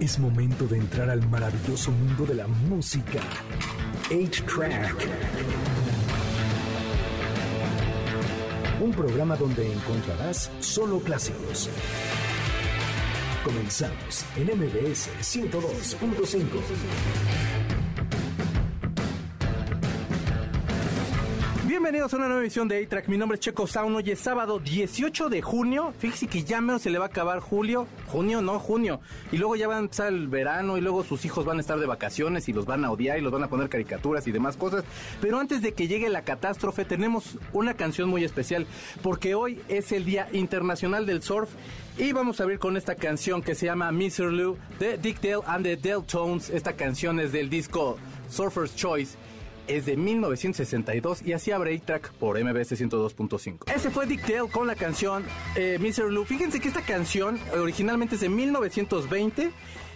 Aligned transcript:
Es 0.00 0.18
momento 0.18 0.66
de 0.66 0.78
entrar 0.78 1.10
al 1.10 1.28
maravilloso 1.28 1.90
mundo 1.90 2.24
de 2.24 2.34
la 2.34 2.46
música. 2.46 3.20
8-Track. 4.08 4.96
Un 8.80 8.92
programa 8.92 9.36
donde 9.36 9.70
encontrarás 9.70 10.50
solo 10.60 11.00
clásicos. 11.00 11.68
Comenzamos 13.44 14.24
en 14.36 14.46
MBS 14.46 15.10
102.5. 15.20 17.59
Bienvenidos 21.80 22.12
a 22.12 22.18
una 22.18 22.26
nueva 22.26 22.42
edición 22.42 22.68
de 22.68 22.84
A-Track. 22.84 23.08
Mi 23.08 23.16
nombre 23.16 23.36
es 23.36 23.40
Checo 23.40 23.66
Sound. 23.66 23.96
Hoy 23.96 24.10
es 24.10 24.20
sábado 24.20 24.58
18 24.58 25.30
de 25.30 25.40
junio. 25.40 25.94
Fíjese 25.98 26.26
que 26.26 26.44
ya 26.44 26.60
menos 26.60 26.82
se 26.82 26.90
le 26.90 26.98
va 26.98 27.06
a 27.06 27.08
acabar 27.08 27.40
julio. 27.40 27.86
Junio, 28.08 28.42
no, 28.42 28.58
junio. 28.58 29.00
Y 29.32 29.38
luego 29.38 29.56
ya 29.56 29.66
va 29.66 29.76
a 29.76 29.78
empezar 29.78 30.08
el 30.08 30.28
verano 30.28 30.76
y 30.76 30.82
luego 30.82 31.04
sus 31.04 31.24
hijos 31.24 31.46
van 31.46 31.56
a 31.56 31.62
estar 31.62 31.80
de 31.80 31.86
vacaciones 31.86 32.50
y 32.50 32.52
los 32.52 32.66
van 32.66 32.84
a 32.84 32.90
odiar 32.90 33.18
y 33.18 33.22
los 33.22 33.32
van 33.32 33.44
a 33.44 33.48
poner 33.48 33.70
caricaturas 33.70 34.26
y 34.26 34.30
demás 34.30 34.58
cosas. 34.58 34.84
Pero 35.22 35.40
antes 35.40 35.62
de 35.62 35.72
que 35.72 35.88
llegue 35.88 36.10
la 36.10 36.20
catástrofe, 36.20 36.84
tenemos 36.84 37.38
una 37.54 37.72
canción 37.72 38.10
muy 38.10 38.24
especial 38.24 38.66
porque 39.02 39.34
hoy 39.34 39.62
es 39.68 39.90
el 39.92 40.04
Día 40.04 40.28
Internacional 40.34 41.06
del 41.06 41.22
Surf. 41.22 41.48
Y 41.96 42.12
vamos 42.12 42.40
a 42.40 42.42
abrir 42.42 42.58
con 42.58 42.76
esta 42.76 42.94
canción 42.94 43.40
que 43.40 43.54
se 43.54 43.64
llama 43.64 43.90
Mr. 43.90 44.30
Lou 44.30 44.58
de 44.78 44.98
Dick 44.98 45.22
Dale 45.22 45.44
and 45.46 45.64
the 45.64 45.78
Deltones. 45.78 46.50
Esta 46.50 46.74
canción 46.74 47.20
es 47.20 47.32
del 47.32 47.48
disco 47.48 47.96
Surfer's 48.28 48.76
Choice 48.76 49.16
es 49.76 49.86
de 49.86 49.96
1962 49.96 51.22
y 51.22 51.32
así 51.32 51.52
abre 51.52 51.76
A-Track 51.76 52.12
por 52.12 52.42
MBS 52.42 52.72
102.5. 52.72 53.72
Ese 53.74 53.90
fue 53.90 54.06
Dick 54.06 54.22
Dale 54.22 54.50
con 54.50 54.66
la 54.66 54.74
canción 54.74 55.24
eh, 55.56 55.78
Mr. 55.80 56.10
Lou. 56.10 56.24
Fíjense 56.24 56.60
que 56.60 56.68
esta 56.68 56.82
canción 56.82 57.38
originalmente 57.54 58.16
es 58.16 58.20
de 58.20 58.28
1920 58.28 59.50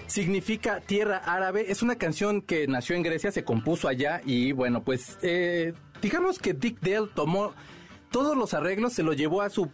significa 0.06 0.80
tierra 0.80 1.18
árabe. 1.18 1.66
Es 1.70 1.82
una 1.82 1.96
canción 1.96 2.42
que 2.42 2.66
nació 2.66 2.96
en 2.96 3.02
Grecia, 3.02 3.32
se 3.32 3.44
compuso 3.44 3.88
allá 3.88 4.20
y 4.24 4.52
bueno, 4.52 4.82
pues 4.84 5.18
eh, 5.22 5.72
digamos 6.02 6.38
que 6.38 6.54
Dick 6.54 6.80
Dale 6.80 7.08
tomó 7.14 7.52
todos 8.10 8.36
los 8.36 8.54
arreglos, 8.54 8.92
se 8.92 9.02
los 9.02 9.16
llevó 9.16 9.42
a 9.42 9.50
su 9.50 9.70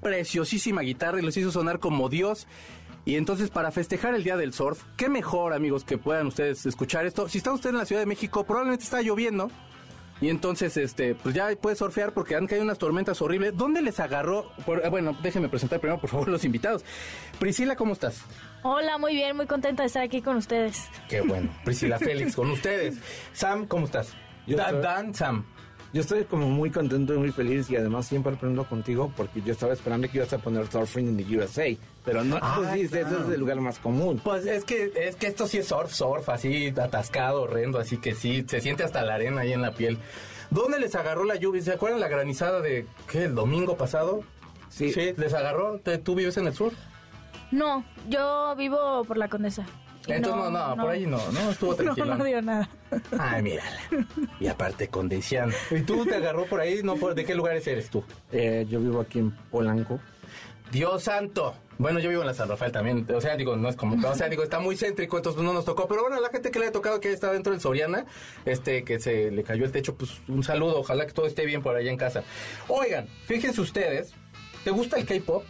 preciosísima 0.00 0.82
guitarra 0.82 1.20
y 1.20 1.22
los 1.22 1.36
hizo 1.36 1.52
sonar 1.52 1.78
como 1.78 2.08
Dios. 2.08 2.46
Y 3.04 3.16
entonces 3.16 3.50
para 3.50 3.72
festejar 3.72 4.14
el 4.14 4.22
Día 4.22 4.36
del 4.36 4.52
Surf, 4.52 4.82
qué 4.96 5.08
mejor 5.08 5.52
amigos 5.54 5.84
que 5.84 5.98
puedan 5.98 6.26
ustedes 6.28 6.66
escuchar 6.66 7.04
esto. 7.06 7.28
Si 7.28 7.38
está 7.38 7.52
usted 7.52 7.70
en 7.70 7.78
la 7.78 7.84
Ciudad 7.84 8.00
de 8.02 8.06
México, 8.06 8.44
probablemente 8.44 8.84
está 8.84 9.02
lloviendo. 9.02 9.50
Y 10.20 10.28
entonces, 10.28 10.76
este, 10.76 11.16
pues 11.16 11.34
ya 11.34 11.48
puede 11.60 11.74
surfear 11.74 12.14
porque 12.14 12.36
han 12.36 12.46
caído 12.46 12.62
unas 12.62 12.78
tormentas 12.78 13.20
horribles. 13.20 13.56
¿Dónde 13.56 13.82
les 13.82 13.98
agarró? 13.98 14.52
Por- 14.64 14.84
eh, 14.84 14.88
bueno, 14.88 15.16
déjenme 15.20 15.48
presentar 15.48 15.80
primero, 15.80 16.00
por 16.00 16.10
favor, 16.10 16.28
los 16.28 16.44
invitados. 16.44 16.84
Priscila, 17.40 17.74
¿cómo 17.74 17.92
estás? 17.94 18.22
Hola, 18.62 18.98
muy 18.98 19.14
bien, 19.14 19.36
muy 19.36 19.46
contenta 19.48 19.82
de 19.82 19.88
estar 19.88 20.02
aquí 20.04 20.22
con 20.22 20.36
ustedes. 20.36 20.88
Qué 21.08 21.22
bueno. 21.22 21.50
Priscila 21.64 21.98
Félix, 21.98 22.36
con 22.36 22.48
ustedes. 22.52 22.98
Sam, 23.32 23.66
¿cómo 23.66 23.86
estás? 23.86 24.14
Yo 24.46 24.56
Dan, 24.56 24.66
estoy- 24.76 24.82
Dan, 24.82 25.14
Sam. 25.14 25.46
Yo 25.92 26.00
estoy 26.00 26.24
como 26.24 26.48
muy 26.48 26.70
contento 26.70 27.12
y 27.14 27.18
muy 27.18 27.32
feliz 27.32 27.68
y 27.70 27.76
además 27.76 28.06
siempre 28.06 28.32
aprendo 28.34 28.64
contigo 28.64 29.12
porque 29.14 29.42
yo 29.42 29.52
estaba 29.52 29.74
esperando 29.74 30.08
que 30.08 30.16
ibas 30.18 30.32
a 30.32 30.38
poner 30.38 30.66
Surfing 30.66 31.06
in 31.08 31.16
the 31.18 31.36
USA, 31.38 31.66
pero 32.02 32.24
no 32.24 32.38
Ah, 32.40 32.56
pusiste, 32.62 33.00
claro. 33.00 33.16
ese 33.18 33.26
es 33.26 33.34
el 33.34 33.40
lugar 33.40 33.60
más 33.60 33.78
común. 33.78 34.18
Pues 34.24 34.46
es 34.46 34.64
que, 34.64 34.90
es 34.96 35.16
que 35.16 35.26
esto 35.26 35.46
sí 35.46 35.58
es 35.58 35.68
surf, 35.68 35.92
surf, 35.92 36.26
así 36.30 36.68
atascado, 36.68 37.42
horrendo, 37.42 37.78
así 37.78 37.98
que 37.98 38.14
sí, 38.14 38.42
se 38.48 38.62
siente 38.62 38.84
hasta 38.84 39.02
la 39.02 39.16
arena 39.16 39.42
ahí 39.42 39.52
en 39.52 39.60
la 39.60 39.72
piel. 39.74 39.98
¿Dónde 40.50 40.80
les 40.80 40.94
agarró 40.94 41.24
la 41.24 41.36
lluvia? 41.36 41.60
¿Se 41.60 41.72
acuerdan 41.72 42.00
la 42.00 42.08
granizada 42.08 42.60
de, 42.62 42.86
qué, 43.10 43.24
el 43.24 43.34
domingo 43.34 43.76
pasado? 43.76 44.20
Sí. 44.70 44.90
¿les 45.18 45.34
agarró? 45.34 45.78
¿Te- 45.80 45.98
¿Tú 45.98 46.14
vives 46.14 46.38
en 46.38 46.46
el 46.46 46.54
sur? 46.54 46.72
No, 47.50 47.84
yo 48.08 48.54
vivo 48.56 49.04
por 49.04 49.18
la 49.18 49.28
Condesa. 49.28 49.66
Entonces, 50.08 50.50
no, 50.50 50.50
no, 50.50 50.82
por 50.82 50.90
ahí 50.90 51.06
no, 51.06 51.18
no, 51.32 51.50
estuvo 51.50 51.70
No, 51.76 51.76
tranquilo. 51.76 52.14
no 52.16 52.24
dio 52.24 52.42
nada. 52.42 52.68
Ay, 53.18 53.42
mírala. 53.42 53.78
Y 54.40 54.46
aparte 54.48 54.88
con 54.88 55.08
Deisian. 55.08 55.52
¿Y 55.70 55.80
tú 55.82 56.04
te 56.04 56.16
agarró 56.16 56.46
por 56.46 56.60
ahí? 56.60 56.82
No, 56.82 56.96
por- 56.96 57.14
¿De 57.14 57.24
qué 57.24 57.34
lugares 57.34 57.66
eres 57.66 57.88
tú? 57.90 58.04
Eh, 58.32 58.66
yo 58.68 58.80
vivo 58.80 59.00
aquí 59.00 59.18
en 59.20 59.30
Polanco. 59.50 60.00
Dios 60.70 61.02
santo. 61.04 61.54
Bueno, 61.78 61.98
yo 61.98 62.08
vivo 62.10 62.22
en 62.22 62.28
la 62.28 62.34
San 62.34 62.48
Rafael 62.48 62.70
también. 62.72 63.06
O 63.14 63.20
sea, 63.20 63.36
digo, 63.36 63.56
no 63.56 63.68
es 63.68 63.76
como. 63.76 64.08
O 64.08 64.14
sea, 64.14 64.28
digo, 64.28 64.42
está 64.42 64.58
muy 64.60 64.76
céntrico, 64.76 65.16
entonces 65.16 65.42
no 65.42 65.52
nos 65.52 65.64
tocó. 65.64 65.86
Pero 65.88 66.02
bueno, 66.02 66.16
a 66.16 66.20
la 66.20 66.28
gente 66.30 66.50
que 66.50 66.58
le 66.58 66.66
ha 66.66 66.72
tocado 66.72 67.00
que 67.00 67.12
está 67.12 67.32
dentro 67.32 67.52
del 67.52 67.60
Soriana, 67.60 68.06
este, 68.44 68.84
que 68.84 68.98
se 69.00 69.30
le 69.30 69.42
cayó 69.42 69.64
el 69.64 69.72
techo, 69.72 69.96
pues 69.96 70.20
un 70.28 70.42
saludo. 70.44 70.78
Ojalá 70.80 71.06
que 71.06 71.12
todo 71.12 71.26
esté 71.26 71.44
bien 71.44 71.62
por 71.62 71.76
allá 71.76 71.90
en 71.90 71.96
casa. 71.96 72.22
Oigan, 72.68 73.06
fíjense 73.26 73.60
ustedes. 73.60 74.14
¿Te 74.64 74.70
gusta 74.70 74.96
el 74.96 75.04
K-pop? 75.06 75.44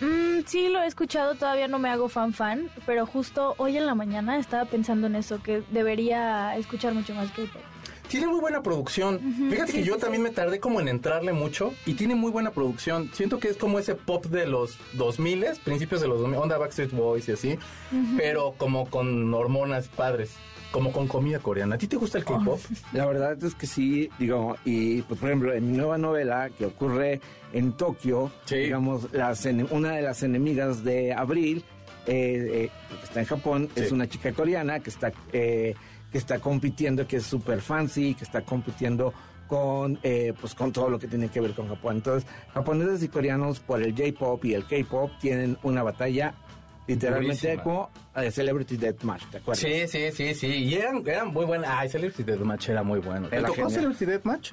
Mm, 0.00 0.44
sí, 0.46 0.68
lo 0.68 0.82
he 0.82 0.86
escuchado, 0.86 1.34
todavía 1.34 1.68
no 1.68 1.78
me 1.78 1.88
hago 1.88 2.08
fan 2.08 2.32
fan, 2.32 2.70
pero 2.86 3.06
justo 3.06 3.54
hoy 3.58 3.76
en 3.76 3.86
la 3.86 3.94
mañana 3.94 4.38
estaba 4.38 4.64
pensando 4.64 5.06
en 5.06 5.16
eso, 5.16 5.42
que 5.42 5.62
debería 5.70 6.56
escuchar 6.56 6.94
mucho 6.94 7.14
más 7.14 7.30
K-pop. 7.30 7.62
Tiene 8.08 8.26
muy 8.26 8.40
buena 8.40 8.62
producción. 8.62 9.20
Fíjate 9.50 9.72
que 9.72 9.84
yo 9.84 9.94
sí, 9.94 10.00
también 10.00 10.22
sí. 10.22 10.30
me 10.30 10.34
tardé 10.34 10.60
como 10.60 10.80
en 10.80 10.88
entrarle 10.88 11.34
mucho 11.34 11.74
y 11.84 11.92
tiene 11.92 12.14
muy 12.14 12.30
buena 12.30 12.52
producción. 12.52 13.10
Siento 13.12 13.38
que 13.38 13.48
es 13.48 13.58
como 13.58 13.78
ese 13.78 13.94
pop 13.94 14.24
de 14.26 14.46
los 14.46 14.78
2000, 14.94 15.44
principios 15.62 16.00
de 16.00 16.08
los 16.08 16.20
2000, 16.20 16.38
onda 16.38 16.56
Backstreet 16.56 16.92
Boys 16.92 17.28
y 17.28 17.32
así, 17.32 17.58
pero 18.16 18.54
como 18.56 18.88
con 18.88 19.32
hormonas 19.34 19.88
padres, 19.88 20.32
como 20.70 20.92
con 20.92 21.08
comida 21.08 21.38
coreana. 21.38 21.76
¿A 21.76 21.78
ti 21.78 21.86
te 21.86 21.96
gusta 21.96 22.18
el 22.18 22.24
K-pop? 22.24 22.60
La 22.92 23.06
verdad 23.06 23.42
es 23.42 23.54
que 23.54 23.66
sí, 23.66 24.10
digo, 24.18 24.56
y 24.64 25.02
pues 25.02 25.18
por 25.20 25.28
ejemplo, 25.30 25.52
en 25.54 25.70
mi 25.70 25.76
nueva 25.76 25.96
novela 25.98 26.50
que 26.56 26.66
ocurre 26.66 27.20
en 27.52 27.72
Tokio, 27.72 28.30
Sí. 28.44 28.56
digamos, 28.56 29.12
las 29.12 29.46
una 29.70 29.92
de 29.92 30.02
las 30.02 30.22
enemigas 30.22 30.84
de 30.84 31.12
Abril, 31.14 31.64
eh, 32.06 32.68
eh, 32.68 32.70
que 32.98 33.04
está 33.04 33.20
en 33.20 33.26
Japón, 33.26 33.68
Sí. 33.74 33.82
es 33.82 33.92
una 33.92 34.06
chica 34.08 34.32
coreana 34.32 34.80
que 34.80 34.90
está, 34.90 35.12
eh, 35.32 35.74
que 36.12 36.18
está 36.18 36.38
compitiendo, 36.38 37.06
que 37.06 37.16
es 37.16 37.24
súper 37.26 37.60
fancy, 37.60 38.14
que 38.14 38.24
está 38.24 38.42
compitiendo 38.42 39.12
con 39.46 39.98
eh, 40.02 40.34
pues 40.38 40.54
con 40.54 40.72
todo 40.72 40.90
lo 40.90 40.98
que 40.98 41.06
tiene 41.06 41.28
que 41.28 41.40
ver 41.40 41.52
con 41.54 41.68
Japón. 41.68 41.96
Entonces, 41.96 42.28
japoneses 42.52 43.02
y 43.02 43.08
coreanos 43.08 43.60
por 43.60 43.82
el 43.82 43.92
J-pop 43.96 44.44
y 44.44 44.52
el 44.52 44.66
K-pop 44.66 45.10
tienen 45.20 45.56
una 45.62 45.82
batalla 45.82 46.34
literalmente 46.88 47.34
Durísima. 47.48 47.62
como 47.62 47.90
eh, 48.16 48.30
Celebrity 48.32 48.76
Deathmatch, 48.76 49.24
¿te 49.30 49.36
acuerdas? 49.38 49.58
Sí, 49.60 49.86
sí, 49.86 50.10
sí, 50.12 50.34
sí. 50.34 50.46
Y 50.48 50.74
eran, 50.74 51.02
eran 51.06 51.28
muy 51.28 51.44
buenas. 51.44 51.70
Ay, 51.72 51.88
Celebrity 51.88 52.24
Deathmatch 52.24 52.70
era 52.70 52.82
muy 52.82 52.98
bueno. 52.98 53.28
¿Te 53.28 53.36
tocó 53.40 53.52
genial. 53.54 53.70
Celebrity 53.72 54.04
Deathmatch? 54.06 54.52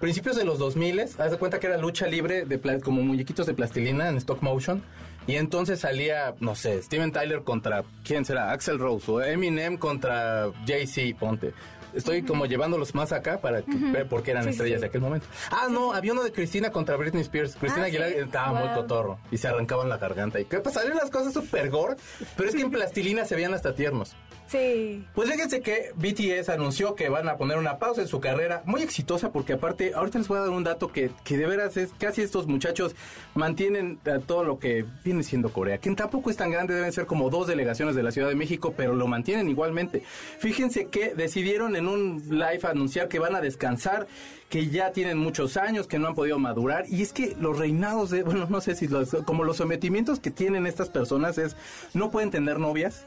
Principios 0.00 0.36
de 0.36 0.44
los 0.44 0.58
2000, 0.58 1.00
haz 1.00 1.30
de 1.30 1.36
cuenta 1.38 1.58
que 1.58 1.66
era 1.66 1.76
lucha 1.78 2.06
libre 2.06 2.44
de 2.44 2.58
pla- 2.58 2.78
como 2.80 3.02
muñequitos 3.02 3.46
de 3.46 3.54
plastilina 3.54 4.08
en 4.08 4.16
stop 4.18 4.42
motion. 4.42 4.82
Y 5.26 5.34
entonces 5.36 5.80
salía, 5.80 6.34
no 6.40 6.54
sé, 6.54 6.80
Steven 6.82 7.12
Tyler 7.12 7.42
contra, 7.42 7.82
¿quién 8.04 8.24
será? 8.24 8.50
Axel 8.52 8.78
Rose 8.78 9.10
o 9.10 9.20
Eminem 9.22 9.76
contra 9.76 10.50
Jay-Z, 10.66 11.18
ponte. 11.18 11.52
Estoy 11.94 12.22
como 12.22 12.46
llevándolos 12.46 12.94
más 12.94 13.12
acá 13.12 13.40
para 13.40 13.62
que, 13.62 14.04
porque 14.08 14.30
eran 14.32 14.44
Sí, 14.44 14.50
sí, 14.50 14.52
estrellas 14.56 14.78
sí. 14.78 14.80
de 14.82 14.86
aquel 14.88 15.00
momento. 15.00 15.26
Ah, 15.50 15.68
no, 15.70 15.92
había 15.92 16.12
uno 16.12 16.22
de 16.22 16.32
Cristina 16.32 16.70
contra 16.70 16.96
Britney 16.96 17.22
Spears. 17.22 17.56
Cristina 17.56 17.86
Ah, 17.86 17.88
estaba 18.08 18.52
muy 18.52 18.68
cotorro 18.74 19.18
y 19.30 19.38
se 19.38 19.48
arrancaban 19.48 19.88
la 19.88 19.98
garganta. 19.98 20.40
Y 20.40 20.44
qué 20.44 20.60
pues 20.60 20.76
las 20.94 21.10
cosas 21.10 21.32
súper 21.32 21.70
gore, 21.70 21.96
pero 22.36 22.48
es 22.48 22.54
que 22.54 22.62
en 22.62 22.70
plastilina 22.70 23.24
se 23.24 23.34
veían 23.34 23.54
hasta 23.54 23.74
tiernos. 23.74 24.14
Sí. 24.48 25.04
Pues 25.14 25.30
fíjense 25.30 25.60
que 25.60 25.92
BTS 25.94 26.48
anunció 26.48 26.94
que 26.94 27.08
van 27.10 27.28
a 27.28 27.36
poner 27.36 27.58
una 27.58 27.78
pausa 27.78 28.00
en 28.00 28.08
su 28.08 28.18
carrera, 28.18 28.62
muy 28.64 28.82
exitosa, 28.82 29.30
porque 29.30 29.52
aparte, 29.52 29.92
ahorita 29.94 30.18
les 30.18 30.28
voy 30.28 30.38
a 30.38 30.42
dar 30.42 30.50
un 30.50 30.64
dato 30.64 30.90
que, 30.90 31.10
que 31.22 31.36
de 31.36 31.46
veras 31.46 31.76
es, 31.76 31.90
casi 31.98 32.22
estos 32.22 32.46
muchachos 32.46 32.96
mantienen 33.34 33.98
eh, 34.06 34.20
todo 34.26 34.44
lo 34.44 34.58
que 34.58 34.86
viene 35.04 35.22
siendo 35.22 35.52
Corea, 35.52 35.78
que 35.78 35.90
tampoco 35.94 36.30
es 36.30 36.36
tan 36.36 36.50
grande, 36.50 36.74
deben 36.74 36.92
ser 36.92 37.06
como 37.06 37.28
dos 37.28 37.46
delegaciones 37.46 37.94
de 37.94 38.02
la 38.02 38.10
Ciudad 38.10 38.28
de 38.28 38.34
México, 38.34 38.72
pero 38.76 38.94
lo 38.94 39.06
mantienen 39.06 39.48
igualmente. 39.50 40.02
Fíjense 40.38 40.86
que 40.86 41.14
decidieron 41.14 41.76
en 41.76 41.86
un 41.86 42.22
live 42.30 42.60
anunciar 42.62 43.08
que 43.08 43.18
van 43.18 43.36
a 43.36 43.40
descansar, 43.42 44.06
que 44.48 44.68
ya 44.68 44.92
tienen 44.92 45.18
muchos 45.18 45.58
años, 45.58 45.86
que 45.86 45.98
no 45.98 46.08
han 46.08 46.14
podido 46.14 46.38
madurar, 46.38 46.86
y 46.88 47.02
es 47.02 47.12
que 47.12 47.36
los 47.38 47.58
reinados 47.58 48.08
de, 48.10 48.22
bueno, 48.22 48.46
no 48.48 48.62
sé 48.62 48.74
si 48.74 48.88
los, 48.88 49.10
como 49.26 49.44
los 49.44 49.58
sometimientos 49.58 50.20
que 50.20 50.30
tienen 50.30 50.66
estas 50.66 50.88
personas 50.88 51.36
es, 51.36 51.54
no 51.92 52.10
pueden 52.10 52.30
tener 52.30 52.58
novias, 52.58 53.06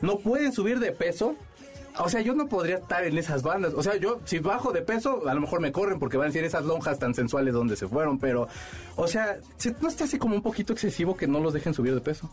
no 0.00 0.18
pueden 0.18 0.52
subir 0.52 0.78
de 0.80 0.92
peso. 0.92 1.34
O 1.98 2.08
sea, 2.08 2.20
yo 2.20 2.34
no 2.34 2.46
podría 2.46 2.76
estar 2.76 3.04
en 3.04 3.18
esas 3.18 3.42
bandas. 3.42 3.74
O 3.74 3.82
sea, 3.82 3.96
yo 3.96 4.20
si 4.24 4.38
bajo 4.38 4.70
de 4.72 4.80
peso, 4.80 5.28
a 5.28 5.34
lo 5.34 5.40
mejor 5.40 5.60
me 5.60 5.72
corren 5.72 5.98
porque 5.98 6.16
van 6.16 6.26
a 6.26 6.28
decir 6.28 6.44
esas 6.44 6.64
lonjas 6.64 6.98
tan 7.00 7.14
sensuales 7.14 7.52
donde 7.52 7.74
se 7.76 7.88
fueron, 7.88 8.18
pero, 8.18 8.46
o 8.96 9.08
sea, 9.08 9.38
¿se- 9.56 9.74
¿no 9.80 9.88
está 9.88 10.04
así 10.04 10.16
como 10.16 10.36
un 10.36 10.42
poquito 10.42 10.72
excesivo 10.72 11.16
que 11.16 11.26
no 11.26 11.40
los 11.40 11.52
dejen 11.52 11.74
subir 11.74 11.92
de 11.94 12.00
peso? 12.00 12.30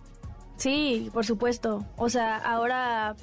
Sí, 0.58 1.10
por 1.14 1.25
supuesto. 1.25 1.84
O 1.98 2.08
sea, 2.10 2.38
ahora 2.38 3.16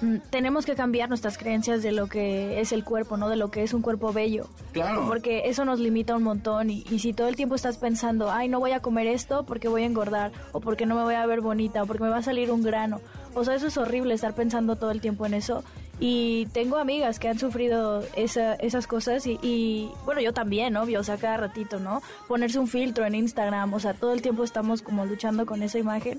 mm, 0.00 0.16
tenemos 0.30 0.64
que 0.64 0.74
cambiar 0.76 1.08
nuestras 1.08 1.38
creencias 1.38 1.82
de 1.82 1.90
lo 1.92 2.06
que 2.08 2.60
es 2.60 2.72
el 2.72 2.84
cuerpo, 2.84 3.16
¿no? 3.16 3.28
De 3.28 3.36
lo 3.36 3.50
que 3.50 3.62
es 3.64 3.74
un 3.74 3.82
cuerpo 3.82 4.12
bello. 4.12 4.46
Claro. 4.72 5.06
Porque 5.08 5.42
eso 5.48 5.64
nos 5.64 5.80
limita 5.80 6.16
un 6.16 6.22
montón 6.22 6.70
y, 6.70 6.84
y 6.90 7.00
si 7.00 7.12
todo 7.12 7.26
el 7.28 7.34
tiempo 7.36 7.56
estás 7.56 7.78
pensando, 7.78 8.30
ay, 8.30 8.48
no 8.48 8.60
voy 8.60 8.70
a 8.72 8.80
comer 8.80 9.08
esto 9.08 9.44
porque 9.44 9.68
voy 9.68 9.82
a 9.82 9.86
engordar 9.86 10.30
o 10.52 10.60
porque 10.60 10.86
no 10.86 10.94
me 10.94 11.02
voy 11.02 11.14
a 11.14 11.26
ver 11.26 11.40
bonita 11.40 11.82
o 11.82 11.86
porque 11.86 12.04
me 12.04 12.10
va 12.10 12.18
a 12.18 12.22
salir 12.22 12.50
un 12.52 12.62
grano. 12.62 13.00
O 13.34 13.44
sea, 13.44 13.54
eso 13.54 13.66
es 13.66 13.76
horrible 13.76 14.14
estar 14.14 14.34
pensando 14.34 14.76
todo 14.76 14.90
el 14.90 15.00
tiempo 15.00 15.26
en 15.26 15.34
eso. 15.34 15.64
Y 16.00 16.46
tengo 16.52 16.76
amigas 16.78 17.18
que 17.20 17.28
han 17.28 17.38
sufrido 17.38 18.02
esa- 18.16 18.54
esas 18.54 18.86
cosas 18.88 19.26
y, 19.26 19.38
y, 19.42 19.90
bueno, 20.04 20.20
yo 20.20 20.32
también, 20.32 20.76
obvio, 20.76 21.00
o 21.00 21.04
sea, 21.04 21.16
cada 21.18 21.36
ratito, 21.36 21.78
¿no? 21.78 22.02
Ponerse 22.26 22.58
un 22.58 22.66
filtro 22.66 23.04
en 23.06 23.14
Instagram, 23.14 23.72
o 23.74 23.78
sea, 23.80 23.94
todo 23.94 24.12
el 24.12 24.20
tiempo 24.20 24.42
estamos 24.42 24.82
como 24.82 25.04
luchando 25.06 25.46
con 25.46 25.62
esa 25.62 25.78
imagen. 25.78 26.18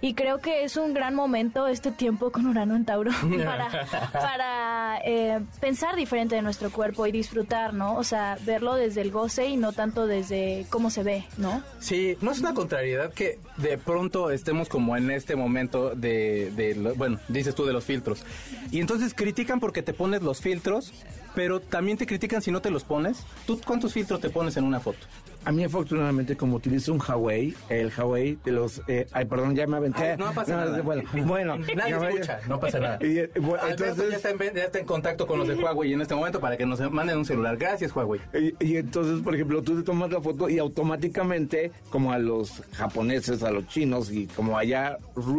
Y 0.00 0.14
creo 0.14 0.38
que 0.38 0.62
es 0.64 0.76
un 0.76 0.94
gran 0.94 1.14
momento 1.14 1.66
este 1.66 1.90
tiempo 1.90 2.30
con 2.30 2.46
Urano 2.46 2.76
en 2.76 2.84
Tauro 2.84 3.10
para, 3.44 3.86
para 4.12 4.98
eh, 5.04 5.40
pensar 5.60 5.96
diferente 5.96 6.36
de 6.36 6.42
nuestro 6.42 6.70
cuerpo 6.70 7.06
y 7.06 7.12
disfrutar, 7.12 7.74
¿no? 7.74 7.96
O 7.96 8.04
sea, 8.04 8.38
verlo 8.46 8.74
desde 8.74 9.00
el 9.00 9.10
goce 9.10 9.46
y 9.48 9.56
no 9.56 9.72
tanto 9.72 10.06
desde 10.06 10.66
cómo 10.70 10.90
se 10.90 11.02
ve, 11.02 11.24
¿no? 11.36 11.62
Sí, 11.80 12.16
no 12.20 12.30
es 12.30 12.38
una 12.40 12.54
contrariedad 12.54 13.12
que 13.12 13.38
de 13.56 13.76
pronto 13.78 14.30
estemos 14.30 14.68
como 14.68 14.96
en 14.96 15.10
este 15.10 15.34
momento 15.34 15.94
de, 15.94 16.52
de 16.54 16.74
lo- 16.76 16.94
bueno, 16.94 17.18
dices 17.28 17.54
tú 17.54 17.64
de 17.64 17.72
los 17.72 17.84
filtros. 17.84 18.24
Y 18.70 18.80
entonces 18.80 19.14
critican 19.14 19.58
porque 19.58 19.82
te 19.82 19.92
pones 19.92 20.22
los 20.22 20.40
filtros, 20.40 20.92
pero 21.34 21.60
también 21.60 21.98
te 21.98 22.06
critican 22.06 22.40
si 22.42 22.50
no 22.52 22.60
te 22.62 22.70
los 22.70 22.84
pones. 22.84 23.24
¿Tú 23.46 23.60
cuántos 23.66 23.92
filtros 23.92 24.20
te 24.20 24.30
pones 24.30 24.56
en 24.56 24.64
una 24.64 24.78
foto? 24.80 24.98
A 25.44 25.52
mí 25.52 25.64
afortunadamente 25.64 26.36
como 26.36 26.56
utilizo 26.56 26.92
un 26.92 27.00
Huawei, 27.00 27.54
el 27.70 27.90
Huawei 27.96 28.38
de 28.44 28.52
los... 28.52 28.82
eh, 28.86 29.06
ay, 29.12 29.24
perdón, 29.24 29.54
ya 29.56 29.66
me 29.66 29.78
aventé. 29.78 30.10
Ay, 30.10 30.16
no 30.18 30.32
pasa 30.34 30.56
nada. 30.56 30.82
Bueno, 30.82 31.02
bueno 31.24 31.56
Nadie 31.56 31.98
me- 31.98 32.08
escucha, 32.10 32.40
no 32.48 32.60
pasa 32.60 32.78
nada. 32.80 32.98
Y, 33.00 33.18
eh, 33.18 33.30
bueno, 33.40 33.62
entonces, 33.68 34.10
ya, 34.10 34.16
está 34.16 34.30
en, 34.30 34.38
ya 34.54 34.64
está 34.64 34.78
en 34.78 34.84
contacto 34.84 35.26
con 35.26 35.38
los 35.38 35.48
de 35.48 35.54
Huawei 35.54 35.92
en 35.94 36.00
este 36.02 36.14
momento 36.14 36.38
para 36.40 36.56
que 36.56 36.66
nos 36.66 36.78
manden 36.90 37.18
un 37.18 37.24
celular. 37.24 37.56
Gracias, 37.56 37.94
Huawei. 37.96 38.20
y, 38.34 38.54
y 38.64 38.76
entonces, 38.76 39.20
por 39.22 39.34
ejemplo, 39.34 39.62
tú 39.62 39.76
te 39.76 39.82
tomas 39.84 40.10
la 40.10 40.20
foto 40.20 40.48
y 40.50 40.58
automáticamente, 40.58 41.70
como 41.90 42.12
a 42.12 42.18
los 42.18 42.62
japoneses, 42.72 43.42
a 43.42 43.50
los 43.50 43.66
chinos, 43.68 44.10
y 44.12 44.26
como 44.26 44.58
allá, 44.58 44.98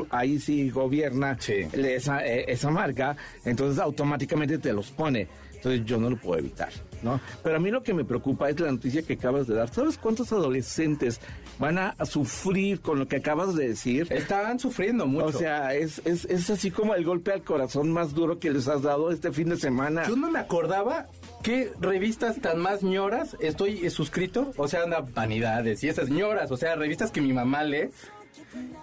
ahí 0.09 0.39
sí 0.39 0.69
gobierna 0.71 1.37
Sí. 1.39 1.67
esa, 1.73 2.25
eh, 2.25 2.45
esa 2.47 2.71
marca, 2.71 3.15
entonces 3.45 3.79
automáticamente 3.79 4.57
te 4.57 4.73
los 4.73 4.89
pone. 4.91 5.27
Entonces 5.55 5.83
yo 5.85 5.97
no 5.99 6.09
lo 6.09 6.15
puedo 6.17 6.39
evitar, 6.39 6.69
¿no? 7.03 7.19
Pero 7.43 7.57
a 7.57 7.59
mí 7.59 7.71
lo 7.71 7.83
que 7.83 7.93
me 7.93 8.05
preocupa 8.05 8.49
es 8.49 8.59
la 8.59 8.71
noticia 8.71 9.01
que 9.03 9.13
acabas 9.13 9.47
de 9.47 9.55
dar. 9.55 9.69
¿Sabes 9.69 9.97
cuántos 9.97 10.31
adolescentes 10.31 11.19
van 11.57 11.77
a, 11.77 11.89
a 11.97 12.05
sufrir 12.05 12.81
con 12.81 12.99
lo 12.99 13.07
que 13.07 13.17
acabas 13.17 13.55
de 13.55 13.69
decir? 13.69 14.07
Estaban 14.11 14.59
sufriendo 14.59 15.05
mucho. 15.05 15.27
O 15.27 15.31
sea, 15.31 15.73
es, 15.73 16.01
es, 16.05 16.25
es 16.25 16.49
así 16.49 16.71
como 16.71 16.95
el 16.95 17.05
golpe 17.05 17.31
al 17.31 17.43
corazón 17.43 17.91
más 17.91 18.13
duro 18.13 18.39
que 18.39 18.51
les 18.51 18.67
has 18.67 18.81
dado 18.81 19.11
este 19.11 19.31
fin 19.31 19.49
de 19.49 19.57
semana. 19.57 20.07
Yo 20.07 20.15
no 20.15 20.29
me 20.29 20.39
acordaba 20.39 21.07
qué 21.43 21.71
revistas 21.79 22.39
tan 22.41 22.59
más 22.59 22.83
ñoras 22.83 23.35
estoy 23.39 23.89
suscrito. 23.89 24.51
O 24.57 24.67
sea, 24.67 24.83
anda 24.83 25.01
vanidades 25.01 25.83
y 25.83 25.89
esas 25.89 26.09
ñoras. 26.09 26.51
O 26.51 26.57
sea, 26.57 26.75
revistas 26.75 27.11
que 27.11 27.21
mi 27.21 27.33
mamá 27.33 27.63
lee. 27.63 27.89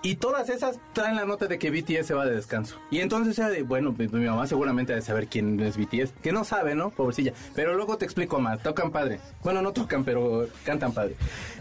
Y 0.02 0.16
todas 0.16 0.48
esas 0.48 0.78
traen 0.92 1.16
la 1.16 1.24
nota 1.24 1.46
de 1.46 1.58
que 1.58 1.70
BTS 1.70 2.06
se 2.06 2.14
va 2.14 2.24
de 2.26 2.34
descanso. 2.34 2.76
Y 2.90 3.00
entonces 3.00 3.38
era 3.38 3.48
de, 3.48 3.62
bueno, 3.62 3.94
mi 3.98 4.24
mamá 4.24 4.46
seguramente 4.46 4.92
debe 4.92 5.02
saber 5.02 5.26
quién 5.26 5.58
es 5.60 5.76
BTS. 5.76 6.12
Que 6.22 6.32
no 6.32 6.44
sabe, 6.44 6.74
¿no? 6.74 6.90
Pobrecilla. 6.90 7.32
Pero 7.54 7.74
luego 7.74 7.98
te 7.98 8.04
explico 8.04 8.38
más. 8.38 8.62
Tocan 8.62 8.92
padre. 8.92 9.20
Bueno, 9.42 9.62
no 9.62 9.72
tocan, 9.72 10.04
pero 10.04 10.48
cantan 10.64 10.92
padre. 10.92 11.16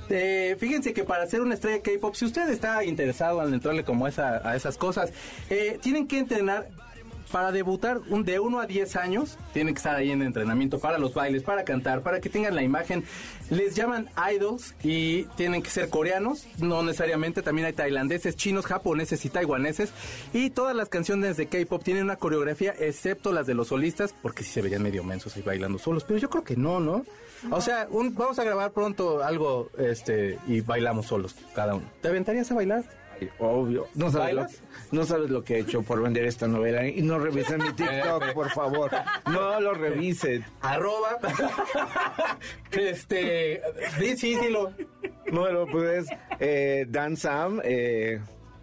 Eh, 0.09 0.55
fíjense 0.59 0.93
que 0.93 1.03
para 1.03 1.25
ser 1.25 1.41
una 1.41 1.55
estrella 1.55 1.81
K-pop, 1.81 2.13
si 2.13 2.25
usted 2.25 2.47
está 2.49 2.83
interesado 2.83 3.45
en 3.47 3.53
entrarle 3.53 3.83
como 3.83 4.07
esa, 4.07 4.47
a 4.47 4.55
esas 4.55 4.77
cosas, 4.77 5.11
eh, 5.49 5.79
tienen 5.81 6.07
que 6.07 6.19
entrenar 6.19 6.67
para 7.35 7.51
debutar 7.51 7.99
un, 8.07 8.23
de 8.23 8.39
1 8.39 8.61
a 8.61 8.65
10 8.65 8.95
años, 8.95 9.37
tienen 9.51 9.73
que 9.73 9.79
estar 9.79 9.93
ahí 9.93 10.09
en 10.09 10.21
entrenamiento 10.21 10.79
para 10.79 10.97
los 10.97 11.13
bailes, 11.13 11.43
para 11.43 11.65
cantar, 11.65 12.01
para 12.01 12.21
que 12.21 12.29
tengan 12.29 12.55
la 12.55 12.63
imagen. 12.63 13.03
Les 13.49 13.75
llaman 13.75 14.07
idols 14.33 14.73
y 14.81 15.23
tienen 15.35 15.61
que 15.61 15.69
ser 15.69 15.89
coreanos, 15.89 16.47
no 16.59 16.81
necesariamente, 16.81 17.41
también 17.41 17.65
hay 17.67 17.73
tailandeses, 17.73 18.37
chinos, 18.37 18.65
japoneses 18.65 19.25
y 19.25 19.29
taiwaneses. 19.29 19.91
Y 20.31 20.49
todas 20.51 20.73
las 20.77 20.87
canciones 20.87 21.35
de 21.35 21.47
K-pop 21.47 21.83
tienen 21.83 22.03
una 22.03 22.15
coreografía, 22.15 22.73
excepto 22.79 23.33
las 23.33 23.45
de 23.47 23.53
los 23.53 23.67
solistas, 23.67 24.15
porque 24.21 24.43
sí 24.45 24.51
se 24.51 24.61
verían 24.61 24.81
medio 24.83 25.03
mensos 25.03 25.35
ahí 25.35 25.41
bailando 25.41 25.77
solos, 25.77 26.05
pero 26.05 26.17
yo 26.17 26.29
creo 26.29 26.45
que 26.45 26.55
no, 26.55 26.79
¿no? 26.79 27.03
O 27.51 27.59
sea, 27.59 27.85
un- 27.91 28.15
vamos 28.15 28.39
a 28.39 28.45
grabar 28.45 28.71
pronto 28.71 29.21
algo 29.21 29.69
este 29.77 30.39
y 30.47 30.61
bailamos 30.61 31.07
solos, 31.07 31.35
cada 31.53 31.75
uno. 31.75 31.85
¿Te 32.01 32.07
aventarías 32.07 32.49
a 32.49 32.55
bailar? 32.55 32.85
Obvio. 33.39 33.87
No 33.95 34.11
sabes, 34.11 34.33
lo, 34.33 34.41
¿Bailas? 34.41 34.61
no 34.91 35.05
sabes 35.05 35.29
lo 35.29 35.43
que 35.43 35.55
he 35.55 35.59
hecho 35.59 35.81
por 35.83 36.01
vender 36.01 36.25
esta 36.25 36.47
novela. 36.47 36.87
Y 36.87 37.01
no 37.01 37.17
revisen 37.19 37.61
mi 37.63 37.71
TikTok, 37.73 38.31
por 38.33 38.49
favor. 38.51 38.91
No 39.31 39.59
lo 39.59 39.73
revisen. 39.73 40.43
Arroba. 40.61 41.17
este. 42.71 43.61
Sí, 43.99 44.17
sí, 44.17 44.37
sí, 44.41 44.49
lo. 44.49 44.71
Bueno, 45.31 45.65
pues 45.71 46.05
es 46.09 46.17
eh, 46.39 46.85
Dan 46.89 47.17
Sam 47.17 47.61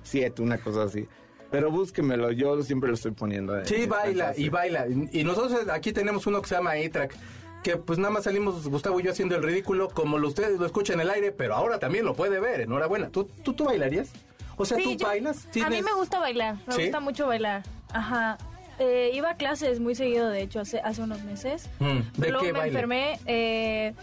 7, 0.02 0.42
una 0.42 0.58
cosa 0.58 0.84
así. 0.84 1.06
Pero 1.50 1.70
búsquemelo, 1.70 2.30
yo 2.32 2.62
siempre 2.62 2.88
lo 2.88 2.94
estoy 2.94 3.12
poniendo. 3.12 3.58
en- 3.58 3.66
Sí, 3.66 3.86
baila 3.86 4.32
y 4.36 4.48
baila. 4.48 4.86
Y 5.12 5.22
nosotros 5.24 5.68
aquí 5.68 5.92
tenemos 5.92 6.26
uno 6.26 6.40
que 6.40 6.48
se 6.48 6.54
llama 6.54 6.72
A-Track. 6.72 7.14
Que 7.62 7.76
pues 7.76 7.96
nada 7.98 8.10
más 8.10 8.24
salimos 8.24 8.66
Gustavo 8.66 8.98
y 8.98 9.04
yo 9.04 9.12
haciendo 9.12 9.36
el 9.36 9.42
ridículo 9.44 9.88
como 9.88 10.18
lo 10.18 10.26
ustedes 10.26 10.58
lo 10.58 10.66
escuchan 10.66 10.94
en 10.96 11.02
el 11.02 11.10
aire, 11.10 11.30
pero 11.30 11.54
ahora 11.54 11.78
también 11.78 12.04
lo 12.04 12.14
puede 12.14 12.40
ver. 12.40 12.62
Enhorabuena. 12.62 13.10
¿Tú, 13.10 13.30
tú, 13.44 13.52
tú 13.52 13.64
bailarías? 13.66 14.10
O 14.56 14.64
sea, 14.64 14.76
Sí, 14.78 14.84
¿tú 14.84 14.90
yo- 14.98 15.06
bailas? 15.06 15.36
A 15.36 15.40
mí 15.46 15.50
¿Tienes- 15.52 15.84
me 15.84 15.92
gusta 15.94 16.18
bailar, 16.18 16.56
me 16.66 16.72
¿Sí? 16.74 16.82
gusta 16.82 17.00
mucho 17.00 17.26
bailar. 17.26 17.62
Ajá. 17.92 18.38
Eh, 18.78 19.10
iba 19.14 19.30
a 19.30 19.36
clases 19.36 19.80
muy 19.80 19.94
seguido, 19.94 20.28
de 20.30 20.42
hecho, 20.42 20.60
hace, 20.60 20.80
hace 20.80 21.02
unos 21.02 21.22
meses. 21.22 21.68
Mm, 21.78 21.86
¿de 21.86 22.04
Pero 22.18 22.30
luego 22.32 22.46
qué 22.46 22.52
me 22.52 22.58
baile? 22.60 22.74
enfermé. 22.74 23.18
eh, 23.26 23.94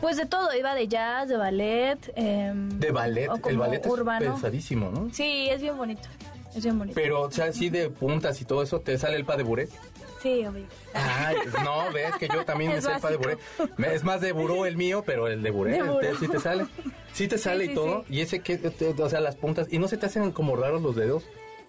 pues 0.00 0.16
de 0.16 0.26
todo, 0.26 0.54
iba 0.56 0.74
de 0.74 0.86
jazz, 0.88 1.28
de 1.28 1.36
ballet. 1.36 1.98
em, 2.14 2.68
De 2.78 2.90
ballet. 2.92 3.28
o 3.30 3.48
El 3.48 3.58
ballet 3.58 3.84
es 3.84 3.90
urbano. 3.92 4.34
pesadísimo, 4.34 4.90
¿no? 4.90 5.08
Sí, 5.12 5.48
es 5.50 5.60
bien 5.60 5.76
bonito. 5.76 6.08
Es 6.54 6.62
bien 6.64 6.78
bonito. 6.78 6.94
Pero, 6.94 7.22
o 7.22 7.30
sea, 7.30 7.46
así 7.46 7.68
de 7.68 7.90
puntas 7.90 8.40
y 8.40 8.44
todo 8.44 8.62
eso, 8.62 8.80
¿te 8.80 8.96
sale 8.98 9.16
el 9.16 9.24
pas 9.24 9.36
de 9.36 9.42
buré? 9.42 9.68
Sí, 10.22 10.44
obvio. 10.46 10.66
Ay, 10.94 11.36
pues 11.42 11.62
no, 11.64 11.92
ves 11.92 12.14
que 12.18 12.28
yo 12.28 12.44
también 12.44 12.72
me 12.74 12.80
pas 12.82 13.02
de 13.02 13.16
buré. 13.16 13.38
Es 13.92 14.02
más 14.04 14.20
de 14.20 14.32
buró 14.32 14.66
el 14.66 14.76
mío, 14.76 15.02
pero 15.06 15.28
el 15.28 15.42
de 15.42 15.50
buré, 15.50 15.80
buró. 15.82 15.98
¿te- 15.98 16.16
¿sí 16.16 16.28
te 16.28 16.40
sale? 16.40 16.66
Sí 17.12 17.28
te 17.28 17.38
sale 17.38 17.66
sí, 17.66 17.72
y 17.72 17.74
todo. 17.74 18.04
Y 18.10 18.20
ese 18.20 18.40
que, 18.40 18.60
o 18.98 19.08
sea, 19.08 19.20
las 19.20 19.36
puntas. 19.36 19.68
¿Y 19.70 19.78
no 19.78 19.86
se 19.88 19.96
te 19.96 20.06
hacen 20.06 20.32
como 20.32 20.56
raros 20.56 20.82
los 20.82 20.96
dedos? 20.96 21.24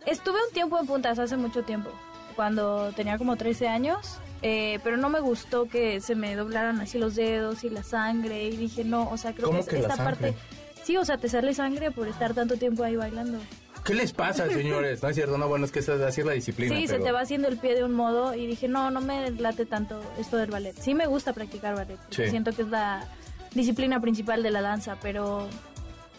Estuve 0.06 0.38
un 0.48 0.54
tiempo 0.54 0.80
en 0.80 0.88
puntas, 0.88 1.20
hace 1.20 1.38
mucho 1.38 1.64
tiempo, 1.64 1.90
cuando 2.36 2.92
tenía 2.94 3.18
como 3.18 3.36
13 3.36 3.68
años, 3.68 4.18
eh, 4.42 4.80
pero 4.84 4.96
no 4.98 5.10
me 5.10 5.20
gustó 5.20 5.68
que 5.68 6.00
se 6.02 6.16
me 6.16 6.36
doblaran 6.36 6.80
así 6.80 6.98
los 6.98 7.16
dedos 7.16 7.64
y 7.64 7.70
la 7.70 7.84
sangre, 7.84 8.46
y 8.46 8.56
dije, 8.56 8.84
no, 8.86 9.10
o 9.10 9.18
sea, 9.18 9.34
creo 9.34 9.48
¿Cómo 9.48 9.58
que, 9.60 9.62
es- 9.64 9.68
que 9.70 9.82
la 9.82 9.90
esta 9.90 10.04
parte... 10.04 10.34
Sí, 10.84 10.96
o 10.98 11.04
sea, 11.06 11.18
te 11.18 11.28
sale 11.30 11.54
sangre 11.54 11.92
por 11.92 12.08
estar 12.08 12.34
tanto 12.34 12.56
tiempo 12.56 12.84
ahí 12.84 12.96
bailando. 12.96 13.38
¿Qué 13.84 13.94
les 13.94 14.12
pasa, 14.14 14.48
señores? 14.50 15.02
No 15.04 15.10
es 15.10 15.16
cierto, 15.16 15.38
no, 15.38 15.48
bueno, 15.48 15.66
es 15.66 15.72
que 15.72 15.80
esa- 15.80 16.06
así 16.08 16.22
es 16.22 16.28
la 16.28 16.34
disciplina. 16.34 16.76
Sí, 16.76 16.88
se 16.88 17.00
te 17.00 17.12
va 17.12 17.22
haciendo 17.22 17.48
el 17.48 17.58
pie 17.58 17.76
de 17.76 17.84
un 17.84 17.94
modo 17.94 18.36
y 18.36 18.46
dije, 18.48 18.68
no, 18.68 18.92
no 18.92 19.02
me 19.02 19.32
late 19.32 19.66
tanto 19.66 20.02
esto 20.20 20.38
del 20.38 20.52
ballet. 20.52 20.76
Sí 20.80 20.94
me 20.94 21.08
gusta 21.08 21.34
practicar 21.34 21.76
ballet, 21.76 21.98
Sí. 22.10 22.28
siento 22.30 22.52
que 22.54 22.62
es 22.64 22.68
la 22.70 23.08
disciplina 23.54 24.00
principal 24.00 24.44
de 24.44 24.52
la 24.52 24.62
danza, 24.62 24.98
pero 25.02 25.48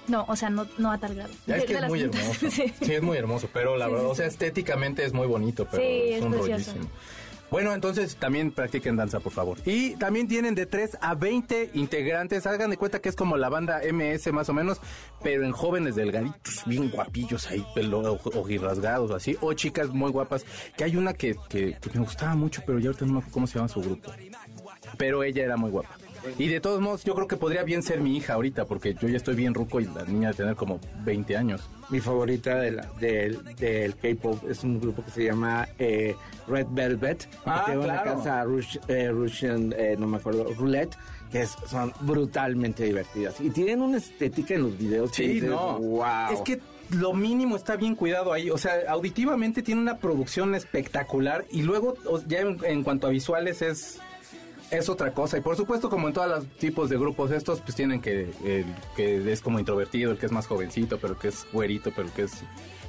no, 0.09 0.25
o 0.29 0.35
sea, 0.35 0.51
no, 0.51 0.67
no 0.79 0.91
a 0.91 0.99
tal 0.99 1.15
grado. 1.15 1.33
Ya 1.47 1.57
es 1.57 1.65
que 1.65 1.75
es 1.75 1.87
muy 1.89 2.01
hermoso. 2.03 2.51
Sí. 2.51 2.73
sí. 2.83 2.93
es 2.95 3.03
muy 3.03 3.17
hermoso, 3.17 3.49
pero 3.53 3.77
la 3.77 3.87
Sí, 3.87 3.93
verdad, 3.93 4.07
sí, 4.07 4.11
o 4.11 4.15
sea, 4.17 4.27
estéticamente 4.27 5.05
es 5.05 5.13
muy 5.13 5.27
bonito, 5.29 5.67
pero 5.71 5.83
Sí, 5.83 5.89
es 6.11 6.17
es 6.17 6.23
un 6.23 6.33
rollísimo. 6.33 6.91
Bueno, 7.51 7.75
entonces 7.75 8.17
también 8.17 8.53
practiquen 8.53 8.97
danza, 8.97 9.19
por 9.21 9.33
favor. 9.33 9.59
Y 9.65 9.97
también 9.97 10.29
tienen 10.29 10.55
de 10.55 10.67
3 10.67 10.99
a 11.01 11.15
20 11.15 11.71
integrantes. 11.75 12.47
Hagan 12.47 12.71
de 12.71 12.77
cuenta 12.77 13.01
que 13.01 13.09
es 13.09 13.17
como 13.17 13.37
la 13.37 13.49
banda 13.49 13.81
MS 13.93 14.33
más 14.33 14.49
o 14.49 14.53
menos, 14.53 14.81
pero 15.23 15.45
en 15.45 15.53
jóvenes 15.53 15.97
delgaditos, 15.97 16.63
bien 16.67 16.91
guapillos 16.91 17.51
ahí, 17.51 17.65
pelo 17.75 18.19
ojirrasgados, 18.35 19.11
así. 19.11 19.37
O 19.41 19.53
chicas 19.53 19.89
muy 19.91 20.11
guapas. 20.11 20.45
Que 20.77 20.85
hay 20.85 20.97
una 20.97 21.13
que, 21.13 21.35
que, 21.49 21.77
que 21.81 21.91
me 21.99 22.05
gustaba 22.05 22.37
mucho, 22.37 22.63
pero 22.65 22.79
ya 22.79 22.89
ahorita 22.89 23.07
no 23.07 23.15
me 23.15 23.19
acuerdo 23.19 23.35
cómo 23.35 23.47
se 23.47 23.57
llama 23.57 23.69
su 23.69 23.81
grupo. 23.81 24.13
Pero 24.97 25.23
ella 25.25 25.45
era 25.45 25.57
muy 25.57 25.71
guapa. 25.71 25.97
Y 26.39 26.49
de 26.49 26.61
todos 26.61 26.81
modos, 26.81 27.05
yo 27.05 27.15
creo 27.15 27.27
que 27.29 27.37
podría 27.37 27.63
bien 27.63 27.83
ser 27.83 28.01
mi 28.01 28.17
hija 28.17 28.35
ahorita, 28.35 28.65
porque 28.67 28.95
yo 28.95 29.09
ya 29.09 29.17
estoy 29.17 29.35
bien 29.37 29.55
ruco 29.55 29.81
y 29.81 29.87
la 29.87 30.05
niña 30.05 30.29
de 30.29 30.35
tener 30.35 30.55
como 30.57 30.81
20 31.05 31.37
años. 31.37 31.69
Mi 31.89 32.01
favorita 32.01 32.57
de 32.57 32.71
la- 32.73 32.89
del, 33.01 33.43
del 33.57 33.97
K-pop 33.97 34.43
es 34.49 34.63
un 34.65 34.81
grupo 34.81 35.05
que 35.05 35.11
se 35.11 35.25
llama 35.25 35.69
eh, 35.79 36.15
Red 36.47 36.67
Velvet. 36.71 37.29
Ah, 37.45 37.63
que 37.65 37.73
tiene 37.73 37.85
una 37.87 38.03
claro. 38.03 38.17
casa 38.19 38.45
Rush- 38.45 38.81
eh, 38.89 39.09
Russian, 39.11 39.75
eh, 39.77 39.97
no 39.99 40.07
me 40.07 40.19
acuerdo, 40.19 40.45
Roulette, 40.57 40.97
que 41.33 41.43
es- 41.43 41.57
son 41.69 41.93
brutalmente 42.01 42.85
divertidas. 42.85 43.41
Y 43.41 43.51
tienen 43.51 43.81
una 43.83 43.99
estética 43.99 44.55
en 44.55 44.63
los 44.65 44.77
videos 44.79 45.11
que 45.11 45.17
Sí, 45.25 45.29
dices, 45.35 45.51
no. 45.51 45.79
wow. 45.79 46.05
Es 46.33 46.41
que 46.43 46.61
lo 46.91 47.13
mínimo 47.15 47.55
está 47.57 47.77
bien 47.77 47.95
cuidado 47.95 48.33
ahí. 48.33 48.51
O 48.51 48.59
sea, 48.59 48.73
auditivamente 48.89 49.63
tiene 49.63 49.81
una 49.81 49.99
producción 49.99 50.55
espectacular 50.57 51.45
y 51.51 51.63
luego 51.63 51.95
ya 52.27 52.41
en, 52.41 52.59
en 52.65 52.83
cuanto 52.83 53.07
a 53.07 53.11
visuales 53.11 53.63
es 53.63 54.01
es 54.71 54.89
otra 54.89 55.13
cosa. 55.13 55.39
Y 55.39 55.41
por 55.41 55.57
supuesto, 55.57 55.91
como 55.91 56.09
en 56.09 56.15
todos 56.15 56.29
los 56.29 56.47
tipos 56.59 56.89
de 56.91 56.97
grupos 56.97 57.31
estos, 57.31 57.61
pues 57.61 57.75
tienen 57.75 58.01
que 58.01 58.31
el 58.45 58.67
que 58.97 59.33
es 59.33 59.41
como 59.41 59.59
introvertido, 59.59 60.13
el 60.13 60.19
que 60.19 60.27
es 60.27 60.33
más 60.33 60.47
jovencito, 60.47 60.99
pero 60.99 61.19
que 61.19 61.29
es 61.29 61.47
güerito, 61.53 61.93
pero 61.95 62.13
que 62.15 62.23
es... 62.23 62.33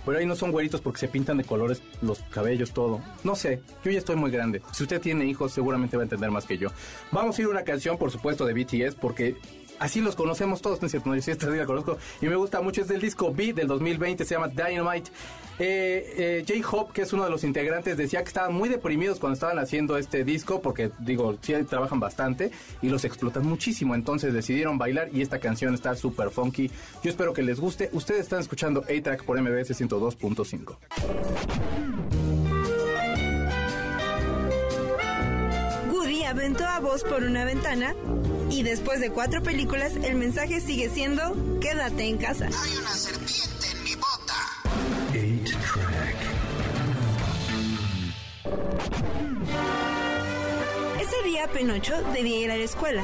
Pero 0.03 0.17
ahí 0.17 0.25
no 0.25 0.35
son 0.35 0.51
güeritos 0.51 0.81
porque 0.81 0.99
se 0.99 1.07
pintan 1.07 1.37
de 1.37 1.43
colores 1.43 1.83
los 2.01 2.19
cabellos, 2.31 2.71
todo. 2.71 3.01
No 3.23 3.35
sé, 3.35 3.61
yo 3.83 3.91
ya 3.91 3.99
estoy 3.99 4.15
muy 4.15 4.31
grande. 4.31 4.61
Si 4.73 4.81
usted 4.81 4.99
tiene 4.99 5.25
hijos, 5.25 5.51
seguramente 5.51 5.95
va 5.95 6.01
a 6.01 6.05
entender 6.05 6.31
más 6.31 6.45
que 6.45 6.57
yo. 6.57 6.69
Vamos 7.11 7.37
a 7.37 7.41
ir 7.41 7.47
a 7.47 7.51
una 7.51 7.63
canción, 7.63 7.99
por 7.99 8.09
supuesto, 8.09 8.45
de 8.45 8.53
BTS, 8.53 8.95
porque 8.95 9.35
así 9.77 9.99
los 9.99 10.15
conocemos 10.15 10.61
todos, 10.61 10.81
no 10.81 10.85
es 10.85 10.91
cierto, 10.91 11.09
no, 11.09 11.15
yo 11.15 11.21
sí 11.21 11.31
esta 11.31 11.51
sí 11.51 11.57
la 11.57 11.65
conozco 11.65 11.97
y 12.21 12.27
me 12.27 12.35
gusta 12.35 12.61
mucho, 12.61 12.81
es 12.81 12.87
del 12.87 13.01
disco 13.01 13.33
B 13.33 13.53
del 13.53 13.67
2020, 13.67 14.23
se 14.23 14.35
llama 14.35 14.47
Dynamite. 14.47 15.11
Eh, 15.63 16.15
eh, 16.17 16.45
Jay 16.47 16.63
Hope, 16.69 16.91
que 16.91 17.03
es 17.03 17.13
uno 17.13 17.23
de 17.23 17.29
los 17.29 17.43
integrantes, 17.43 17.95
decía 17.95 18.23
que 18.23 18.29
estaban 18.29 18.51
muy 18.51 18.67
deprimidos 18.67 19.19
cuando 19.19 19.35
estaban 19.35 19.59
haciendo 19.59 19.95
este 19.95 20.23
disco, 20.23 20.59
porque 20.59 20.89
digo, 20.97 21.37
sí 21.39 21.53
trabajan 21.69 21.99
bastante 21.99 22.49
y 22.81 22.89
los 22.89 23.05
explotan 23.05 23.45
muchísimo, 23.45 23.93
entonces 23.93 24.33
decidieron 24.33 24.79
bailar 24.79 25.09
y 25.13 25.21
esta 25.21 25.37
canción 25.37 25.75
está 25.75 25.95
súper 25.95 26.31
funky. 26.31 26.71
Yo 27.03 27.11
espero 27.11 27.33
que 27.33 27.43
les 27.43 27.59
guste. 27.59 27.91
Ustedes 27.93 28.21
están 28.21 28.39
escuchando 28.39 28.81
A-Track 28.89 29.23
por 29.23 29.39
MBS 29.39 29.79
102.5. 29.79 30.77
Woody 35.91 36.23
aventó 36.23 36.65
a 36.65 36.79
Buzz 36.79 37.03
por 37.03 37.23
una 37.23 37.45
ventana 37.45 37.93
y 38.49 38.63
después 38.63 38.99
de 38.99 39.11
cuatro 39.11 39.43
películas 39.43 39.95
el 39.95 40.15
mensaje 40.15 40.59
sigue 40.59 40.89
siendo 40.89 41.59
quédate 41.59 42.07
en 42.07 42.17
casa. 42.17 42.47
Hay 42.47 42.77
una 42.77 42.95
día 51.41 51.51
Penocho 51.51 52.01
debía 52.13 52.37
ir 52.39 52.51
a 52.51 52.57
la 52.57 52.63
escuela. 52.63 53.03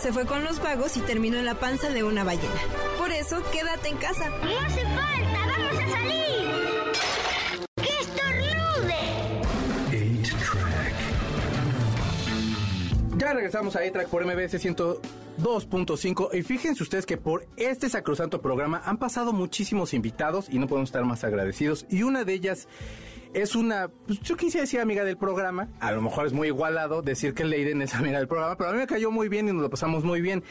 Se 0.00 0.12
fue 0.12 0.26
con 0.26 0.42
los 0.42 0.60
vagos 0.60 0.96
y 0.96 1.00
terminó 1.00 1.36
en 1.38 1.44
la 1.44 1.54
panza 1.54 1.88
de 1.90 2.02
una 2.02 2.24
ballena. 2.24 2.60
Por 2.98 3.12
eso 3.12 3.40
quédate 3.52 3.90
en 3.90 3.96
casa. 3.96 4.28
No 4.28 4.58
hace 4.60 4.80
falta, 4.80 5.46
vamos 5.46 5.78
a 5.78 5.88
salir. 5.90 6.48
¡Que 7.76 8.00
estornude! 8.00 8.96
8-Track. 10.20 10.94
Ya 13.18 13.32
regresamos 13.32 13.76
a 13.76 13.80
A-Track 13.80 14.08
por 14.08 14.24
MBS 14.24 14.54
102.5 14.54 16.34
y 16.34 16.42
fíjense 16.42 16.82
ustedes 16.82 17.06
que 17.06 17.16
por 17.16 17.46
este 17.56 17.88
sacrosanto 17.88 18.42
programa 18.42 18.82
han 18.84 18.98
pasado 18.98 19.32
muchísimos 19.32 19.94
invitados 19.94 20.48
y 20.50 20.58
no 20.58 20.66
podemos 20.66 20.88
estar 20.88 21.04
más 21.04 21.22
agradecidos 21.22 21.86
y 21.88 22.02
una 22.02 22.24
de 22.24 22.32
ellas 22.32 22.66
es 23.34 23.54
una, 23.54 23.88
pues, 23.88 24.20
yo 24.20 24.36
quisiera 24.36 24.62
decir 24.62 24.80
amiga 24.80 25.04
del 25.04 25.16
programa, 25.16 25.68
a 25.80 25.92
lo 25.92 26.02
mejor 26.02 26.26
es 26.26 26.32
muy 26.32 26.48
igualado 26.48 27.02
decir 27.02 27.34
que 27.34 27.44
Leiden 27.44 27.82
es 27.82 27.94
amiga 27.94 28.18
del 28.18 28.28
programa, 28.28 28.56
pero 28.56 28.70
a 28.70 28.72
mí 28.72 28.78
me 28.78 28.86
cayó 28.86 29.10
muy 29.10 29.28
bien 29.28 29.48
y 29.48 29.52
nos 29.52 29.62
lo 29.62 29.70
pasamos 29.70 30.04
muy 30.04 30.20
bien. 30.20 30.42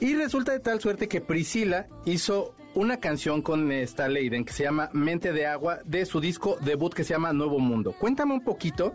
Y 0.00 0.14
resulta 0.14 0.52
de 0.52 0.60
tal 0.60 0.80
suerte 0.80 1.08
que 1.08 1.20
Priscila 1.20 1.86
hizo 2.04 2.54
una 2.74 2.98
canción 2.98 3.40
con 3.40 3.72
esta 3.72 4.08
Leiden 4.08 4.44
que 4.44 4.52
se 4.52 4.64
llama 4.64 4.90
Mente 4.92 5.32
de 5.32 5.46
Agua 5.46 5.78
de 5.84 6.04
su 6.04 6.20
disco 6.20 6.58
debut 6.60 6.92
que 6.92 7.04
se 7.04 7.14
llama 7.14 7.32
Nuevo 7.32 7.58
Mundo. 7.58 7.94
Cuéntame 7.98 8.34
un 8.34 8.44
poquito 8.44 8.92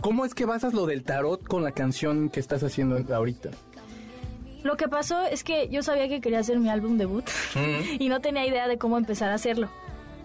¿Cómo 0.00 0.24
es 0.24 0.34
que 0.34 0.46
basas 0.46 0.72
lo 0.72 0.86
del 0.86 1.04
tarot 1.04 1.46
con 1.46 1.62
la 1.62 1.72
canción 1.72 2.30
que 2.30 2.40
estás 2.40 2.62
haciendo 2.62 3.02
ahorita? 3.14 3.50
Lo 4.62 4.76
que 4.76 4.88
pasó 4.88 5.22
es 5.22 5.44
que 5.44 5.68
yo 5.68 5.82
sabía 5.82 6.08
que 6.08 6.20
quería 6.20 6.38
hacer 6.38 6.58
mi 6.58 6.70
álbum 6.70 6.96
debut 6.96 7.24
y 7.98 8.08
no 8.08 8.20
tenía 8.20 8.46
idea 8.46 8.66
de 8.66 8.78
cómo 8.78 8.96
empezar 8.96 9.30
a 9.30 9.34
hacerlo. 9.34 9.68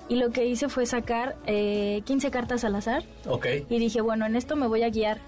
Y 0.07 0.17
lo 0.17 0.29
que 0.31 0.45
hice 0.45 0.69
fue 0.69 0.85
sacar 0.85 1.35
eh, 1.47 2.01
15 2.05 2.29
cartas 2.31 2.63
al 2.63 2.75
azar 2.75 3.03
Ok. 3.27 3.47
y 3.69 3.79
dije, 3.79 4.01
bueno, 4.01 4.25
en 4.25 4.35
esto 4.35 4.55
me 4.55 4.67
voy 4.67 4.83
a 4.83 4.89
guiar. 4.89 5.19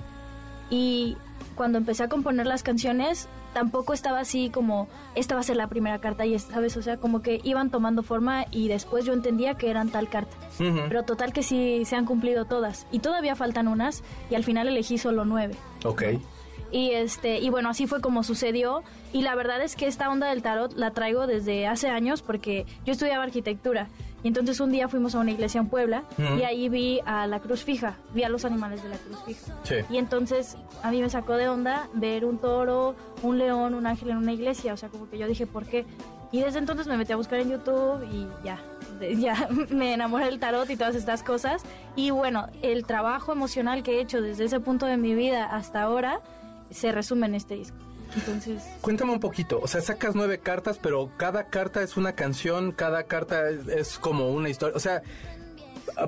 Y 0.70 1.18
cuando 1.56 1.78
empecé 1.78 2.04
a 2.04 2.10
componer 2.10 2.46
las 2.46 2.62
canciones, 2.62 3.28
tampoco 3.54 3.94
estaba 3.94 4.20
así 4.20 4.50
como, 4.52 4.88
esta 5.16 5.34
va 5.34 5.42
a 5.42 5.44
ser 5.44 5.56
la 5.56 5.68
primera 5.68 5.98
carta 6.00 6.26
y 6.26 6.36
esta 6.36 6.60
vez, 6.60 6.78
o 6.78 6.84
sea, 6.84 6.98
como 6.98 7.22
que 7.24 7.40
iban 7.44 7.72
tomando 7.72 8.04
forma 8.04 8.46
y 8.52 8.68
después 8.68 9.06
yo 9.06 9.14
entendía 9.14 9.56
que 9.56 9.70
eran 9.72 9.90
tal 9.90 10.10
carta. 10.10 10.36
Pero 10.58 11.04
total 11.04 11.34
que 11.34 11.42
sí 11.42 11.84
se 11.86 11.96
han 11.96 12.06
cumplido 12.06 12.46
todas. 12.46 12.86
Y 12.92 13.00
todavía 13.00 13.36
faltan 13.36 13.68
unas 13.68 14.04
y 14.30 14.36
al 14.36 14.44
final 14.44 14.68
elegí 14.68 14.98
solo 15.00 15.26
nueve. 15.26 15.56
Ok. 15.86 16.04
Y 16.70 16.92
este 16.92 17.40
y 17.40 17.50
bueno, 17.50 17.70
así 17.70 17.88
fue 17.88 18.02
como 18.02 18.24
sucedió 18.24 18.84
y 19.14 19.22
la 19.22 19.36
verdad 19.36 19.62
es 19.62 19.78
que 19.78 19.88
esta 19.88 20.10
onda 20.12 20.28
del 20.28 20.42
tarot 20.42 20.74
la 20.76 20.92
traigo 20.92 21.26
desde 21.26 21.66
hace 21.66 21.88
años 21.90 22.22
porque 22.22 22.66
yo 22.86 22.92
estudiaba 22.92 23.24
arquitectura 23.24 23.88
y 24.24 24.28
entonces 24.28 24.60
un 24.60 24.72
día 24.72 24.88
fuimos 24.88 25.16
a 25.16 25.20
una 25.20 25.32
iglesia 25.32 25.60
en 25.60 25.68
Puebla 25.68 26.04
y 26.18 26.44
ahí 26.44 26.70
vi 26.70 27.00
a 27.06 27.28
la 27.28 27.40
cruz 27.40 27.64
fija, 27.64 27.98
vi 28.14 28.24
a 28.24 28.30
los 28.30 28.46
animales 28.46 28.82
de 28.84 28.90
la 28.90 28.98
cruz 28.98 29.18
fija. 29.26 29.54
Sí. 29.64 29.76
Y 29.90 29.98
entonces 29.98 30.58
a 30.84 30.92
mí 30.92 31.02
me 31.02 31.10
sacó 31.10 31.34
de 31.34 31.48
onda 31.48 31.88
ver 31.94 32.26
un 32.26 32.40
toro, 32.40 32.96
un 33.22 33.38
león, 33.38 33.74
un 33.74 33.86
ángel 33.86 34.10
en 34.10 34.18
una 34.18 34.34
iglesia, 34.34 34.74
o 34.74 34.78
sea, 34.78 34.90
como 34.90 35.10
que 35.10 35.18
yo 35.18 35.28
dije, 35.28 35.46
¿por 35.46 35.66
qué? 35.66 35.86
Y 36.32 36.42
desde 36.42 36.60
entonces 36.60 36.88
me 36.88 36.98
metí 36.98 37.14
a 37.14 37.16
buscar 37.16 37.40
en 37.40 37.52
YouTube 37.52 38.04
y 38.12 38.28
ya, 38.44 38.60
ya 39.18 39.48
me 39.70 39.94
enamoré 39.94 40.26
del 40.26 40.40
tarot 40.40 40.70
y 40.70 40.76
todas 40.76 40.96
estas 40.96 41.24
cosas. 41.24 41.64
Y 41.96 42.10
bueno, 42.10 42.48
el 42.62 42.86
trabajo 42.86 43.32
emocional 43.32 43.84
que 43.84 43.98
he 43.98 44.02
hecho 44.02 44.22
desde 44.22 44.46
ese 44.46 44.60
punto 44.60 44.86
de 44.88 44.98
mi 44.98 45.14
vida 45.14 45.46
hasta 45.46 45.84
ahora 45.84 46.20
se 46.70 46.92
resume 46.92 47.28
en 47.28 47.36
este 47.36 47.56
disco. 47.56 47.78
Entonces, 48.16 48.64
Cuéntame 48.82 49.12
un 49.12 49.20
poquito, 49.20 49.60
o 49.62 49.68
sea, 49.68 49.82
sacas 49.82 50.16
nueve 50.16 50.40
cartas, 50.40 50.80
pero 50.82 51.12
cada 51.18 51.46
carta 51.46 51.82
es 51.82 51.98
una 51.98 52.14
canción, 52.14 52.72
cada 52.72 53.04
carta 53.04 53.50
es, 53.50 53.68
es 53.68 53.98
como 53.98 54.30
una 54.30 54.50
historia, 54.50 54.76
o 54.76 54.80
sea, 54.80 55.02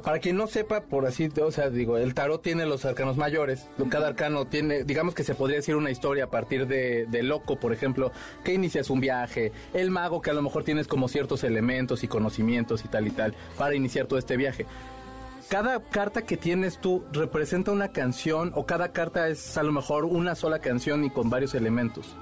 para 0.03 0.20
quien 0.20 0.38
no 0.38 0.48
sepa, 0.48 0.82
por 0.82 1.06
así, 1.08 1.29
o 1.41 1.51
sea, 1.51 1.70
digo, 1.70 1.98
el 1.98 2.13
tarot 2.13 2.41
tiene 2.41 2.65
los 2.65 2.86
arcanos 2.86 3.18
mayores, 3.18 3.68
cada 3.89 4.08
arcano 4.08 4.46
tiene, 4.46 4.84
digamos 4.84 5.15
que 5.15 5.24
se 5.24 5.34
podría 5.34 5.58
decir 5.58 5.75
una 5.75 5.89
historia 5.89 6.25
a 6.25 6.29
partir 6.29 6.68
de, 6.68 7.08
de 7.08 7.24
loco, 7.24 7.60
por 7.60 7.74
ejemplo, 7.74 8.12
que 8.44 8.53
inicias 8.53 8.89
un 8.89 9.00
viaje, 9.00 9.51
el 9.74 9.89
mago 9.89 10.22
que 10.22 10.29
a 10.29 10.34
lo 10.34 10.41
mejor 10.41 10.63
tienes 10.63 10.88
como 10.88 11.08
ciertos 11.08 11.44
elementos 11.44 12.03
y 12.03 12.08
conocimientos 12.08 12.86
y 12.86 12.88
tal 12.88 13.08
y 13.08 13.12
tal 13.12 13.34
para 13.58 13.75
iniciar 13.75 14.06
todo 14.06 14.20
este 14.20 14.38
viaje. 14.38 14.65
Cada 15.50 15.79
carta 15.82 16.22
que 16.24 16.38
tienes 16.38 16.77
tú 16.79 17.03
representa 17.12 17.72
una 17.72 17.88
canción 17.89 18.51
o 18.56 18.65
cada 18.65 18.91
carta 18.91 19.27
es 19.29 19.58
a 19.58 19.63
lo 19.63 19.72
mejor 19.72 20.06
una 20.06 20.36
sola 20.36 20.60
canción 20.60 21.03
y 21.03 21.10
con 21.10 21.29
varios 21.29 21.56
elementos. 21.56 22.15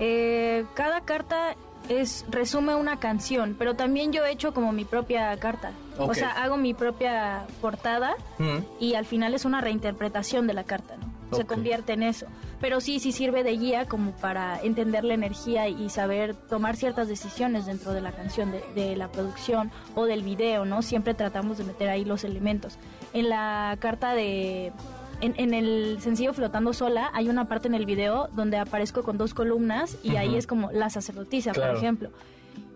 eh, 0.00 0.64
cada 0.74 1.02
carta 1.02 1.54
es 1.88 2.24
resume 2.30 2.74
una 2.74 2.98
canción, 2.98 3.54
pero 3.58 3.74
también 3.76 4.10
yo 4.12 4.24
he 4.24 4.32
hecho 4.32 4.54
como 4.54 4.72
mi 4.72 4.84
propia 4.84 5.36
carta. 5.38 5.72
O 5.98 6.14
sea, 6.14 6.30
hago 6.30 6.56
mi 6.56 6.72
propia 6.74 7.46
portada 7.60 8.14
Mm. 8.38 8.58
y 8.80 8.94
al 8.94 9.04
final 9.04 9.34
es 9.34 9.44
una 9.44 9.60
reinterpretación 9.60 10.46
de 10.46 10.54
la 10.54 10.64
carta, 10.64 10.96
¿no? 10.96 11.13
Se 11.32 11.44
convierte 11.44 11.92
en 11.94 12.02
eso. 12.02 12.26
Pero 12.60 12.80
sí, 12.80 13.00
sí 13.00 13.12
sirve 13.12 13.42
de 13.44 13.56
guía 13.56 13.86
como 13.86 14.12
para 14.12 14.60
entender 14.62 15.04
la 15.04 15.14
energía 15.14 15.68
y 15.68 15.88
saber 15.90 16.34
tomar 16.34 16.76
ciertas 16.76 17.08
decisiones 17.08 17.66
dentro 17.66 17.92
de 17.92 18.00
la 18.00 18.12
canción, 18.12 18.52
de, 18.52 18.62
de 18.74 18.96
la 18.96 19.08
producción 19.10 19.70
o 19.94 20.04
del 20.06 20.22
video, 20.22 20.64
¿no? 20.64 20.82
Siempre 20.82 21.14
tratamos 21.14 21.58
de 21.58 21.64
meter 21.64 21.88
ahí 21.88 22.04
los 22.04 22.24
elementos. 22.24 22.78
En 23.12 23.28
la 23.28 23.76
carta 23.80 24.14
de... 24.14 24.72
En, 25.20 25.34
en 25.38 25.54
el 25.54 25.98
sencillo 26.00 26.34
Flotando 26.34 26.72
Sola 26.72 27.10
hay 27.14 27.28
una 27.28 27.46
parte 27.46 27.68
en 27.68 27.74
el 27.74 27.86
video 27.86 28.28
donde 28.34 28.58
aparezco 28.58 29.02
con 29.04 29.16
dos 29.16 29.32
columnas 29.32 29.96
y 30.02 30.16
ahí 30.16 30.36
es 30.36 30.46
como 30.46 30.70
la 30.72 30.90
sacerdotisa, 30.90 31.52
Claro. 31.52 31.72
por 31.72 31.78
ejemplo. 31.82 32.10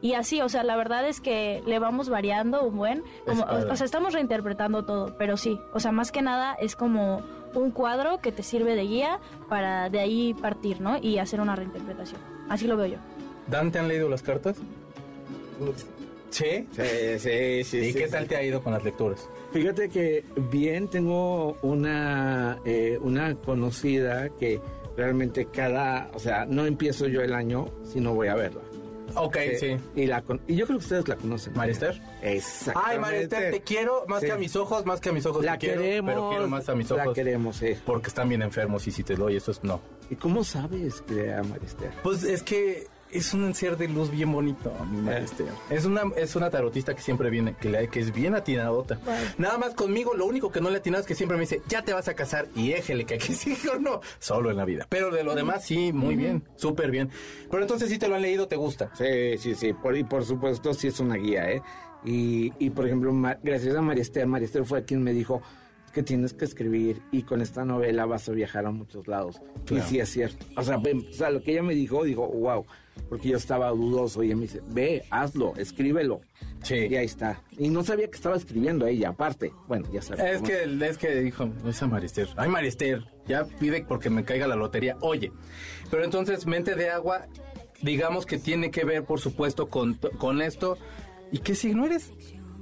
Y 0.00 0.14
así, 0.14 0.40
o 0.40 0.48
sea, 0.48 0.62
la 0.62 0.76
verdad 0.76 1.06
es 1.08 1.20
que 1.20 1.62
le 1.66 1.78
vamos 1.80 2.08
variando 2.08 2.62
un 2.62 2.76
buen, 2.76 3.02
como, 3.26 3.42
o, 3.42 3.72
o 3.72 3.76
sea, 3.76 3.84
estamos 3.84 4.12
reinterpretando 4.14 4.84
todo, 4.84 5.16
pero 5.18 5.36
sí, 5.36 5.58
o 5.74 5.80
sea, 5.80 5.90
más 5.90 6.12
que 6.12 6.22
nada 6.22 6.54
es 6.54 6.76
como 6.76 7.20
un 7.54 7.70
cuadro 7.70 8.20
que 8.20 8.32
te 8.32 8.42
sirve 8.42 8.74
de 8.74 8.82
guía 8.82 9.20
para 9.48 9.90
de 9.90 10.00
ahí 10.00 10.34
partir, 10.34 10.80
¿no? 10.80 10.98
Y 10.98 11.18
hacer 11.18 11.40
una 11.40 11.56
reinterpretación. 11.56 12.20
Así 12.48 12.66
lo 12.66 12.76
veo 12.76 12.86
yo. 12.86 12.98
Dan, 13.46 13.72
¿te 13.72 13.78
han 13.78 13.88
leído 13.88 14.08
las 14.08 14.22
cartas? 14.22 14.56
¿Sí? 16.30 16.66
Sí, 16.70 16.82
sí, 17.18 17.64
sí. 17.64 17.78
¿Y 17.78 17.92
sí, 17.92 17.94
qué 17.94 18.06
sí. 18.06 18.12
tal 18.12 18.26
te 18.28 18.36
ha 18.36 18.42
ido 18.42 18.62
con 18.62 18.72
las 18.72 18.84
lecturas? 18.84 19.28
Fíjate 19.52 19.88
que 19.88 20.24
bien 20.50 20.88
tengo 20.88 21.56
una, 21.62 22.58
eh, 22.64 22.98
una 23.00 23.34
conocida 23.34 24.28
que 24.28 24.60
realmente 24.96 25.46
cada, 25.46 26.10
o 26.14 26.18
sea, 26.18 26.44
no 26.44 26.66
empiezo 26.66 27.06
yo 27.06 27.22
el 27.22 27.32
año 27.32 27.66
si 27.82 28.00
no 28.00 28.14
voy 28.14 28.28
a 28.28 28.34
verla. 28.34 28.60
Ok, 29.16 29.36
Eh, 29.36 29.56
sí. 29.58 30.00
Y, 30.00 30.06
la, 30.06 30.22
con- 30.22 30.40
y 30.46 30.54
yo 30.56 30.66
creo 30.66 30.78
que 30.78 30.84
ustedes 30.84 31.08
la 31.08 31.16
conocen. 31.16 31.52
¿Marister? 31.54 32.00
Exactamente. 32.22 32.92
Ay, 32.92 32.98
Marister, 32.98 33.50
te 33.52 33.60
quiero 33.62 34.04
más 34.08 34.20
Sí. 34.20 34.26
que 34.26 34.32
a 34.32 34.36
mis 34.36 34.54
ojos, 34.56 34.84
más 34.86 35.00
que 35.00 35.08
a 35.08 35.12
mis 35.12 35.26
ojos 35.26 35.44
La 35.44 35.52
te 35.52 35.66
quiero, 35.66 35.82
queremos. 35.82 36.10
pero 36.14 36.28
quiero 36.30 36.48
más 36.48 36.68
a 36.68 36.74
mis 36.74 36.90
ojos 36.90 37.06
La 37.06 37.12
queremos, 37.12 37.56
sí. 37.56 37.74
porque 37.84 38.08
están 38.08 38.28
bien 38.28 38.42
enfermos 38.42 38.86
y 38.86 38.90
si 38.90 39.02
te 39.04 39.14
doy 39.14 39.36
eso 39.36 39.50
es 39.50 39.62
no. 39.64 39.80
¿Y 40.10 40.16
cómo 40.16 40.44
sabes 40.44 41.02
que 41.02 41.32
a 41.32 41.42
Marister? 41.42 41.90
Pues 42.02 42.22
es 42.24 42.42
que 42.42 42.86
es 43.10 43.32
un 43.34 43.54
ser 43.54 43.76
de 43.76 43.88
luz 43.88 44.10
bien 44.10 44.30
bonito, 44.32 44.72
mi 44.90 45.00
Marister. 45.00 45.46
Es 45.70 45.84
una 45.84 46.02
es 46.16 46.36
una 46.36 46.50
tarotista 46.50 46.94
que 46.94 47.02
siempre 47.02 47.30
viene, 47.30 47.54
que, 47.60 47.88
que 47.90 48.00
es 48.00 48.12
bien 48.12 48.34
atinadota. 48.34 48.98
Nada 49.38 49.58
más 49.58 49.74
conmigo, 49.74 50.14
lo 50.14 50.26
único 50.26 50.50
que 50.52 50.60
no 50.60 50.68
le 50.70 50.76
ha 50.76 50.78
atinado 50.78 51.00
es 51.02 51.06
que 51.06 51.14
siempre 51.14 51.36
me 51.36 51.42
dice, 51.42 51.62
ya 51.68 51.82
te 51.82 51.92
vas 51.92 52.08
a 52.08 52.14
casar 52.14 52.46
y 52.54 52.72
éjele, 52.72 53.04
que 53.04 53.14
aquí 53.14 53.32
sí 53.34 53.56
o 53.74 53.78
no, 53.78 54.00
solo 54.18 54.50
en 54.50 54.56
la 54.56 54.64
vida. 54.64 54.86
Pero 54.88 55.10
de 55.10 55.24
lo 55.24 55.34
demás 55.34 55.64
sí, 55.64 55.92
muy 55.92 56.16
bien, 56.16 56.42
súper 56.56 56.90
bien. 56.90 57.10
Pero 57.50 57.62
entonces 57.62 57.88
si 57.88 57.98
te 57.98 58.08
lo 58.08 58.14
han 58.16 58.22
leído, 58.22 58.48
¿te 58.48 58.56
gusta? 58.56 58.90
Sí, 58.96 59.38
sí, 59.38 59.54
sí. 59.54 59.72
Por, 59.72 59.96
y 59.96 60.04
por 60.04 60.24
supuesto, 60.24 60.74
sí 60.74 60.88
es 60.88 61.00
una 61.00 61.16
guía, 61.16 61.50
¿eh? 61.50 61.62
Y, 62.04 62.52
y 62.58 62.70
por 62.70 62.86
ejemplo, 62.86 63.12
Ma- 63.12 63.38
gracias 63.42 63.74
a 63.74 63.82
Marister, 63.82 64.26
Marister 64.26 64.64
fue 64.64 64.84
quien 64.84 65.02
me 65.02 65.12
dijo 65.12 65.42
que 65.90 66.02
tienes 66.02 66.32
que 66.32 66.44
escribir 66.44 67.00
y 67.12 67.22
con 67.22 67.40
esta 67.40 67.64
novela 67.64 68.06
vas 68.06 68.28
a 68.28 68.32
viajar 68.32 68.66
a 68.66 68.70
muchos 68.70 69.06
lados. 69.08 69.40
Claro. 69.64 69.84
Y 69.84 69.88
sí 69.88 69.98
es 70.00 70.08
cierto. 70.08 70.44
O 70.56 70.62
sea, 70.62 70.76
ve- 70.78 71.06
o 71.10 71.12
sea, 71.12 71.30
lo 71.30 71.42
que 71.42 71.52
ella 71.52 71.62
me 71.62 71.74
dijo, 71.74 72.04
digo, 72.04 72.26
wow. 72.28 72.64
Porque 73.08 73.28
yo 73.28 73.36
estaba 73.36 73.70
dudoso 73.70 74.22
y 74.22 74.26
ella 74.26 74.36
me 74.36 74.42
dice, 74.42 74.60
ve, 74.70 75.04
hazlo, 75.10 75.54
escríbelo. 75.56 76.20
Sí. 76.62 76.74
Y 76.90 76.96
ahí 76.96 77.06
está. 77.06 77.42
Y 77.56 77.68
no 77.68 77.84
sabía 77.84 78.08
que 78.08 78.16
estaba 78.16 78.36
escribiendo 78.36 78.86
ella, 78.86 79.10
aparte. 79.10 79.52
Bueno, 79.68 79.88
ya 79.92 80.02
sabes. 80.02 80.24
Es 80.24 80.36
cómo- 80.38 80.48
que, 80.48 80.86
es 80.88 80.98
que 80.98 81.14
dijo, 81.20 81.48
esa 81.66 81.86
Marister. 81.86 82.28
Ay, 82.36 82.48
Marister. 82.48 83.04
ya 83.26 83.44
pide 83.44 83.84
porque 83.86 84.10
me 84.10 84.24
caiga 84.24 84.46
la 84.48 84.56
lotería. 84.56 84.96
Oye, 85.00 85.30
pero 85.90 86.04
entonces 86.04 86.44
mente 86.46 86.74
de 86.74 86.90
agua, 86.90 87.26
digamos 87.82 88.26
que 88.26 88.38
tiene 88.38 88.70
que 88.72 88.84
ver, 88.84 89.04
por 89.04 89.20
supuesto, 89.20 89.68
con, 89.68 89.94
con 90.18 90.42
esto. 90.42 90.76
¿Y 91.30 91.38
qué 91.38 91.54
signo 91.54 91.86
eres? 91.86 92.10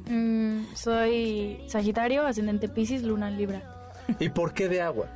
Mm, 0.09 0.65
soy 0.75 1.65
Sagitario, 1.69 2.27
ascendente 2.27 2.69
Pisces, 2.69 3.03
Luna 3.03 3.29
en 3.29 3.39
Libra. 3.39 3.63
¿Y 4.21 4.29
por 4.29 4.53
qué 4.55 4.69
de 4.69 4.81
agua? 4.81 5.07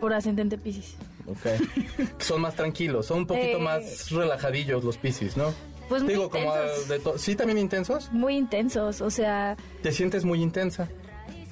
Por 0.00 0.12
ascendente 0.12 0.58
Pisces. 0.58 0.96
Ok. 1.26 1.46
son 2.18 2.42
más 2.42 2.54
tranquilos, 2.54 3.06
son 3.06 3.20
un 3.20 3.26
poquito 3.26 3.56
Eh, 3.58 3.62
más 3.62 4.10
relajadillos 4.10 4.84
los 4.84 4.98
piscis, 4.98 5.36
¿no? 5.38 5.54
Pues 5.88 6.02
muy 6.02 6.12
Digo, 6.12 6.28
como 6.30 6.44
intensos. 6.54 6.88
de 6.88 6.98
to- 6.98 7.18
¿Sí 7.18 7.34
también 7.34 7.58
intensos? 7.58 8.10
Muy 8.12 8.36
intensos, 8.36 9.00
o 9.00 9.10
sea, 9.10 9.56
¿Te 9.82 9.90
sientes 9.92 10.24
muy 10.24 10.42
intensa? 10.42 10.88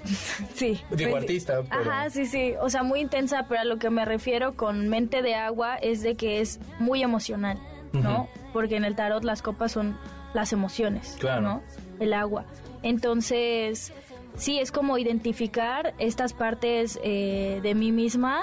sí. 0.55 0.81
Digo, 0.91 1.13
Pues, 1.13 1.23
artista, 1.23 1.63
pero- 1.69 1.91
Ajá, 1.91 2.11
sí, 2.11 2.27
sí. 2.27 2.53
O 2.61 2.69
sea, 2.69 2.83
muy 2.83 3.01
intensa, 3.01 3.47
pero 3.49 3.61
a 3.61 3.65
lo 3.65 3.79
que 3.79 3.89
me 3.91 4.05
refiero 4.05 4.57
con 4.57 4.89
mente 4.89 5.23
de 5.23 5.35
agua 5.37 5.77
es 5.77 6.03
de 6.03 6.17
que 6.17 6.41
es 6.41 6.61
muy 6.79 7.03
emocional, 7.03 7.59
¿no? 7.93 8.29
Porque 8.53 8.77
en 8.77 8.85
el 8.85 8.95
tarot 8.97 9.25
las 9.25 9.41
copas 9.43 9.73
son 9.73 9.97
las 10.35 10.53
emociones, 10.53 11.17
Claro. 11.19 11.41
¿no? 11.43 11.63
El 12.03 12.13
agua. 12.15 12.45
Entonces, 12.83 13.93
sí, 14.37 14.59
es 14.59 14.71
como 14.73 14.99
identificar 14.99 15.95
estas 15.99 16.33
partes 16.33 16.99
eh, 17.03 17.61
de 17.63 17.75
mí 17.75 17.93
misma 17.93 18.43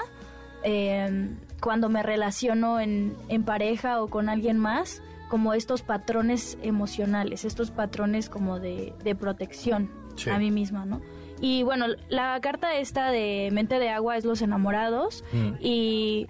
eh, 0.62 1.28
cuando 1.60 1.88
me 1.88 2.02
relaciono 2.02 2.80
en, 2.80 3.14
en 3.28 3.42
pareja 3.44 4.02
o 4.02 4.08
con 4.08 4.28
alguien 4.28 4.58
más, 4.58 5.02
como 5.28 5.54
estos 5.54 5.82
patrones 5.82 6.58
emocionales, 6.62 7.44
estos 7.44 7.70
patrones 7.70 8.28
como 8.28 8.58
de, 8.60 8.92
de 9.04 9.14
protección 9.14 9.90
Sí. 10.16 10.28
a 10.28 10.38
mí 10.38 10.50
misma, 10.50 10.84
¿no? 10.84 11.00
Y 11.40 11.62
bueno, 11.62 11.86
la 12.10 12.38
carta 12.42 12.74
esta 12.76 13.10
de 13.10 13.48
mente 13.52 13.78
de 13.78 13.88
agua 13.88 14.16
es 14.18 14.24
los 14.26 14.42
enamorados 14.42 15.24
Mm. 15.32 15.52
y 15.60 16.26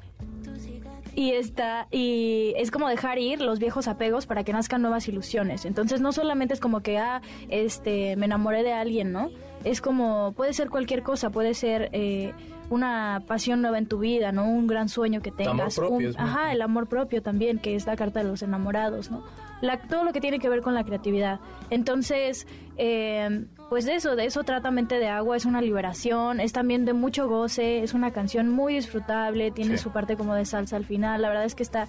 y 1.15 1.33
está 1.33 1.87
y 1.91 2.53
es 2.57 2.71
como 2.71 2.89
dejar 2.89 3.19
ir 3.19 3.41
los 3.41 3.59
viejos 3.59 3.89
apegos 3.89 4.27
para 4.27 4.45
que 4.45 4.53
nazcan 4.53 4.83
nuevas 4.83 5.09
ilusiones. 5.09 5.65
Entonces 5.65 6.01
no 6.01 6.13
solamente 6.13 6.55
es 6.55 6.61
como 6.61 6.81
que 6.81 6.99
ah 6.99 7.21
este 7.49 8.17
me 8.17 8.27
enamoré 8.27 8.63
de 8.63 8.73
alguien, 8.73 9.13
¿no? 9.13 9.31
Es 9.65 9.81
como 9.81 10.33
puede 10.37 10.53
ser 10.55 10.71
cualquier 10.71 11.03
cosa, 11.03 11.31
puede 11.31 11.55
ser 11.55 11.91
eh, 11.93 12.33
una 12.71 13.23
pasión 13.27 13.61
nueva 13.63 13.79
en 13.79 13.87
tu 13.87 13.99
vida, 13.99 14.33
¿no? 14.33 14.45
Un 14.49 14.67
gran 14.67 14.89
sueño 14.89 15.21
que 15.21 15.31
tengas. 15.33 15.75
propio 15.77 16.09
un- 16.11 16.15
ajá, 16.21 16.53
el 16.53 16.63
amor 16.63 16.87
propio 16.89 17.21
también, 17.23 17.59
que 17.59 17.75
es 17.75 17.85
la 17.87 17.97
carta 17.97 18.23
de 18.23 18.29
los 18.29 18.43
enamorados, 18.43 19.11
¿no? 19.11 19.23
La, 19.61 19.79
todo 19.79 20.05
lo 20.05 20.13
que 20.13 20.21
tiene 20.21 20.39
que 20.39 20.49
ver 20.49 20.63
con 20.63 20.75
la 20.75 20.85
creatividad. 20.85 21.41
Entonces, 21.71 22.47
eh, 22.77 23.45
pues 23.69 23.85
de 23.85 23.95
eso, 23.95 24.17
de 24.17 24.25
eso 24.25 24.43
trata 24.43 24.71
Mente 24.71 24.99
de 24.99 25.09
Agua, 25.09 25.37
es 25.37 25.45
una 25.45 25.61
liberación, 25.61 26.41
es 26.41 26.53
también 26.53 26.85
de 26.85 26.93
mucho 26.93 27.29
goce, 27.29 27.83
es 27.83 27.95
una 27.95 28.11
canción 28.11 28.49
muy 28.49 28.75
disfrutable, 28.75 29.51
tiene 29.51 29.77
Sí. 29.77 29.83
su 29.85 29.91
parte 29.93 30.17
como 30.17 30.35
de 30.35 30.45
salsa 30.45 30.77
al 30.77 30.85
final, 30.85 31.23
la 31.23 31.29
verdad 31.29 31.45
es 31.45 31.55
que 31.55 31.63
está 31.63 31.87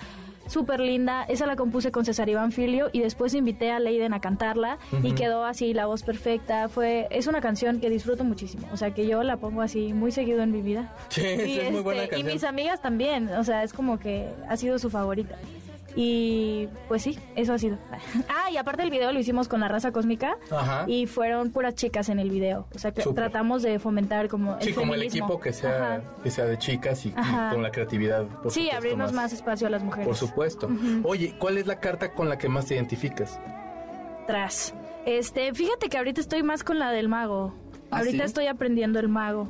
súper 0.47 0.79
linda, 0.81 1.23
esa 1.23 1.45
la 1.45 1.55
compuse 1.55 1.91
con 1.91 2.03
César 2.03 2.27
Iván 2.27 2.51
Filio 2.51 2.89
y 2.91 2.99
después 2.99 3.33
invité 3.33 3.71
a 3.71 3.79
Leiden 3.79 4.13
a 4.13 4.19
cantarla 4.19 4.79
y 5.01 5.13
quedó 5.13 5.45
así 5.45 5.73
la 5.73 5.85
voz 5.85 6.03
perfecta, 6.03 6.67
fue, 6.67 7.07
es 7.09 7.27
una 7.27 7.39
canción 7.41 7.79
que 7.79 7.89
disfruto 7.89 8.23
muchísimo, 8.23 8.67
o 8.73 8.77
sea 8.77 8.91
que 8.93 9.07
yo 9.07 9.23
la 9.23 9.37
pongo 9.37 9.61
así 9.61 9.93
muy 9.93 10.11
seguido 10.11 10.41
en 10.43 10.51
mi 10.51 10.61
vida. 10.61 10.93
Sí, 11.09 11.21
es 11.23 11.71
muy 11.71 11.81
buena 11.81 12.03
este, 12.03 12.19
y 12.19 12.23
mis 12.23 12.43
amigas 12.43 12.81
también, 12.81 13.29
o 13.29 13.43
sea, 13.43 13.63
es 13.63 13.71
como 13.71 13.97
que 13.97 14.27
ha 14.49 14.57
sido 14.57 14.77
su 14.77 14.89
favorita. 14.89 15.37
Y 15.95 16.67
pues 16.87 17.01
sí, 17.03 17.17
eso 17.35 17.53
ha 17.53 17.57
sido. 17.57 17.77
Ah, 18.29 18.49
y 18.51 18.57
aparte 18.57 18.83
el 18.83 18.89
video 18.89 19.11
lo 19.11 19.19
hicimos 19.19 19.47
con 19.47 19.59
la 19.59 19.67
raza 19.67 19.91
cósmica 19.91 20.37
Ajá. 20.51 20.85
y 20.87 21.05
fueron 21.05 21.51
puras 21.51 21.75
chicas 21.75 22.09
en 22.09 22.19
el 22.19 22.29
video. 22.29 22.67
O 22.75 22.79
sea 22.79 22.91
que 22.93 23.03
tratamos 23.03 23.61
de 23.61 23.77
fomentar 23.79 24.27
como 24.29 24.55
el 24.57 24.61
Sí, 24.63 24.73
como 24.73 24.93
el 24.93 25.03
equipo 25.03 25.39
que 25.39 25.53
sea, 25.53 25.95
Ajá. 25.95 26.01
que 26.23 26.31
sea 26.31 26.45
de 26.45 26.57
chicas 26.57 27.05
y, 27.05 27.11
con 27.11 27.61
la 27.61 27.71
creatividad. 27.71 28.25
por 28.25 28.51
Sí, 28.51 28.61
supuesto, 28.61 28.77
abrirnos 28.77 29.13
más. 29.13 29.33
espacio 29.33 29.67
a 29.67 29.69
las 29.69 29.83
mujeres. 29.83 30.07
Por 30.07 30.15
supuesto. 30.15 30.69
Oye, 31.03 31.35
¿cuál 31.39 31.57
es 31.57 31.67
la 31.67 31.79
carta 31.79 32.13
con 32.13 32.29
la 32.29 32.37
que 32.37 32.47
más 32.49 32.65
te 32.65 32.75
identificas? 32.75 33.39
Tras. 34.27 34.73
Este, 35.05 35.53
fíjate 35.53 35.89
que 35.89 35.97
ahorita 35.97 36.21
estoy 36.21 36.43
más 36.43 36.63
con 36.63 36.79
la 36.79 36.91
del 36.91 37.07
mago. 37.09 37.53
¿Ah, 37.89 37.97
ahorita 37.99 38.17
sí? 38.19 38.23
estoy 38.23 38.47
aprendiendo 38.47 38.99
el 38.99 39.09
mago. 39.09 39.49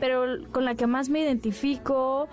Pero 0.00 0.24
con 0.52 0.64
la 0.64 0.74
que 0.74 0.86
más 0.86 1.08
me 1.10 1.20
identifico, 1.20 2.28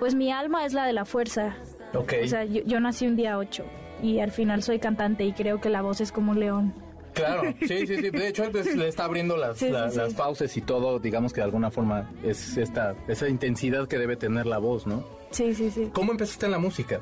pues 0.00 0.14
mi 0.14 0.32
alma 0.32 0.64
es 0.64 0.72
la 0.72 0.84
de 0.84 0.92
la 0.92 1.04
fuerza. 1.04 1.54
Ok. 1.94 2.12
O 2.24 2.26
sea, 2.28 2.44
yo, 2.44 2.62
yo 2.64 2.80
nací 2.80 3.06
un 3.06 3.16
día 3.16 3.36
8 3.38 3.64
y 4.02 4.20
al 4.20 4.30
final 4.30 4.62
soy 4.62 4.78
cantante 4.78 5.24
y 5.24 5.32
creo 5.32 5.60
que 5.60 5.68
la 5.70 5.82
voz 5.82 6.00
es 6.00 6.12
como 6.12 6.32
un 6.32 6.40
león. 6.40 6.72
Claro, 7.12 7.42
sí, 7.60 7.86
sí, 7.86 7.96
sí. 7.96 8.10
De 8.10 8.28
hecho, 8.28 8.44
pues, 8.52 8.74
le 8.76 8.86
está 8.88 9.04
abriendo 9.04 9.36
las, 9.36 9.58
Sí, 9.58 9.66
sí, 9.66 9.72
la- 9.72 9.90
sí. 9.90 9.96
las 9.98 10.14
fauces 10.14 10.56
y 10.56 10.60
todo, 10.60 11.00
digamos 11.00 11.32
que 11.32 11.40
de 11.40 11.44
alguna 11.46 11.70
forma 11.70 12.08
es 12.22 12.56
esta 12.56 12.94
esa 13.08 13.28
intensidad 13.28 13.88
que 13.88 13.98
debe 13.98 14.14
tener 14.16 14.46
la 14.46 14.58
voz, 14.58 14.86
¿no? 14.86 15.02
Sí, 15.32 15.52
sí, 15.54 15.70
sí. 15.70 15.90
¿Cómo 15.92 16.12
empezaste 16.12 16.46
en 16.46 16.52
la 16.52 16.58
música? 16.58 17.00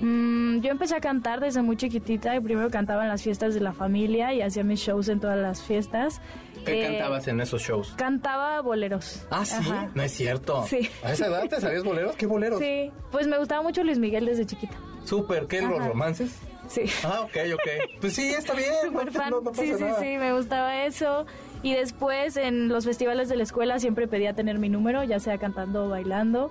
Mm, 0.00 0.60
yo 0.60 0.70
empecé 0.70 0.94
a 0.96 1.00
cantar 1.00 1.40
desde 1.40 1.62
muy 1.62 1.76
chiquitita 1.76 2.34
y 2.36 2.40
primero 2.40 2.70
cantaba 2.70 3.02
en 3.02 3.08
las 3.08 3.22
fiestas 3.22 3.54
de 3.54 3.60
la 3.60 3.72
familia 3.72 4.32
y 4.32 4.40
hacía 4.42 4.62
mis 4.64 4.80
shows 4.80 5.08
en 5.08 5.20
todas 5.20 5.38
las 5.38 5.62
fiestas. 5.62 6.20
¿Qué 6.64 6.80
Eh, 6.82 6.86
cantabas 6.88 7.28
en 7.28 7.40
esos 7.40 7.62
shows? 7.62 7.94
Cantaba 7.96 8.60
boleros. 8.60 9.26
Ah, 9.30 9.44
sí, 9.44 9.54
Ajá. 9.58 9.90
no 9.94 10.02
es 10.02 10.12
cierto. 10.12 10.64
Sí. 10.66 10.88
¿A 11.02 11.12
esa 11.12 11.26
edad 11.26 11.48
te 11.48 11.60
sabías 11.60 11.84
boleros? 11.84 12.16
¿Qué 12.16 12.26
boleros? 12.26 12.58
Sí, 12.60 12.90
pues 13.10 13.26
me 13.26 13.38
gustaba 13.38 13.62
mucho 13.62 13.82
Luis 13.84 13.98
Miguel 13.98 14.26
desde 14.26 14.46
chiquita. 14.46 14.74
Súper, 15.04 15.46
¿qué? 15.46 15.60
¿Los 15.62 15.78
Ajá. 15.80 15.88
romances? 15.88 16.36
Sí. 16.68 16.82
Ah, 17.04 17.20
ok, 17.24 17.36
ok. 17.54 18.00
Pues 18.00 18.14
sí, 18.14 18.28
está 18.28 18.54
bien. 18.54 18.72
Súper 18.84 19.06
no, 19.06 19.12
fan. 19.12 19.30
no- 19.30 19.40
no 19.42 19.50
pasa 19.50 19.62
sí, 19.62 19.74
sí, 19.76 19.82
nada. 19.84 20.00
sí, 20.00 20.16
me 20.16 20.32
gustaba 20.32 20.84
eso. 20.86 21.26
Y 21.62 21.74
después 21.74 22.36
en 22.38 22.68
los 22.68 22.84
festivales 22.86 23.28
de 23.28 23.36
la 23.36 23.42
escuela 23.42 23.78
siempre 23.78 24.08
pedía 24.08 24.32
tener 24.34 24.58
mi 24.58 24.68
número, 24.70 25.04
ya 25.04 25.20
sea 25.20 25.36
cantando 25.38 25.84
o 25.84 25.88
bailando. 25.90 26.50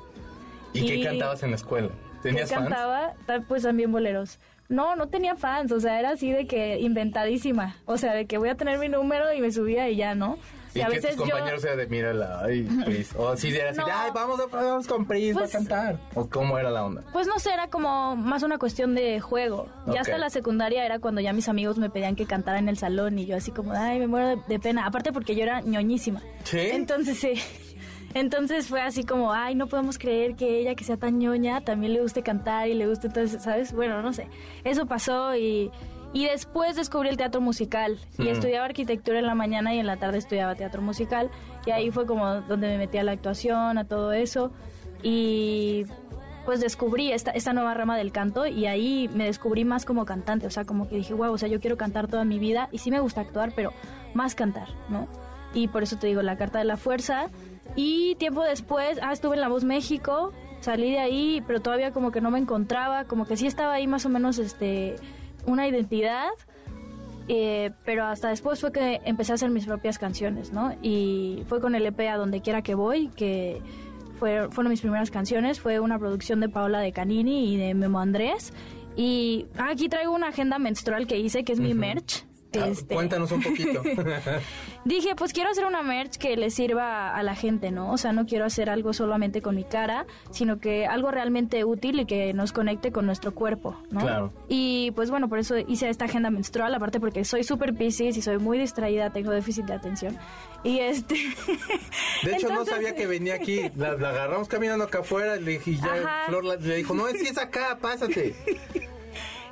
¿Y, 0.73 0.85
qué 0.85 1.03
cantabas 1.03 1.41
en 1.43 1.49
la 1.51 1.55
escuela? 1.55 1.89
¿Tenías 2.21 2.49
¿Qué 2.49 2.55
fans? 2.55 2.69
cantaba? 2.69 3.13
Ta- 3.25 3.41
Pues 3.47 3.63
también 3.63 3.91
boleros. 3.91 4.39
No, 4.69 4.95
no 4.95 5.07
tenía 5.07 5.35
fans, 5.35 5.71
o 5.71 5.79
sea, 5.79 5.99
era 5.99 6.11
así 6.11 6.31
de 6.31 6.47
que 6.47 6.79
inventadísima. 6.79 7.75
O 7.85 7.97
sea, 7.97 8.13
de 8.13 8.25
que 8.25 8.37
voy 8.37 8.49
a 8.49 8.55
tener 8.55 8.79
mi 8.79 8.89
número 8.89 9.31
y 9.33 9.41
me 9.41 9.51
subía 9.51 9.89
y 9.89 9.95
ya, 9.97 10.15
¿no? 10.15 10.37
Y, 10.75 10.81
a 10.81 10.87
que 10.87 10.95
veces 10.95 11.15
tus 11.15 11.27
yo... 11.27 11.33
compañeros 11.35 11.63
eran 11.65 11.77
de, 11.77 11.85
mírala, 11.87 12.41
ay, 12.43 12.63
Pris. 12.85 13.13
O 13.15 13.29
así 13.29 13.51
de, 13.51 13.61
así 13.61 13.77
No. 13.79 13.85
ay, 13.87 14.09
vamos, 14.15 14.39
a, 14.39 14.47
vamos 14.47 14.87
con 14.87 15.05
Pris, 15.05 15.33
Pues- 15.33 15.43
va 15.45 15.47
a 15.47 15.51
cantar. 15.51 15.99
¿O 16.15 16.27
cómo 16.27 16.57
era 16.57 16.71
la 16.71 16.83
onda? 16.83 17.03
Pues 17.13 17.27
no 17.27 17.37
sé, 17.37 17.53
era 17.53 17.67
como 17.67 18.15
más 18.15 18.41
una 18.41 18.57
cuestión 18.57 18.95
de 18.95 19.19
juego. 19.19 19.67
Ya 19.85 20.01
hasta 20.01 20.17
la 20.17 20.31
secundaria 20.31 20.83
era 20.83 20.97
cuando 20.97 21.21
ya 21.21 21.31
mis 21.31 21.47
amigos 21.47 21.77
me 21.77 21.91
pedían 21.91 22.15
que 22.15 22.25
cantara 22.25 22.57
en 22.57 22.69
el 22.69 22.77
salón 22.77 23.19
y 23.19 23.27
yo 23.27 23.35
así 23.37 23.51
como, 23.51 23.73
ay, 23.73 23.99
me 23.99 24.07
muero 24.07 24.29
de, 24.29 24.37
de 24.47 24.59
pena. 24.59 24.87
Aparte 24.87 25.13
porque 25.13 25.35
yo 25.35 25.43
era 25.43 25.61
ñoñísima. 25.61 26.21
¿Sí? 26.43 26.57
Entonces 26.59 27.19
sí. 27.19 27.33
Entonces 28.13 28.67
fue 28.67 28.81
así 28.81 29.03
como, 29.03 29.33
ay, 29.33 29.55
no 29.55 29.67
podemos 29.67 29.97
creer 29.97 30.35
que 30.35 30.59
ella, 30.59 30.75
que 30.75 30.83
sea 30.83 30.97
tan 30.97 31.17
ñoña, 31.19 31.61
también 31.61 31.93
le 31.93 32.01
guste 32.01 32.21
cantar 32.21 32.67
y 32.67 32.73
le 32.75 32.87
guste, 32.87 33.07
entonces, 33.07 33.41
¿sabes? 33.41 33.73
Bueno, 33.73 34.01
no 34.01 34.13
sé. 34.13 34.27
Eso 34.63 34.85
pasó 34.85 35.35
y, 35.35 35.71
y 36.13 36.25
después 36.25 36.75
descubrí 36.75 37.09
el 37.09 37.17
teatro 37.17 37.41
musical. 37.41 37.97
Y 38.19 38.23
Mm. 38.23 38.27
estudiaba 38.27 38.65
arquitectura 38.65 39.17
en 39.19 39.25
la 39.25 39.33
mañana 39.35 39.73
y 39.73 39.79
en 39.79 39.87
la 39.87 39.97
tarde 39.97 40.19
estudiaba 40.19 40.53
teatro 40.55 40.81
musical. 40.81 41.31
Y 41.65 41.71
ahí 41.71 41.89
fue 41.91 42.05
como 42.05 42.41
donde 42.41 42.67
me 42.67 42.77
metí 42.77 42.97
a 42.99 43.03
la 43.03 43.13
actuación, 43.13 43.77
a 43.79 43.85
todo 43.85 44.13
eso. 44.13 44.51
Y 45.01 45.85
pues 46.45 46.59
descubrí 46.59 47.11
esta, 47.11 47.31
esta 47.31 47.53
nueva 47.53 47.73
rama 47.73 47.97
del 47.97 48.11
canto 48.11 48.45
y 48.45 48.65
ahí 48.65 49.09
me 49.13 49.23
descubrí 49.25 49.63
más 49.63 49.85
como 49.85 50.03
cantante, 50.05 50.45
o 50.45 50.49
sea, 50.51 50.65
como 50.65 50.89
que 50.89 50.97
dije, 50.97 51.13
wow, 51.13 51.31
o 51.31 51.37
sea, 51.37 51.47
yo 51.47 51.61
quiero 51.61 51.77
cantar 51.77 52.09
toda 52.09 52.25
mi 52.25 52.37
vida 52.37 52.67
y 52.73 52.79
sí 52.79 52.91
me 52.91 52.99
gusta 52.99 53.21
actuar, 53.21 53.53
pero 53.55 53.71
más 54.13 54.35
cantar, 54.35 54.67
¿no? 54.89 55.07
Y 55.53 55.69
por 55.69 55.83
eso 55.83 55.97
te 55.97 56.07
digo, 56.07 56.21
la 56.21 56.35
carta 56.37 56.59
de 56.59 56.65
la 56.65 56.75
fuerza. 56.75 57.29
Y 57.75 58.15
tiempo 58.15 58.43
después, 58.43 58.99
ah, 59.01 59.13
estuve 59.13 59.35
en 59.35 59.41
La 59.41 59.47
Voz 59.47 59.63
México, 59.63 60.31
salí 60.61 60.91
de 60.91 60.99
ahí, 60.99 61.43
pero 61.47 61.61
todavía 61.61 61.91
como 61.91 62.11
que 62.11 62.21
no 62.21 62.31
me 62.31 62.39
encontraba, 62.39 63.05
como 63.05 63.25
que 63.25 63.37
sí 63.37 63.47
estaba 63.47 63.73
ahí 63.73 63.87
más 63.87 64.05
o 64.05 64.09
menos 64.09 64.37
este 64.37 64.95
una 65.45 65.67
identidad, 65.67 66.29
eh, 67.27 67.71
pero 67.85 68.05
hasta 68.05 68.29
después 68.29 68.59
fue 68.61 68.71
que 68.71 69.01
empecé 69.05 69.33
a 69.33 69.35
hacer 69.35 69.49
mis 69.49 69.65
propias 69.65 69.97
canciones, 69.97 70.51
¿no? 70.53 70.73
Y 70.81 71.43
fue 71.47 71.59
con 71.59 71.75
el 71.75 71.85
EP 71.85 71.99
A 72.07 72.17
Donde 72.17 72.41
Quiera 72.41 72.61
Que 72.61 72.75
Voy, 72.75 73.09
que 73.09 73.61
fue, 74.19 74.49
fueron 74.51 74.71
mis 74.71 74.81
primeras 74.81 75.11
canciones, 75.11 75.59
fue 75.59 75.79
una 75.79 75.99
producción 75.99 76.39
de 76.39 76.49
Paola 76.49 76.79
de 76.79 76.91
Canini 76.91 77.53
y 77.53 77.57
de 77.57 77.73
Memo 77.73 77.99
Andrés. 77.99 78.53
Y 78.95 79.47
aquí 79.57 79.89
traigo 79.89 80.13
una 80.13 80.29
agenda 80.29 80.59
menstrual 80.59 81.07
que 81.07 81.17
hice, 81.17 81.43
que 81.43 81.53
es 81.53 81.59
mi 81.59 81.73
merch. 81.73 82.25
Ah, 82.61 82.67
Este, 82.67 82.93
Cuéntanos 82.93 83.31
un 83.31 83.41
poquito. 83.41 83.81
Dije, 84.85 85.15
pues 85.15 85.31
quiero 85.33 85.49
hacer 85.49 85.65
una 85.65 85.81
merch 85.81 86.17
que 86.17 86.35
le 86.35 86.49
sirva 86.49 87.15
a 87.15 87.23
la 87.23 87.35
gente, 87.35 87.71
¿no? 87.71 87.91
O 87.91 87.97
sea, 87.97 88.11
no 88.11 88.25
quiero 88.25 88.45
hacer 88.45 88.69
algo 88.69 88.93
solamente 88.93 89.41
con 89.41 89.55
mi 89.55 89.63
cara, 89.63 90.05
sino 90.31 90.59
que 90.59 90.85
algo 90.85 91.09
realmente 91.09 91.63
útil 91.63 92.01
y 92.01 92.05
que 92.05 92.33
nos 92.33 92.51
conecte 92.51 92.91
con 92.91 93.05
nuestro 93.05 93.33
cuerpo, 93.33 93.77
¿no? 93.91 94.01
Claro. 94.01 94.33
Y 94.49 94.91
pues 94.91 95.09
bueno, 95.09 95.29
por 95.29 95.39
eso 95.39 95.57
hice 95.57 95.89
esta 95.89 96.05
agenda 96.05 96.29
menstrual, 96.29 96.73
aparte 96.75 96.99
porque 96.99 97.23
soy 97.23 97.43
súper 97.43 97.73
piscis 97.73 98.17
y 98.17 98.21
soy 98.21 98.37
muy 98.37 98.57
distraída, 98.57 99.09
tengo 99.11 99.31
déficit 99.31 99.65
de 99.65 99.73
atención. 99.73 100.17
Y 100.63 100.79
este... 100.79 101.15
De 102.23 102.35
hecho, 102.35 102.49
no 102.49 102.65
sabía 102.65 102.93
que 102.95 103.07
venía 103.07 103.35
aquí. 103.35 103.71
La, 103.75 103.93
la 103.93 104.09
agarramos 104.09 104.47
caminando 104.47 104.83
acá 104.85 104.99
afuera 104.99 105.37
y 105.37 105.77
ya 105.77 105.93
Ajá. 105.93 106.23
Flor 106.27 106.43
le 106.61 106.75
dijo, 106.75 106.93
no, 106.93 107.07
es 107.07 107.21
es 107.21 107.37
acá, 107.37 107.77
pásate. 107.81 108.35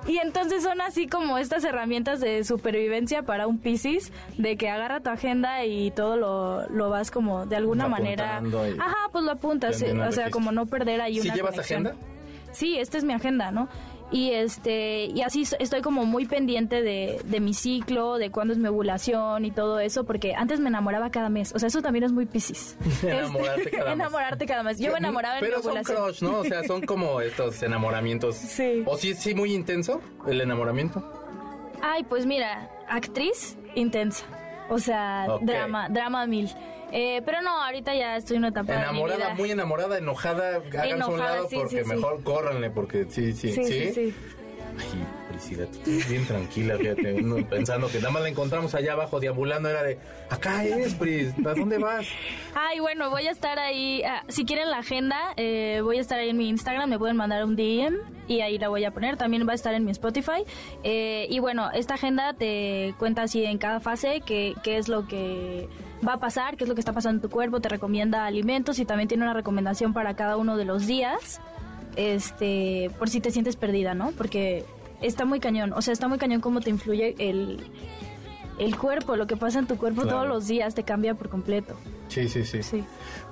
Y 0.08 0.18
entonces 0.18 0.64
son 0.64 0.82
así 0.82 1.08
como 1.08 1.38
estas 1.38 1.64
herramientas 1.64 2.20
de 2.20 2.44
supervivencia 2.44 3.24
para 3.24 3.48
un 3.48 3.60
Piscis, 3.60 4.12
de 4.38 4.58
que 4.58 4.70
agarra 4.70 5.00
tu 5.00 5.10
agenda 5.10 5.64
y 5.64 5.92
todo 5.92 6.18
lo, 6.18 6.68
lo 6.70 6.90
vas 6.90 7.12
como 7.12 7.46
de 7.46 7.56
alguna 7.56 7.88
manera... 7.88 8.42
Ajá, 8.80 8.98
pues 9.12 9.24
lo 9.24 9.32
apuntas, 9.32 9.84
o 9.84 10.12
sea, 10.12 10.32
como 10.32 10.52
no 10.52 10.66
perder 10.66 11.02
ahí 11.02 11.20
¿Sí 11.20 11.28
una 11.28 11.36
llevas 11.36 11.52
conexión. 11.52 11.88
agenda? 11.88 12.06
Sí, 12.52 12.78
esta 12.78 12.98
es 12.98 13.04
mi 13.04 13.14
agenda, 13.14 13.52
¿no? 13.52 13.70
Y 14.12 14.32
este 14.32 15.06
y 15.06 15.22
así 15.22 15.44
estoy 15.60 15.82
como 15.82 16.06
muy 16.06 16.26
pendiente 16.26 16.82
de, 16.82 17.22
de 17.24 17.40
mi 17.40 17.54
ciclo, 17.54 18.18
de 18.18 18.30
cuándo 18.30 18.54
es 18.54 18.60
mi 18.60 18.68
ovulación 18.68 19.46
y 19.46 19.52
todo 19.52 19.80
eso, 19.80 20.04
porque 20.04 20.34
antes 20.36 20.60
me 20.60 20.68
enamoraba 20.68 21.12
cada 21.12 21.30
mes. 21.30 21.54
O 21.56 21.60
sea, 21.60 21.68
eso 21.68 21.82
también 21.82 22.04
es 22.04 22.12
muy 22.12 22.26
piscis. 22.26 22.76
Enamorarte 23.04 23.70
cada 23.72 23.86
mes. 23.86 23.94
Enamorarte 23.94 24.46
cada 24.46 24.64
mes. 24.64 24.80
Yo 24.80 24.92
me 24.92 24.98
enamoraba 24.98 25.38
en 25.40 25.44
mi 25.46 25.50
Pero 25.50 25.62
son 25.62 25.72
ovulación. 25.72 25.98
crush, 26.04 26.22
¿no? 26.24 26.40
O 26.40 26.44
sea, 26.44 26.64
son 26.68 26.82
como 26.82 27.22
estos 27.22 27.64
enamoramientos. 27.64 28.36
Sí. 28.36 28.84
¿O 28.86 28.98
sí, 28.98 29.14
sí, 29.14 29.34
muy 29.34 29.54
intenso 29.54 30.02
el 30.28 30.42
enamoramiento? 30.42 31.02
Ay, 31.82 32.04
pues 32.04 32.26
mira, 32.26 32.70
actriz 32.90 33.58
intensa. 33.76 34.26
O 34.74 34.80
sea, 34.80 35.28
drama, 35.42 35.90
drama 35.90 36.26
mil. 36.26 36.50
Eh, 36.94 37.22
pero 37.26 37.42
no, 37.42 37.62
ahorita 37.64 37.94
ya 37.94 38.16
estoy 38.18 38.38
en 38.38 38.42
una 38.44 38.48
etapa 38.50 38.72
de 38.72 38.78
mi 38.80 38.84
Enamorada, 38.84 39.18
vida. 39.26 39.36
muy 39.36 39.52
enamorada, 39.52 39.98
enojada, 39.98 40.56
háganse 40.58 40.78
a 40.80 40.84
un 40.84 40.92
Enojada, 41.14 41.36
lado 41.36 41.50
sí, 41.50 41.56
porque 41.58 41.84
sí, 41.84 41.90
sí. 41.90 41.96
mejor 41.96 42.24
córranle, 42.24 42.70
porque 42.70 43.06
sí, 43.10 43.34
sí, 43.34 43.52
Sí, 43.52 43.64
sí, 43.66 43.94
sí. 43.94 44.14
Ay, 44.80 45.04
Bien 46.08 46.26
tranquila, 46.26 46.78
fíjate, 46.78 47.14
uno 47.14 47.46
pensando 47.48 47.88
que 47.88 47.98
nada 48.00 48.12
más 48.12 48.22
la 48.22 48.30
encontramos 48.30 48.74
allá 48.76 48.94
abajo 48.94 49.20
deambulando, 49.20 49.70
era 49.70 49.84
de, 49.84 49.98
acá 50.30 50.64
es, 50.64 50.94
Pris, 50.94 51.34
¿a 51.46 51.54
dónde 51.54 51.78
vas? 51.78 52.06
Ay, 52.56 52.80
bueno, 52.80 53.10
voy 53.10 53.28
a 53.28 53.32
estar 53.32 53.60
ahí. 53.60 54.04
ah, 54.04 54.24
si 54.28 54.46
quieren 54.46 54.70
la 54.70 54.80
agenda, 54.80 55.34
eh, 55.38 55.82
voy 55.84 55.98
a 55.98 56.02
estar 56.02 56.20
ahí 56.20 56.30
en 56.30 56.38
mi 56.38 56.50
Instagram. 56.50 56.90
Me 56.90 57.00
pueden 57.00 57.18
mandar 57.18 57.44
un 57.44 57.56
DM 57.56 57.98
y 58.28 58.42
ahí 58.42 58.58
la 58.58 58.70
voy 58.70 58.86
a 58.86 58.92
poner. 58.92 59.18
También 59.18 59.48
va 59.48 59.52
a 59.52 59.56
estar 59.56 59.74
en 59.74 59.86
mi 59.86 59.92
Spotify. 59.92 60.44
Eh, 60.84 61.28
y 61.30 61.40
bueno, 61.40 61.72
esta 61.72 61.96
agenda 61.96 62.34
te 62.34 62.94
cuenta 63.00 63.24
así 63.24 63.44
en 63.44 63.58
cada 63.58 63.80
fase 63.80 64.22
qué, 64.26 64.54
qué 64.64 64.78
es 64.78 64.88
lo 64.88 65.08
que 65.08 65.68
va 66.08 66.14
a 66.14 66.20
pasar, 66.20 66.58
qué 66.58 66.64
es 66.64 66.68
lo 66.68 66.76
que 66.76 66.82
está 66.82 66.94
pasando 66.94 67.18
en 67.18 67.22
tu 67.22 67.30
cuerpo. 67.30 67.60
Te 67.62 67.70
recomienda 67.70 68.26
alimentos 68.26 68.80
y 68.80 68.86
también 68.86 69.08
tiene 69.08 69.24
una 69.24 69.34
recomendación 69.34 69.94
para 69.94 70.16
cada 70.16 70.38
uno 70.38 70.58
de 70.58 70.66
los 70.66 70.88
días. 70.88 71.42
Este, 71.96 72.90
por 72.98 73.10
si 73.10 73.20
te 73.20 73.32
sientes 73.32 73.56
perdida, 73.56 73.94
¿no? 73.94 74.12
Porque 74.12 74.66
está 75.02 75.26
muy 75.26 75.40
cañón. 75.40 75.74
O 75.74 75.82
sea, 75.82 75.94
está 75.94 76.08
muy 76.08 76.18
cañón 76.18 76.42
cómo 76.42 76.62
te 76.62 76.70
influye 76.70 77.16
el. 77.20 77.64
El 78.60 78.78
cuerpo, 78.78 79.16
lo 79.16 79.26
que 79.26 79.38
pasa 79.38 79.58
en 79.60 79.66
tu 79.66 79.78
cuerpo 79.78 80.02
Claro. 80.04 80.18
todos 80.18 80.30
los 80.30 80.48
días 80.48 80.76
te 80.76 80.84
cambia 80.84 81.16
por 81.16 81.30
completo. 81.30 81.76
Sí, 82.10 82.30
sí, 82.30 82.46
sí. 82.46 82.62
Sí. 82.62 82.84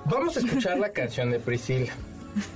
Vamos 0.06 0.36
a 0.36 0.40
escuchar 0.40 0.78
la 0.78 0.90
canción 0.90 1.30
de 1.30 1.38
Priscila. 1.38 1.92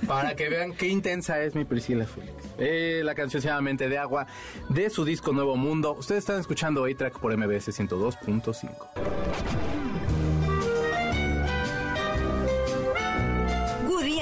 Para 0.07 0.35
que 0.35 0.49
vean 0.49 0.73
qué 0.73 0.87
intensa 0.87 1.39
es 1.41 1.55
mi 1.55 1.63
Priscila 1.63 2.05
Félix. 2.05 2.33
Eh, 2.57 3.01
la 3.05 3.13
canción 3.15 3.41
se 3.41 3.47
llama 3.49 3.61
Mente 3.61 3.87
de 3.87 3.97
Agua 3.97 4.25
de 4.69 4.89
su 4.89 5.05
disco 5.05 5.31
Nuevo 5.31 5.55
Mundo. 5.55 5.93
Ustedes 5.97 6.19
están 6.19 6.39
escuchando 6.39 6.83
A-Track 6.85 7.19
por 7.19 7.37
MBS 7.37 7.71
102.5. 7.71 10.04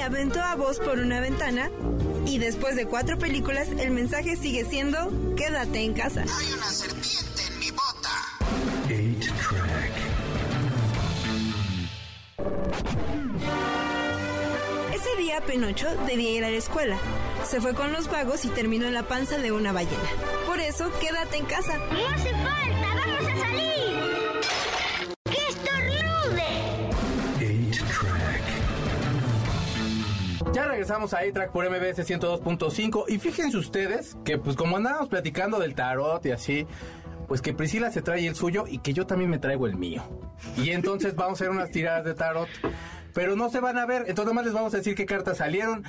aventó 0.04 0.40
a 0.40 0.54
Buzz 0.54 0.78
por 0.78 0.98
una 0.98 1.20
ventana 1.20 1.70
y 2.26 2.38
después 2.38 2.76
de 2.76 2.86
cuatro 2.86 3.18
películas 3.18 3.68
el 3.78 3.90
mensaje 3.90 4.36
sigue 4.36 4.64
siendo 4.64 5.34
quédate 5.36 5.80
en 5.82 5.94
casa. 5.94 6.22
Hay 6.22 6.52
una 6.52 6.70
serpiente 6.70 7.42
en 7.48 7.58
mi 7.58 7.70
bota. 7.70 8.10
8-Track. 8.88 9.92
Ese 14.94 15.16
día 15.16 15.40
Penocho 15.40 15.88
debía 16.06 16.30
ir 16.30 16.44
a 16.44 16.50
la 16.50 16.56
escuela. 16.56 16.98
Se 17.48 17.60
fue 17.60 17.74
con 17.74 17.92
los 17.92 18.10
vagos 18.10 18.44
y 18.44 18.48
terminó 18.48 18.86
en 18.86 18.94
la 18.94 19.08
panza 19.08 19.38
de 19.38 19.52
una 19.52 19.72
ballena. 19.72 20.08
Por 20.46 20.60
eso 20.60 20.90
quédate 21.00 21.38
en 21.38 21.46
casa. 21.46 21.78
No 21.78 22.08
hace 22.08 22.30
falta, 22.30 22.94
vamos 22.94 23.32
a 23.32 23.36
salir. 23.38 23.93
Regresamos 30.84 31.14
a 31.14 31.20
A-Track 31.20 31.50
por 31.50 31.64
MBS 31.64 32.06
102.5 32.06 33.04
y 33.08 33.18
fíjense 33.18 33.56
ustedes 33.56 34.18
que 34.22 34.36
pues 34.36 34.54
como 34.54 34.76
andábamos 34.76 35.08
platicando 35.08 35.58
del 35.58 35.74
tarot 35.74 36.26
y 36.26 36.30
así, 36.30 36.66
pues 37.26 37.40
que 37.40 37.54
Priscila 37.54 37.90
se 37.90 38.02
trae 38.02 38.26
el 38.26 38.34
suyo 38.34 38.66
y 38.68 38.80
que 38.80 38.92
yo 38.92 39.06
también 39.06 39.30
me 39.30 39.38
traigo 39.38 39.66
el 39.66 39.76
mío. 39.76 40.02
Y 40.58 40.72
entonces 40.72 41.14
vamos 41.16 41.40
a 41.40 41.44
hacer 41.44 41.48
unas 41.48 41.70
tiradas 41.70 42.04
de 42.04 42.12
tarot, 42.12 42.50
pero 43.14 43.34
no 43.34 43.48
se 43.48 43.60
van 43.60 43.78
a 43.78 43.86
ver, 43.86 44.04
entonces 44.08 44.26
nomás 44.26 44.44
les 44.44 44.52
vamos 44.52 44.74
a 44.74 44.76
decir 44.76 44.94
qué 44.94 45.06
cartas 45.06 45.38
salieron. 45.38 45.84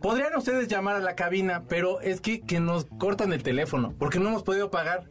Podrían 0.00 0.34
ustedes 0.34 0.66
llamar 0.66 0.96
a 0.96 1.00
la 1.00 1.14
cabina, 1.14 1.62
pero 1.68 2.00
es 2.00 2.20
que, 2.20 2.40
que 2.40 2.58
nos 2.58 2.86
cortan 2.98 3.32
el 3.32 3.44
teléfono, 3.44 3.94
porque 4.00 4.18
no 4.18 4.30
hemos 4.30 4.42
podido 4.42 4.68
pagar. 4.72 5.04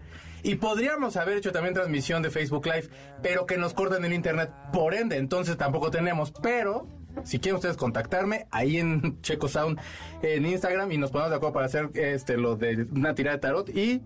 Y 0.43 0.55
podríamos 0.55 1.15
haber 1.15 1.37
hecho 1.37 1.53
también 1.53 1.75
transmisión 1.75 2.21
de 2.23 2.29
Facebook 2.29 2.65
Live, 2.65 2.89
pero 3.21 3.45
que 3.45 3.57
nos 3.57 3.73
cortan 3.73 4.03
el 4.03 4.11
internet, 4.11 4.51
por 4.73 4.95
ende, 4.95 5.15
entonces 5.15 5.55
tampoco 5.55 5.91
tenemos. 5.91 6.33
Pero, 6.41 6.87
si 7.23 7.39
quieren 7.39 7.55
ustedes 7.55 7.77
contactarme, 7.77 8.47
ahí 8.51 8.77
en 8.77 9.19
Checo 9.21 9.47
Sound, 9.47 9.79
en 10.21 10.45
Instagram, 10.45 10.91
y 10.91 10.97
nos 10.97 11.11
ponemos 11.11 11.29
de 11.31 11.37
acuerdo 11.37 11.53
para 11.53 11.65
hacer 11.65 11.89
este 11.93 12.37
lo 12.37 12.55
de 12.55 12.87
una 12.91 13.15
tirada 13.15 13.37
de 13.37 13.41
tarot 13.41 13.69
y 13.69 14.01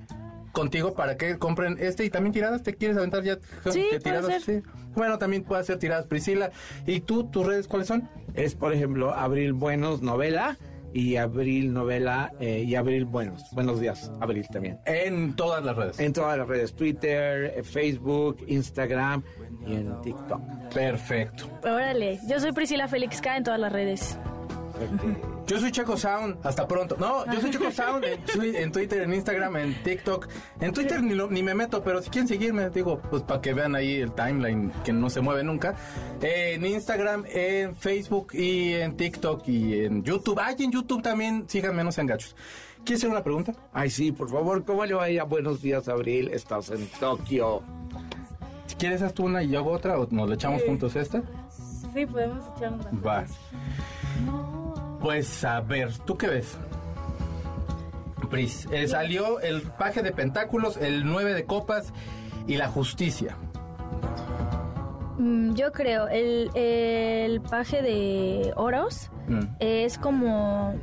contigo 0.51 0.93
para 0.93 1.17
que 1.17 1.37
compren 1.37 1.77
este 1.79 2.05
y 2.05 2.09
también 2.09 2.31
tiradas. 2.33 2.63
¿Te 2.63 2.75
quieres 2.75 2.97
aventar 2.97 3.23
ya? 3.23 3.35
Sí, 3.71 3.87
¿Qué 3.89 3.99
puede 3.99 3.99
tiradas? 3.99 4.43
ser. 4.43 4.61
Sí. 4.61 4.69
Bueno, 4.95 5.17
también 5.17 5.43
puede 5.43 5.61
hacer 5.61 5.79
tiradas 5.79 6.05
Priscila. 6.05 6.51
¿Y 6.85 7.01
tú, 7.01 7.25
tus 7.25 7.45
redes 7.45 7.67
cuáles 7.67 7.87
son? 7.87 8.07
Es, 8.35 8.55
por 8.55 8.73
ejemplo, 8.73 9.13
Abril 9.13 9.53
Buenos 9.53 10.01
Novela 10.01 10.57
y 10.93 11.15
Abril 11.15 11.73
Novela 11.73 12.31
eh, 12.39 12.63
y 12.65 12.75
Abril 12.75 13.05
Buenos. 13.05 13.43
Buenos 13.51 13.79
días, 13.79 14.11
Abril 14.21 14.47
también. 14.51 14.79
En 14.85 15.35
todas 15.35 15.63
las 15.63 15.75
redes. 15.75 15.99
En 15.99 16.13
todas 16.13 16.37
las 16.37 16.47
redes, 16.47 16.73
Twitter, 16.73 17.53
eh, 17.55 17.63
Facebook, 17.63 18.37
Instagram 18.47 19.23
y 19.65 19.73
en 19.73 20.01
TikTok. 20.01 20.41
Perfecto. 20.73 21.49
Órale, 21.63 22.19
yo 22.27 22.39
soy 22.39 22.51
Priscila 22.51 22.87
Félix 22.87 23.21
K 23.21 23.37
en 23.37 23.43
todas 23.43 23.59
las 23.59 23.71
redes. 23.71 24.17
Yo 25.47 25.59
soy 25.59 25.71
Checo 25.71 25.97
Sound, 25.97 26.37
hasta 26.43 26.67
pronto. 26.67 26.95
No, 26.97 27.25
yo 27.31 27.41
soy 27.41 27.51
Checo 27.51 27.69
Sound 27.69 28.05
en, 28.05 28.55
en 28.55 28.71
Twitter, 28.71 29.01
en 29.01 29.13
Instagram, 29.13 29.57
en 29.57 29.83
TikTok. 29.83 30.27
En 30.61 30.71
Twitter 30.73 31.03
ni, 31.03 31.13
lo- 31.13 31.29
ni 31.29 31.43
me 31.43 31.53
meto, 31.53 31.83
pero 31.83 32.01
si 32.01 32.09
quieren 32.09 32.27
seguirme, 32.27 32.69
digo, 32.69 32.99
pues 33.09 33.23
para 33.23 33.41
que 33.41 33.53
vean 33.53 33.75
ahí 33.75 33.95
el 33.97 34.13
timeline 34.13 34.71
que 34.85 34.93
no 34.93 35.09
se 35.09 35.19
mueve 35.21 35.43
nunca. 35.43 35.75
En 36.21 36.65
Instagram, 36.65 37.25
en 37.27 37.75
Facebook 37.75 38.33
y 38.33 38.73
en 38.73 38.95
TikTok 38.95 39.47
y 39.47 39.83
en 39.85 40.03
YouTube. 40.03 40.39
Ay, 40.41 40.55
en 40.59 40.71
YouTube 40.71 41.01
también, 41.03 41.43
síganme, 41.47 41.83
no 41.83 41.91
sean 41.91 42.07
gachos. 42.07 42.35
¿Quieres 42.85 43.01
hacer 43.01 43.11
una 43.11 43.23
pregunta? 43.23 43.53
Ay, 43.73 43.89
sí, 43.89 44.11
por 44.11 44.29
favor, 44.29 44.63
¿cómo 44.65 44.85
le 44.85 44.93
va 44.93 45.05
a 45.05 45.23
Buenos 45.23 45.61
días, 45.61 45.87
Abril? 45.89 46.29
Estás 46.33 46.69
en 46.71 46.87
Tokio. 46.99 47.61
Si 48.67 48.75
quieres, 48.75 49.01
haz 49.01 49.13
tú 49.13 49.25
una 49.25 49.43
y 49.43 49.49
yo 49.49 49.59
hago 49.59 49.71
otra, 49.71 49.99
o 49.99 50.07
nos 50.09 50.27
le 50.29 50.35
echamos 50.35 50.63
juntos 50.63 50.95
esta. 50.95 51.21
Sí, 51.93 52.05
podemos 52.05 52.43
echar 52.57 52.73
una. 52.73 53.01
Va. 53.01 53.25
Pues 55.03 55.43
a 55.43 55.59
ver, 55.61 55.95
¿tú 55.99 56.17
qué 56.17 56.27
ves? 56.27 56.57
Pris, 58.31 58.67
eh, 58.71 58.87
salió 58.87 59.39
el 59.41 59.61
paje 59.61 60.01
de 60.01 60.11
pentáculos, 60.11 60.77
el 60.77 61.05
9 61.05 61.33
de 61.35 61.45
copas 61.45 61.93
y 62.47 62.55
la 62.57 62.69
justicia. 62.69 63.35
Mm, 65.19 65.53
yo 65.53 65.71
creo, 65.71 66.07
el, 66.07 66.49
el 66.55 67.41
paje 67.41 67.81
de 67.83 68.53
oros 68.55 69.09
Mm. 69.27 69.41
es 69.59 69.97
como 69.97 70.73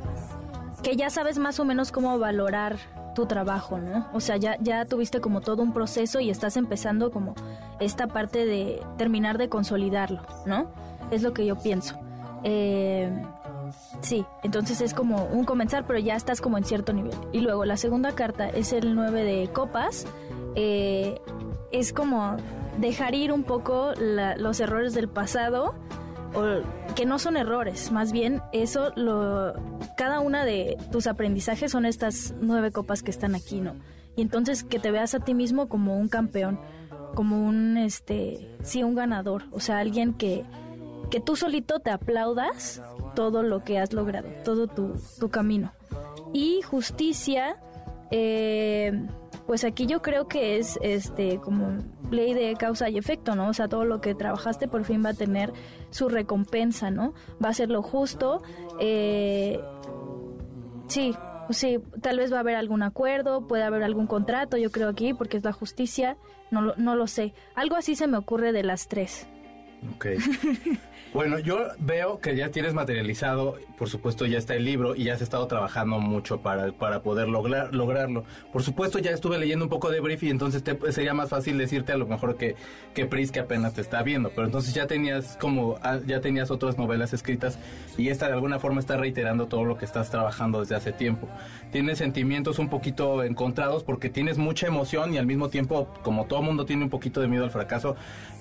que 0.81 0.95
ya 0.95 1.09
sabes 1.11 1.37
más 1.37 1.59
o 1.59 1.65
menos 1.65 1.91
cómo 1.91 2.17
valorar 2.17 2.77
tu 3.13 3.25
trabajo, 3.27 3.77
¿no? 3.77 4.07
O 4.13 4.19
sea, 4.19 4.37
ya, 4.37 4.57
ya 4.61 4.85
tuviste 4.85 5.19
como 5.21 5.41
todo 5.41 5.61
un 5.61 5.73
proceso 5.73 6.19
y 6.19 6.29
estás 6.31 6.57
empezando 6.57 7.11
como 7.11 7.35
esta 7.79 8.07
parte 8.07 8.45
de 8.45 8.81
terminar 8.97 9.37
de 9.37 9.47
consolidarlo, 9.49 10.21
¿no? 10.45 10.71
Es 11.11 11.21
lo 11.21 11.33
que 11.33 11.45
yo 11.45 11.55
pienso. 11.57 11.99
Eh, 12.43 13.11
sí, 14.01 14.25
entonces 14.43 14.81
es 14.81 14.93
como 14.93 15.25
un 15.25 15.43
comenzar, 15.45 15.85
pero 15.87 15.99
ya 15.99 16.15
estás 16.15 16.41
como 16.41 16.57
en 16.57 16.63
cierto 16.63 16.93
nivel. 16.93 17.13
Y 17.31 17.39
luego 17.41 17.65
la 17.65 17.77
segunda 17.77 18.11
carta 18.13 18.49
es 18.49 18.73
el 18.73 18.95
9 18.95 19.23
de 19.23 19.47
copas. 19.51 20.05
Eh, 20.55 21.19
es 21.71 21.93
como 21.93 22.35
dejar 22.79 23.15
ir 23.15 23.31
un 23.31 23.43
poco 23.43 23.91
la- 23.97 24.35
los 24.37 24.59
errores 24.59 24.93
del 24.93 25.07
pasado 25.07 25.73
o 26.33 26.41
que 26.95 27.05
no 27.05 27.19
son 27.19 27.35
errores, 27.37 27.91
más 27.91 28.11
bien 28.13 28.41
eso 28.53 28.91
lo 28.95 29.53
cada 29.97 30.21
una 30.21 30.45
de 30.45 30.77
tus 30.91 31.07
aprendizajes 31.07 31.71
son 31.71 31.85
estas 31.85 32.33
nueve 32.41 32.71
copas 32.71 33.03
que 33.03 33.11
están 33.11 33.35
aquí, 33.35 33.59
¿no? 33.59 33.75
Y 34.15 34.21
entonces 34.21 34.63
que 34.63 34.79
te 34.79 34.91
veas 34.91 35.13
a 35.13 35.19
ti 35.19 35.33
mismo 35.33 35.67
como 35.67 35.97
un 35.97 36.07
campeón, 36.07 36.59
como 37.15 37.45
un 37.45 37.77
este, 37.77 38.49
sí, 38.63 38.81
un 38.83 38.95
ganador, 38.95 39.43
o 39.51 39.59
sea, 39.59 39.79
alguien 39.79 40.13
que 40.13 40.43
que 41.11 41.19
tú 41.19 41.35
solito 41.35 41.79
te 41.79 41.91
aplaudas 41.91 42.81
todo 43.13 43.43
lo 43.43 43.63
que 43.63 43.77
has 43.77 43.93
logrado, 43.93 44.29
todo 44.43 44.67
tu, 44.67 44.95
tu 45.19 45.29
camino. 45.29 45.71
Y 46.33 46.61
justicia, 46.63 47.57
eh, 48.09 49.07
pues 49.45 49.63
aquí 49.63 49.85
yo 49.85 50.01
creo 50.01 50.27
que 50.27 50.57
es 50.57 50.79
este 50.81 51.37
como 51.39 51.77
ley 52.09 52.33
de 52.33 52.55
causa 52.55 52.89
y 52.89 52.97
efecto, 52.97 53.35
¿no? 53.35 53.49
O 53.49 53.53
sea, 53.53 53.67
todo 53.67 53.85
lo 53.85 54.01
que 54.01 54.15
trabajaste 54.15 54.67
por 54.67 54.85
fin 54.85 55.03
va 55.05 55.09
a 55.09 55.13
tener 55.13 55.53
su 55.91 56.09
recompensa, 56.09 56.89
¿no? 56.89 57.13
Va 57.43 57.49
a 57.49 57.53
ser 57.53 57.69
lo 57.69 57.83
justo. 57.83 58.41
eh, 58.79 59.59
sí, 60.87 61.13
Sí, 61.49 61.79
tal 62.01 62.17
vez 62.17 62.31
va 62.31 62.37
a 62.37 62.39
haber 62.39 62.55
algún 62.55 62.81
acuerdo, 62.81 63.45
puede 63.45 63.63
haber 63.63 63.83
algún 63.83 64.07
contrato, 64.07 64.55
yo 64.55 64.71
creo 64.71 64.87
aquí, 64.87 65.13
porque 65.13 65.35
es 65.35 65.43
la 65.43 65.51
justicia, 65.51 66.15
no, 66.49 66.73
no 66.77 66.95
lo 66.95 67.07
sé. 67.07 67.33
Algo 67.55 67.75
así 67.75 67.95
se 67.97 68.07
me 68.07 68.17
ocurre 68.17 68.53
de 68.53 68.63
las 68.63 68.87
tres. 68.87 69.27
Ok. 69.95 70.05
Bueno, 71.13 71.39
yo 71.39 71.57
veo 71.77 72.19
que 72.21 72.37
ya 72.37 72.51
tienes 72.51 72.73
materializado, 72.73 73.57
por 73.77 73.89
supuesto 73.89 74.25
ya 74.25 74.37
está 74.37 74.55
el 74.55 74.63
libro 74.63 74.95
y 74.95 75.03
ya 75.03 75.13
has 75.15 75.21
estado 75.21 75.45
trabajando 75.45 75.99
mucho 75.99 76.39
para, 76.39 76.71
para 76.71 77.01
poder 77.01 77.27
lograr, 77.27 77.75
lograrlo. 77.75 78.23
Por 78.53 78.63
supuesto 78.63 78.97
ya 78.97 79.11
estuve 79.11 79.37
leyendo 79.37 79.65
un 79.65 79.69
poco 79.69 79.89
de 79.89 79.99
brief 79.99 80.23
y 80.23 80.29
entonces 80.29 80.63
te- 80.63 80.89
sería 80.93 81.13
más 81.13 81.27
fácil 81.27 81.57
decirte 81.57 81.91
a 81.91 81.97
lo 81.97 82.07
mejor 82.07 82.37
que, 82.37 82.55
que 82.93 83.07
Pris 83.07 83.29
que 83.33 83.41
apenas 83.41 83.73
te 83.73 83.81
está 83.81 84.03
viendo, 84.03 84.29
pero 84.33 84.45
entonces 84.47 84.73
ya 84.73 84.87
tenías 84.87 85.35
como, 85.35 85.75
ah, 85.83 85.99
ya 86.07 86.21
tenías 86.21 86.49
otras 86.49 86.77
novelas 86.77 87.11
escritas 87.11 87.59
y 87.97 88.07
esta 88.07 88.27
de 88.27 88.33
alguna 88.33 88.57
forma 88.59 88.79
está 88.79 88.95
reiterando 88.95 89.47
todo 89.47 89.65
lo 89.65 89.77
que 89.77 89.83
estás 89.83 90.09
trabajando 90.11 90.61
desde 90.61 90.75
hace 90.75 90.93
tiempo. 90.93 91.27
Tienes 91.73 91.97
sentimientos 91.97 92.57
un 92.57 92.69
poquito 92.69 93.21
encontrados 93.23 93.83
porque 93.83 94.09
tienes 94.09 94.37
mucha 94.37 94.65
emoción 94.65 95.13
y 95.13 95.17
al 95.17 95.25
mismo 95.25 95.49
tiempo, 95.49 95.89
como 96.03 96.23
todo 96.25 96.41
mundo 96.41 96.63
tiene 96.65 96.85
un 96.85 96.89
poquito 96.89 97.19
de 97.19 97.27
miedo 97.27 97.43
al 97.43 97.51
fracaso, 97.51 97.97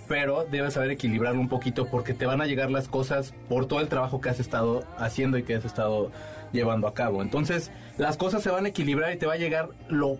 pero 0.06 0.44
debes 0.50 0.74
saber 0.74 0.90
un 1.38 1.48
poquito 1.48 1.86
porque 1.86 2.14
te 2.14 2.26
van 2.26 2.40
a 2.40 2.46
llegar 2.46 2.70
las 2.70 2.88
cosas 2.88 3.34
por 3.48 3.66
todo 3.66 3.80
el 3.80 3.88
trabajo 3.88 4.20
que 4.20 4.28
has 4.28 4.40
estado 4.40 4.84
haciendo 4.98 5.38
y 5.38 5.42
que 5.42 5.54
has 5.54 5.64
estado 5.64 6.10
llevando 6.52 6.86
a 6.88 6.94
cabo. 6.94 7.22
Entonces, 7.22 7.70
las 7.98 8.16
cosas 8.16 8.42
se 8.42 8.50
van 8.50 8.64
a 8.66 8.68
equilibrar 8.68 9.12
y 9.12 9.16
te 9.18 9.26
va 9.26 9.34
a 9.34 9.38
llegar 9.38 9.68
lo 9.88 10.18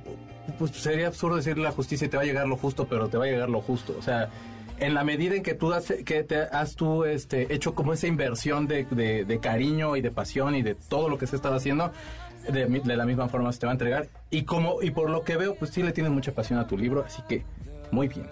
pues 0.59 0.73
sería 0.73 1.07
absurdo 1.07 1.37
decir 1.37 1.59
la 1.59 1.70
justicia 1.70 2.07
y 2.07 2.11
te 2.11 2.16
va 2.16 2.25
a 2.25 2.27
llegar 2.27 2.46
lo 2.49 2.57
justo, 2.57 2.87
pero 2.88 3.09
te 3.09 3.16
va 3.16 3.25
a 3.25 3.29
llegar 3.29 3.49
lo 3.49 3.61
justo, 3.61 3.94
o 3.96 4.03
sea, 4.03 4.31
en 4.81 4.94
la 4.94 5.05
medida 5.05 5.37
en 5.37 5.42
que 5.44 5.55
tú 5.55 5.73
has, 5.73 5.92
que 6.05 6.25
te 6.25 6.38
has 6.40 6.75
tú 6.75 7.05
este, 7.05 7.55
hecho 7.55 7.75
como 7.75 7.92
esa 7.92 8.07
inversión 8.09 8.66
de, 8.66 8.85
de- 8.85 9.38
cariño 9.38 9.94
y 9.94 10.01
de 10.01 10.11
pasión 10.11 10.55
y 10.57 10.62
de 10.62 10.75
todo 10.75 11.09
lo 11.09 11.18
que 11.18 11.27
se 11.29 11.37
estaba 11.37 11.57
haciendo, 11.57 11.92
de, 12.51 12.64
de 12.66 12.96
la 12.96 13.05
misma 13.05 13.29
forma 13.29 13.53
se 13.53 13.61
te 13.61 13.66
va 13.66 13.73
a 13.73 13.75
entregar. 13.75 14.09
Y 14.31 14.42
como 14.42 14.83
y 14.83 14.90
por 14.90 15.11
lo 15.11 15.23
que 15.23 15.37
veo, 15.37 15.55
pues 15.55 15.70
sí 15.70 15.83
le 15.83 15.92
tienes 15.92 16.11
mucha 16.12 16.33
pasión 16.33 16.59
a 16.59 16.66
tu 16.66 16.77
libro, 16.79 17.05
así 17.07 17.23
que 17.29 17.44
muy 17.92 18.09
bien. 18.09 18.27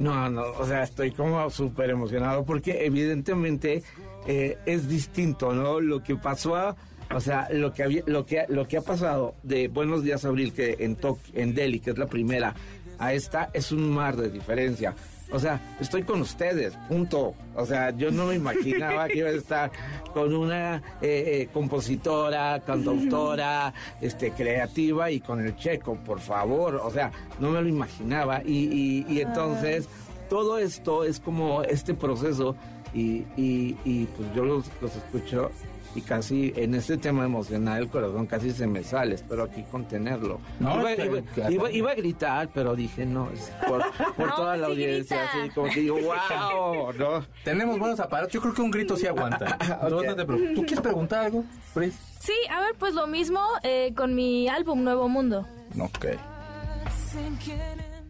No, 0.00 0.28
no, 0.30 0.42
o 0.58 0.66
sea, 0.66 0.82
estoy 0.82 1.10
como 1.12 1.48
súper 1.50 1.90
emocionado 1.90 2.44
porque 2.44 2.84
evidentemente 2.86 3.82
eh, 4.26 4.56
es 4.66 4.88
distinto, 4.88 5.52
¿no? 5.52 5.78
Lo 5.78 6.02
que 6.02 6.16
pasó, 6.16 6.74
o 7.14 7.20
sea, 7.20 7.48
lo 7.52 7.72
que, 7.72 7.82
había, 7.82 8.02
lo, 8.06 8.24
que, 8.26 8.44
lo 8.48 8.66
que 8.66 8.78
ha 8.78 8.82
pasado 8.82 9.34
de 9.42 9.68
Buenos 9.68 10.02
Días 10.02 10.24
Abril, 10.24 10.52
que 10.54 10.76
en, 10.80 10.96
Tok- 10.96 11.18
en 11.34 11.54
Delhi, 11.54 11.80
que 11.80 11.90
es 11.90 11.98
la 11.98 12.06
primera, 12.06 12.54
a 12.98 13.12
esta, 13.12 13.50
es 13.52 13.72
un 13.72 13.90
mar 13.92 14.16
de 14.16 14.30
diferencia. 14.30 14.94
O 15.32 15.38
sea, 15.38 15.60
estoy 15.80 16.02
con 16.02 16.20
ustedes, 16.20 16.74
punto. 16.88 17.34
O 17.54 17.64
sea, 17.66 17.90
yo 17.90 18.10
no 18.10 18.26
me 18.26 18.34
imaginaba 18.34 19.06
que 19.08 19.18
iba 19.18 19.28
a 19.28 19.32
estar 19.32 19.70
con 20.12 20.34
una 20.34 20.76
eh, 21.00 21.42
eh, 21.42 21.48
compositora, 21.52 22.60
cantautora, 22.66 23.72
este, 24.00 24.32
creativa 24.32 25.10
y 25.10 25.20
con 25.20 25.40
el 25.40 25.54
checo, 25.56 25.94
por 25.96 26.20
favor. 26.20 26.80
O 26.82 26.90
sea, 26.90 27.10
no 27.38 27.50
me 27.50 27.62
lo 27.62 27.68
imaginaba. 27.68 28.42
Y, 28.44 29.04
y- 29.06 29.06
y 29.08 29.20
entonces, 29.20 29.88
todo 30.28 30.58
esto 30.58 31.04
es 31.04 31.20
como 31.20 31.62
este 31.62 31.94
proceso 31.94 32.56
y, 32.92 33.24
y- 33.36 33.76
y, 33.84 34.06
pues 34.16 34.28
yo 34.34 34.44
los, 34.44 34.64
los 34.80 34.94
escucho 34.96 35.50
y 35.94 36.02
casi 36.02 36.52
en 36.56 36.74
este 36.74 36.96
tema 36.96 37.24
emocional 37.24 37.82
el 37.82 37.88
corazón 37.88 38.26
casi 38.26 38.52
se 38.52 38.66
me 38.66 38.82
sale, 38.84 39.16
espero 39.16 39.42
aquí 39.44 39.64
contenerlo. 39.70 40.40
No, 40.60 40.78
iba, 40.80 40.92
iba- 41.04 41.50
iba- 41.50 41.70
iba 41.72 41.90
a 41.90 41.94
gritar, 41.94 42.48
pero 42.54 42.76
dije 42.76 43.04
no, 43.06 43.28
es 43.32 43.50
por, 43.66 43.82
por 44.16 44.26
No, 44.30 44.34
toda 44.36 44.56
la 44.56 44.66
sí 44.66 44.72
audiencia, 44.72 45.16
grita. 45.18 45.38
así 45.42 45.50
como 45.50 45.70
que 45.72 45.80
digo, 45.80 45.96
wow, 46.00 46.92
¿no? 46.92 47.24
Tenemos 47.44 47.78
buenos 47.78 47.98
aparatos. 48.00 48.32
Yo 48.32 48.40
creo 48.40 48.54
que 48.54 48.62
un 48.62 48.70
grito 48.70 48.96
sí 48.96 49.06
aguanta. 49.06 49.56
Ok. 49.82 49.90
No, 49.90 50.02
no 50.02 50.14
te 50.14 50.24
preocupes. 50.24 50.54
¿Tú 50.54 50.60
quieres 50.62 50.80
preguntar 50.80 51.24
algo, 51.26 51.44
Pris? 51.74 51.94
Sí, 52.20 52.34
a 52.50 52.60
ver, 52.60 52.74
pues 52.78 52.94
lo 52.94 53.06
mismo 53.06 53.40
eh, 53.62 53.92
con 53.96 54.14
mi 54.14 54.48
álbum 54.48 54.84
Nuevo 54.84 55.08
Mundo. 55.08 55.46
Ok. 55.80 56.06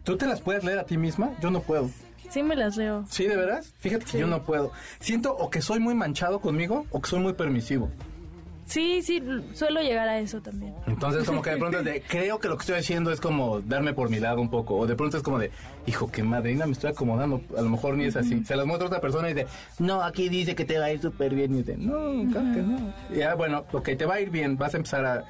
¿Tú 0.03 0.17
te 0.17 0.25
las 0.25 0.41
puedes 0.41 0.63
leer 0.63 0.79
a 0.79 0.83
ti 0.85 0.97
misma? 0.97 1.31
Yo 1.41 1.51
no 1.51 1.61
puedo. 1.61 1.89
Sí 2.31 2.43
me 2.43 2.55
las 2.55 2.77
leo. 2.77 3.03
¿Sí, 3.09 3.27
de 3.27 3.35
veras? 3.35 3.73
Fíjate 3.79 4.05
que 4.05 4.17
yo 4.19 4.25
no 4.25 4.41
puedo. 4.43 4.71
Siento 5.01 5.35
o 5.35 5.49
que 5.49 5.61
soy 5.61 5.79
muy 5.79 5.93
manchado 5.95 6.39
conmigo 6.39 6.85
o 6.89 7.01
que 7.01 7.09
soy 7.09 7.19
muy 7.19 7.33
permisivo. 7.33 7.89
Sí, 8.65 9.01
sí, 9.01 9.21
suelo 9.51 9.81
llegar 9.81 10.07
a 10.07 10.17
eso 10.17 10.41
también. 10.41 10.73
Entonces, 10.87 11.25
como 11.25 11.41
que 11.41 11.49
de 11.49 11.57
pronto 11.57 11.79
es 11.79 11.83
de, 11.83 12.01
creo 12.07 12.39
que 12.39 12.47
lo 12.47 12.55
que 12.55 12.61
estoy 12.61 12.79
haciendo 12.79 13.11
es 13.11 13.19
como 13.19 13.59
darme 13.59 13.93
por 13.93 14.09
mi 14.09 14.21
lado 14.21 14.39
un 14.39 14.49
poco. 14.49 14.77
O 14.77 14.87
de 14.87 14.95
pronto 14.95 15.17
es 15.17 15.23
como 15.23 15.39
de, 15.39 15.51
hijo, 15.87 16.09
qué 16.09 16.23
madrina, 16.23 16.65
me 16.65 16.71
estoy 16.71 16.91
acomodando. 16.91 17.41
A 17.57 17.61
lo 17.63 17.69
mejor 17.69 17.97
ni 17.97 18.05
es 18.05 18.15
así. 18.15 18.45
Se 18.45 18.55
las 18.55 18.65
muestra 18.65 18.87
otra 18.87 19.01
persona 19.01 19.29
y 19.29 19.33
dice, 19.33 19.47
no, 19.79 20.01
aquí 20.01 20.29
dice 20.29 20.55
que 20.55 20.63
te 20.63 20.79
va 20.79 20.85
a 20.85 20.93
ir 20.93 21.01
súper 21.01 21.35
bien. 21.35 21.53
Y 21.53 21.63
dice, 21.63 21.75
no, 21.75 22.31
claro 22.31 22.55
que 22.55 22.61
no. 22.61 22.93
Y 23.13 23.17
Ya, 23.17 23.35
bueno, 23.35 23.65
ok, 23.73 23.89
te 23.97 24.05
va 24.05 24.13
a 24.13 24.21
ir 24.21 24.29
bien. 24.29 24.57
Vas 24.57 24.73
a 24.73 24.77
empezar 24.77 25.05
a, 25.05 25.25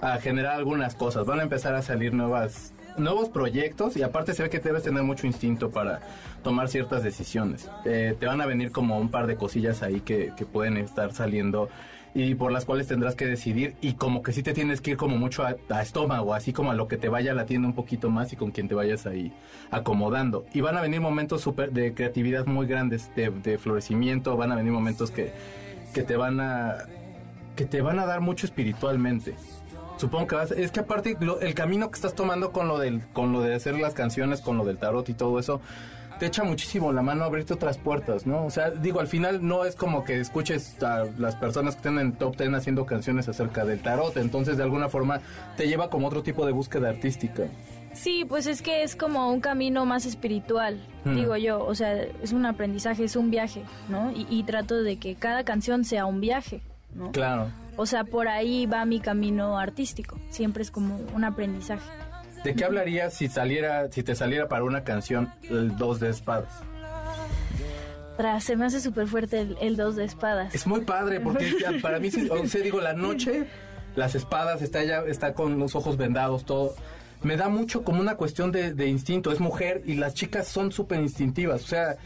a 0.00 0.18
generar 0.20 0.54
algunas 0.54 0.94
cosas. 0.94 1.26
Van 1.26 1.40
a 1.40 1.42
empezar 1.42 1.74
a 1.74 1.82
salir 1.82 2.14
nuevas 2.14 2.72
nuevos 2.98 3.28
proyectos 3.28 3.96
y 3.96 4.02
aparte 4.02 4.34
se 4.34 4.42
ve 4.42 4.50
que 4.50 4.58
debes 4.58 4.82
tener 4.82 5.02
mucho 5.02 5.26
instinto 5.26 5.70
para 5.70 6.00
tomar 6.42 6.68
ciertas 6.68 7.02
decisiones. 7.02 7.70
Eh, 7.84 8.16
te 8.18 8.26
van 8.26 8.40
a 8.40 8.46
venir 8.46 8.72
como 8.72 8.98
un 8.98 9.10
par 9.10 9.26
de 9.26 9.36
cosillas 9.36 9.82
ahí 9.82 10.00
que, 10.00 10.32
que 10.36 10.46
pueden 10.46 10.76
estar 10.76 11.12
saliendo 11.12 11.68
y 12.14 12.34
por 12.34 12.50
las 12.50 12.64
cuales 12.64 12.86
tendrás 12.86 13.14
que 13.14 13.26
decidir 13.26 13.76
y 13.82 13.92
como 13.92 14.22
que 14.22 14.32
sí 14.32 14.42
te 14.42 14.54
tienes 14.54 14.80
que 14.80 14.92
ir 14.92 14.96
como 14.96 15.18
mucho 15.18 15.44
a, 15.44 15.56
a 15.68 15.82
estómago, 15.82 16.32
así 16.32 16.52
como 16.52 16.70
a 16.70 16.74
lo 16.74 16.88
que 16.88 16.96
te 16.96 17.10
vaya 17.10 17.34
latiendo 17.34 17.68
un 17.68 17.74
poquito 17.74 18.08
más 18.08 18.32
y 18.32 18.36
con 18.36 18.52
quien 18.52 18.68
te 18.68 18.74
vayas 18.74 19.06
ahí 19.06 19.32
acomodando. 19.70 20.46
Y 20.54 20.62
van 20.62 20.78
a 20.78 20.80
venir 20.80 21.02
momentos 21.02 21.42
super 21.42 21.72
de 21.72 21.92
creatividad 21.92 22.46
muy 22.46 22.66
grandes, 22.66 23.14
de, 23.14 23.28
de 23.30 23.58
florecimiento, 23.58 24.34
van 24.36 24.50
a 24.50 24.56
venir 24.56 24.72
momentos 24.72 25.10
que, 25.10 25.32
que 25.92 26.02
te 26.02 26.16
van 26.16 26.40
a 26.40 26.78
que 27.54 27.64
te 27.64 27.80
van 27.80 27.98
a 27.98 28.06
dar 28.06 28.20
mucho 28.20 28.46
espiritualmente. 28.46 29.34
Supongo 29.96 30.26
que 30.26 30.34
vas, 30.36 30.50
es 30.50 30.70
que 30.72 30.80
aparte 30.80 31.16
lo- 31.20 31.40
el 31.40 31.54
camino 31.54 31.88
que 31.90 31.94
estás 31.96 32.14
tomando 32.14 32.52
con 32.52 32.68
lo 32.68 32.78
del 32.78 33.00
con 33.12 33.32
lo 33.32 33.40
de 33.40 33.54
hacer 33.54 33.78
las 33.78 33.94
canciones, 33.94 34.40
con 34.40 34.58
lo 34.58 34.64
del 34.64 34.76
tarot 34.78 35.08
y 35.08 35.14
todo 35.14 35.38
eso, 35.38 35.60
te 36.18 36.26
echa 36.26 36.44
muchísimo 36.44 36.92
la 36.92 37.02
mano 37.02 37.24
a 37.24 37.26
abrirte 37.26 37.52
otras 37.54 37.76
puertas, 37.78 38.26
¿no? 38.26 38.44
O 38.46 38.50
sea, 38.50 38.70
digo, 38.70 39.00
al 39.00 39.06
final 39.06 39.46
no 39.46 39.64
es 39.66 39.74
como 39.76 40.04
que 40.04 40.18
escuches 40.20 40.82
a 40.82 41.04
las 41.18 41.36
personas 41.36 41.74
que 41.74 41.78
estén 41.80 41.98
en 41.98 42.12
top 42.12 42.36
ten 42.36 42.54
haciendo 42.54 42.86
canciones 42.86 43.28
acerca 43.28 43.64
del 43.64 43.80
tarot, 43.80 44.16
entonces 44.16 44.56
de 44.56 44.62
alguna 44.62 44.88
forma 44.88 45.20
te 45.56 45.66
lleva 45.68 45.90
como 45.90 46.06
otro 46.08 46.22
tipo 46.22 46.44
de 46.46 46.52
búsqueda 46.52 46.88
artística. 46.90 47.44
Sí, 47.92 48.26
pues 48.28 48.46
es 48.46 48.60
que 48.60 48.82
es 48.82 48.96
como 48.96 49.30
un 49.32 49.40
camino 49.40 49.86
más 49.86 50.04
espiritual, 50.04 50.78
Hmm. 51.04 51.14
digo 51.16 51.36
yo. 51.36 51.64
O 51.64 51.74
sea, 51.74 51.94
es 52.22 52.32
un 52.32 52.44
aprendizaje, 52.44 53.04
es 53.04 53.16
un 53.16 53.30
viaje, 53.30 53.62
¿no? 53.88 54.10
Y, 54.12 54.26
y 54.28 54.42
trato 54.42 54.82
de 54.82 54.96
que 54.98 55.14
cada 55.14 55.44
canción 55.44 55.84
sea 55.84 56.04
un 56.04 56.20
viaje, 56.20 56.60
¿no? 56.94 57.12
Claro. 57.12 57.46
O 57.76 57.86
sea, 57.86 58.04
por 58.04 58.28
ahí 58.28 58.66
va 58.66 58.84
mi 58.84 59.00
camino 59.00 59.58
artístico. 59.58 60.18
Siempre 60.30 60.62
es 60.62 60.70
como 60.70 60.96
un 61.14 61.24
aprendizaje. 61.24 61.88
¿De 62.42 62.54
qué 62.54 62.64
hablarías 62.64 63.12
si 63.12 63.28
saliera 63.28 63.90
si 63.90 64.02
te 64.02 64.14
saliera 64.14 64.48
para 64.48 64.64
una 64.64 64.84
canción 64.84 65.32
el 65.42 65.76
dos 65.76 66.00
de 66.00 66.10
espadas? 66.10 66.48
Tras, 68.16 68.44
se 68.44 68.56
me 68.56 68.64
hace 68.64 68.80
súper 68.80 69.08
fuerte 69.08 69.40
el, 69.40 69.56
el 69.60 69.76
dos 69.76 69.96
de 69.96 70.04
espadas. 70.04 70.54
Es 70.54 70.66
muy 70.66 70.82
padre 70.82 71.20
porque 71.20 71.52
ya 71.60 71.72
para 71.82 71.98
mí, 71.98 72.08
o 72.30 72.46
sea, 72.46 72.62
digo, 72.62 72.80
la 72.80 72.94
noche, 72.94 73.46
las 73.94 74.14
espadas, 74.14 74.62
está 74.62 74.82
ella, 74.82 75.02
está 75.06 75.34
con 75.34 75.58
los 75.58 75.74
ojos 75.74 75.96
vendados, 75.96 76.44
todo. 76.44 76.74
Me 77.22 77.36
da 77.36 77.48
mucho 77.48 77.82
como 77.82 78.00
una 78.00 78.16
cuestión 78.16 78.52
de, 78.52 78.72
de 78.72 78.86
instinto. 78.86 79.32
Es 79.32 79.40
mujer 79.40 79.82
y 79.84 79.94
las 79.94 80.14
chicas 80.14 80.46
son 80.46 80.70
súper 80.70 81.00
instintivas. 81.00 81.64
O 81.64 81.66
sea, 81.66 81.96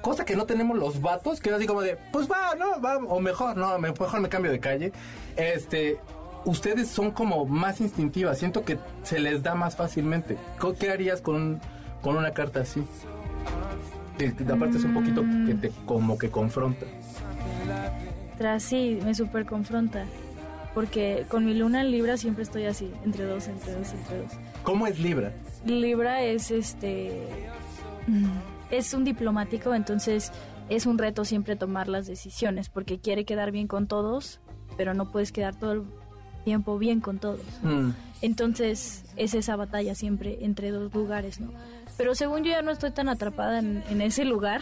cosa 0.00 0.24
que 0.24 0.36
no 0.36 0.44
tenemos 0.46 0.76
los 0.78 1.00
vatos, 1.00 1.40
que 1.40 1.50
es 1.50 1.54
así 1.56 1.66
como 1.66 1.82
de, 1.82 1.96
pues 2.12 2.28
va, 2.30 2.54
no, 2.56 2.80
va, 2.80 2.96
o 2.98 3.20
mejor, 3.20 3.56
no, 3.56 3.78
me- 3.78 3.90
mejor 3.92 4.20
me 4.20 4.28
cambio 4.28 4.50
de 4.50 4.60
calle. 4.60 4.92
Este, 5.36 5.98
ustedes 6.44 6.88
son 6.88 7.10
como 7.10 7.44
más 7.46 7.80
instintivas. 7.80 8.38
Siento 8.38 8.64
que 8.64 8.78
se 9.02 9.18
les 9.20 9.42
da 9.42 9.54
más 9.54 9.76
fácilmente. 9.76 10.36
¿Qué 10.78 10.90
harías 10.90 11.20
con, 11.20 11.60
con 12.02 12.16
una 12.16 12.32
carta 12.32 12.60
así? 12.60 12.82
Que, 14.18 14.34
que 14.34 14.52
aparte 14.52 14.78
es 14.78 14.84
un 14.84 14.94
poquito 14.94 15.22
que 15.46 15.54
te 15.54 15.70
como 15.86 16.18
que 16.18 16.28
confronta. 16.30 16.86
Tras, 18.36 18.62
sí, 18.62 18.98
me 19.04 19.14
súper 19.14 19.46
confronta. 19.46 20.04
Porque 20.74 21.24
con 21.28 21.44
mi 21.44 21.54
luna 21.54 21.80
en 21.80 21.90
Libra 21.90 22.16
siempre 22.16 22.42
estoy 22.44 22.66
así, 22.66 22.92
entre 23.04 23.24
dos, 23.24 23.48
entre 23.48 23.72
dos, 23.72 23.92
entre 23.92 24.18
dos. 24.18 24.32
¿Cómo 24.62 24.86
es 24.86 24.98
Libra? 25.00 25.32
Libra 25.64 26.22
es 26.22 26.50
este. 26.50 27.26
mm, 28.06 28.26
Es 28.70 28.92
un 28.94 29.04
diplomático, 29.04 29.74
entonces 29.74 30.32
es 30.68 30.86
un 30.86 30.98
reto 30.98 31.24
siempre 31.24 31.56
tomar 31.56 31.88
las 31.88 32.06
decisiones, 32.06 32.68
porque 32.68 32.98
quiere 32.98 33.24
quedar 33.24 33.50
bien 33.52 33.66
con 33.66 33.86
todos, 33.86 34.40
pero 34.76 34.92
no 34.94 35.10
puedes 35.10 35.32
quedar 35.32 35.58
todo 35.58 35.72
el 35.72 35.82
tiempo 36.44 36.78
bien 36.78 37.00
con 37.00 37.18
todos. 37.18 37.40
Mm. 37.62 37.90
Entonces 38.20 39.04
es 39.16 39.34
esa 39.34 39.56
batalla 39.56 39.94
siempre 39.94 40.38
entre 40.42 40.70
dos 40.70 40.92
lugares, 40.92 41.40
¿no? 41.40 41.50
Pero 41.96 42.14
según 42.14 42.44
yo 42.44 42.50
ya 42.50 42.62
no 42.62 42.70
estoy 42.70 42.90
tan 42.92 43.08
atrapada 43.08 43.58
en, 43.58 43.82
en 43.90 44.00
ese 44.00 44.24
lugar. 44.24 44.60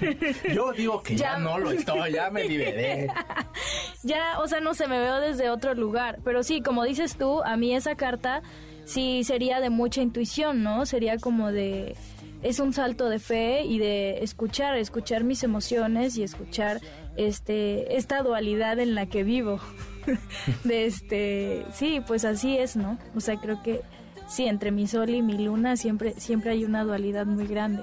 Yo 0.54 0.70
digo 0.72 1.02
que 1.02 1.16
ya, 1.16 1.32
Ya. 1.34 1.38
no 1.38 1.58
lo 1.58 1.70
estoy, 1.70 2.12
ya 2.12 2.28
me 2.28 2.44
liberé. 2.44 3.08
ya, 4.02 4.38
o 4.40 4.46
sea, 4.48 4.60
no 4.60 4.74
sé, 4.74 4.86
me 4.86 4.98
veo 4.98 5.18
desde 5.18 5.48
otro 5.48 5.74
lugar. 5.74 6.18
Pero 6.24 6.42
sí, 6.42 6.60
como 6.60 6.84
dices 6.84 7.16
tú, 7.16 7.42
a 7.42 7.56
mí 7.56 7.74
esa 7.74 7.94
carta 7.94 8.42
sí 8.84 9.24
sería 9.24 9.60
de 9.60 9.70
mucha 9.70 10.02
intuición, 10.02 10.62
¿no? 10.62 10.84
Sería 10.84 11.16
como 11.16 11.52
de 11.52 11.96
es 12.44 12.60
un 12.60 12.72
salto 12.72 13.08
de 13.08 13.18
fe 13.18 13.64
y 13.64 13.78
de 13.78 14.22
escuchar, 14.22 14.76
escuchar 14.76 15.24
mis 15.24 15.42
emociones 15.42 16.16
y 16.16 16.22
escuchar 16.22 16.80
este 17.16 17.96
esta 17.96 18.22
dualidad 18.22 18.78
en 18.78 18.94
la 18.94 19.06
que 19.06 19.24
vivo. 19.24 19.58
de 20.64 20.84
este, 20.84 21.64
sí, 21.72 22.02
pues 22.06 22.26
así 22.26 22.58
es, 22.58 22.76
¿no? 22.76 22.98
O 23.16 23.20
sea, 23.20 23.40
creo 23.40 23.62
que 23.62 23.80
sí, 24.28 24.44
entre 24.46 24.70
mi 24.70 24.86
sol 24.86 25.08
y 25.10 25.22
mi 25.22 25.38
luna 25.38 25.76
siempre 25.76 26.14
siempre 26.18 26.50
hay 26.50 26.64
una 26.64 26.84
dualidad 26.84 27.24
muy 27.24 27.46
grande. 27.46 27.82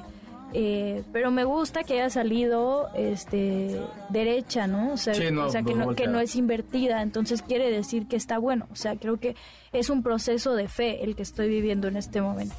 Eh, 0.54 1.04
pero 1.14 1.32
me 1.32 1.46
gusta 1.46 1.84
que 1.84 1.94
haya 1.94 2.10
salido 2.10 2.90
este 2.94 3.80
derecha, 4.10 4.68
¿no? 4.68 4.94
O 4.94 4.98
sea, 4.98 5.16
Sí, 5.16 5.32
no, 5.32 5.46
o 5.46 5.50
sea 5.50 5.64
que, 5.64 5.74
no 5.74 5.86
no, 5.88 5.96
que 5.96 6.08
no 6.08 6.20
es 6.20 6.36
invertida, 6.36 7.02
entonces 7.02 7.42
quiere 7.42 7.72
decir 7.72 8.08
que 8.08 8.16
está 8.16 8.38
bueno. 8.38 8.68
O 8.72 8.76
sea, 8.76 8.96
creo 8.96 9.18
que 9.18 9.36
es 9.72 9.90
un 9.90 10.04
proceso 10.04 10.54
de 10.54 10.68
fe 10.68 11.04
el 11.04 11.16
que 11.16 11.24
estoy 11.24 11.48
viviendo 11.50 11.88
en 11.88 11.98
este 11.98 12.22
momento. 12.22 12.56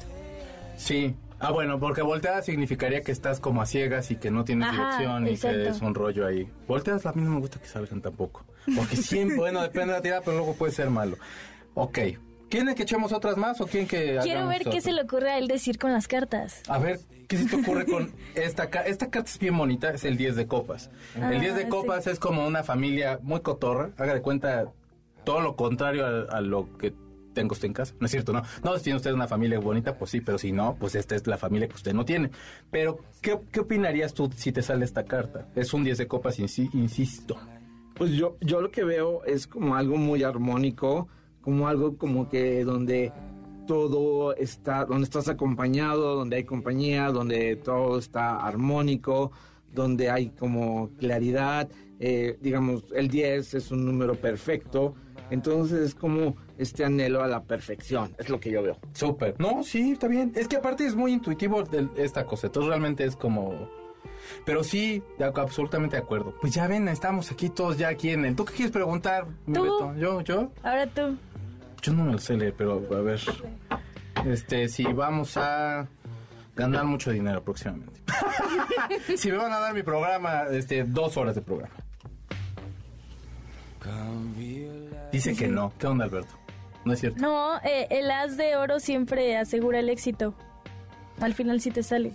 Sí. 0.75 1.15
Ah, 1.43 1.51
bueno, 1.51 1.79
porque 1.79 2.01
volteada 2.01 2.41
significaría 2.41 3.01
que 3.01 3.11
estás 3.11 3.39
como 3.39 3.61
a 3.61 3.65
ciegas 3.65 4.09
y 4.11 4.15
que 4.15 4.31
no 4.31 4.43
tienes 4.45 4.69
Ajá, 4.69 4.97
dirección 4.97 5.27
y 5.27 5.31
exacto. 5.31 5.57
que 5.63 5.67
es 5.69 5.81
un 5.81 5.93
rollo 5.93 6.25
ahí. 6.25 6.47
Volteadas 6.67 7.05
a 7.05 7.13
mí 7.13 7.21
no 7.21 7.31
me 7.31 7.39
gusta 7.39 7.59
que 7.59 7.67
salgan 7.67 8.01
tampoco. 8.01 8.45
Porque 8.75 8.95
siempre, 8.95 9.35
bueno, 9.37 9.61
depende 9.61 9.87
de 9.87 9.99
la 9.99 10.01
tirada, 10.01 10.21
pero 10.21 10.37
luego 10.37 10.53
puede 10.55 10.71
ser 10.71 10.89
malo. 10.89 11.17
Ok. 11.73 11.99
¿Quieren 12.49 12.73
que 12.75 12.83
echemos 12.83 13.11
otras 13.11 13.35
más 13.35 13.59
o 13.61 13.65
quieren 13.65 13.87
que 13.87 14.19
Quiero 14.21 14.47
ver 14.47 14.63
qué 14.63 14.79
se 14.79 14.91
le 14.93 15.01
ocurre 15.01 15.31
a 15.31 15.37
él 15.39 15.47
decir 15.47 15.79
con 15.79 15.91
las 15.91 16.07
cartas. 16.07 16.61
A 16.67 16.77
ver, 16.77 16.99
¿qué 17.27 17.35
se 17.37 17.45
te 17.47 17.55
ocurre 17.55 17.85
con 17.85 18.13
esta 18.35 18.69
carta? 18.69 18.87
Esta 18.89 19.09
carta 19.09 19.29
es 19.31 19.39
bien 19.39 19.57
bonita, 19.57 19.89
es 19.91 20.05
el 20.05 20.17
10 20.17 20.35
de 20.35 20.47
copas. 20.47 20.91
el 21.15 21.41
10 21.41 21.55
de 21.55 21.63
Ah, 21.63 21.69
copas 21.69 22.03
sí. 22.03 22.11
es 22.11 22.19
como 22.19 22.45
una 22.45 22.63
familia 22.63 23.19
muy 23.23 23.41
cotorra. 23.41 23.89
Haga 23.97 24.13
de 24.13 24.21
cuenta 24.21 24.65
todo 25.23 25.41
lo 25.41 25.55
contrario 25.55 26.05
a, 26.05 26.37
a 26.37 26.41
lo 26.41 26.77
que 26.77 26.93
tengo 27.33 27.53
usted 27.53 27.67
en 27.67 27.73
casa. 27.73 27.93
No 27.99 28.05
es 28.05 28.11
cierto, 28.11 28.31
no. 28.33 28.41
No, 28.63 28.77
si 28.77 28.83
tiene 28.85 28.97
usted 28.97 29.11
una 29.13 29.27
familia 29.27 29.59
bonita, 29.59 29.97
pues 29.97 30.11
sí, 30.11 30.21
pero 30.21 30.37
si 30.37 30.51
no, 30.51 30.75
pues 30.79 30.95
esta 30.95 31.15
es 31.15 31.25
la 31.27 31.37
familia 31.37 31.67
que 31.67 31.75
usted 31.75 31.93
no 31.93 32.05
tiene. 32.05 32.29
Pero, 32.71 32.99
¿qué, 33.21 33.39
qué 33.51 33.59
opinarías 33.61 34.13
tú 34.13 34.29
si 34.35 34.51
te 34.51 34.61
sale 34.61 34.85
esta 34.85 35.03
carta? 35.05 35.47
Es 35.55 35.73
un 35.73 35.83
10 35.83 35.97
de 35.97 36.07
copas, 36.07 36.39
insi- 36.39 36.69
insisto. 36.73 37.37
Pues 37.95 38.11
yo, 38.11 38.37
yo 38.41 38.61
lo 38.61 38.71
que 38.71 38.83
veo 38.83 39.23
es 39.25 39.45
como 39.47 39.75
algo 39.75 39.97
muy 39.97 40.23
armónico, 40.23 41.07
como 41.41 41.67
algo 41.67 41.97
como 41.97 42.27
que 42.29 42.63
donde 42.63 43.11
todo 43.67 44.35
está, 44.35 44.85
donde 44.85 45.03
estás 45.05 45.29
acompañado, 45.29 46.15
donde 46.15 46.37
hay 46.37 46.43
compañía, 46.43 47.11
donde 47.11 47.55
todo 47.55 47.97
está 47.97 48.37
armónico, 48.45 49.31
donde 49.73 50.09
hay 50.09 50.29
como 50.29 50.89
claridad, 50.99 51.69
eh, 51.99 52.37
digamos, 52.41 52.83
el 52.95 53.07
10 53.07 53.53
es 53.53 53.71
un 53.71 53.85
número 53.85 54.15
perfecto, 54.15 54.95
entonces 55.29 55.79
es 55.79 55.95
como 55.95 56.35
este 56.63 56.83
anhelo 56.83 57.23
a 57.23 57.27
la 57.27 57.43
perfección, 57.43 58.15
es 58.17 58.29
lo 58.29 58.39
que 58.39 58.51
yo 58.51 58.63
veo. 58.63 58.77
Súper. 58.93 59.35
No, 59.39 59.63
sí, 59.63 59.91
está 59.91 60.07
bien. 60.07 60.33
Es 60.35 60.47
que 60.47 60.57
aparte 60.57 60.85
es 60.85 60.95
muy 60.95 61.13
intuitivo 61.13 61.63
esta 61.95 62.25
cosa. 62.25 62.47
Entonces 62.47 62.69
realmente 62.69 63.05
es 63.05 63.15
como... 63.15 63.69
Pero 64.45 64.63
sí, 64.63 65.03
de 65.17 65.25
absolutamente 65.25 65.95
de 65.95 66.01
acuerdo. 66.01 66.33
Pues 66.39 66.53
ya 66.53 66.67
ven, 66.67 66.87
estamos 66.87 67.31
aquí 67.31 67.49
todos 67.49 67.77
ya 67.77 67.89
aquí 67.89 68.09
en 68.09 68.25
el... 68.25 68.35
¿Tú 68.35 68.45
qué 68.45 68.53
quieres 68.53 68.71
preguntar, 68.71 69.27
mi 69.45 69.53
Tú. 69.53 69.63
Beto? 69.63 69.95
¿Yo? 69.95 70.21
¿Yo? 70.21 70.51
Ahora 70.63 70.87
tú. 70.87 71.17
Yo 71.81 71.93
no 71.93 72.05
me 72.05 72.13
lo 72.13 72.17
sé 72.17 72.35
leer, 72.35 72.53
pero 72.57 72.81
a 72.91 73.01
ver. 73.01 73.19
Este, 74.25 74.69
si 74.69 74.83
vamos 74.83 75.35
a 75.37 75.87
ganar 76.55 76.85
mucho 76.85 77.11
dinero 77.11 77.43
próximamente. 77.43 77.99
si 79.17 79.31
me 79.31 79.37
van 79.37 79.51
a 79.51 79.59
dar 79.59 79.73
mi 79.73 79.83
programa, 79.83 80.43
este, 80.51 80.83
dos 80.83 81.17
horas 81.17 81.35
de 81.35 81.41
programa. 81.41 81.73
Dice 85.11 85.35
que 85.35 85.47
no. 85.47 85.73
¿Qué 85.77 85.87
onda, 85.87 86.05
Alberto? 86.05 86.42
No 86.85 86.93
es 86.93 86.99
cierto. 86.99 87.21
No, 87.21 87.57
eh, 87.63 87.87
el 87.89 88.11
as 88.11 88.37
de 88.37 88.55
oro 88.55 88.79
siempre 88.79 89.37
asegura 89.37 89.79
el 89.79 89.89
éxito. 89.89 90.33
Al 91.19 91.33
final 91.33 91.61
sí 91.61 91.71
te 91.71 91.83
sale. 91.83 92.11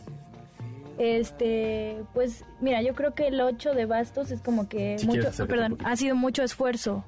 Este, 0.99 2.03
pues 2.13 2.45
mira, 2.61 2.83
yo 2.83 2.93
creo 2.95 3.15
que 3.15 3.29
el 3.29 3.41
8 3.41 3.73
de 3.73 3.87
bastos 3.87 4.33
es 4.33 4.41
como 4.41 4.69
que 4.69 4.99
Si 4.99 5.07
mucho, 5.07 5.31
perdón, 5.47 5.79
ha 5.85 5.95
sido 5.95 6.17
mucho 6.17 6.43
esfuerzo, 6.43 7.05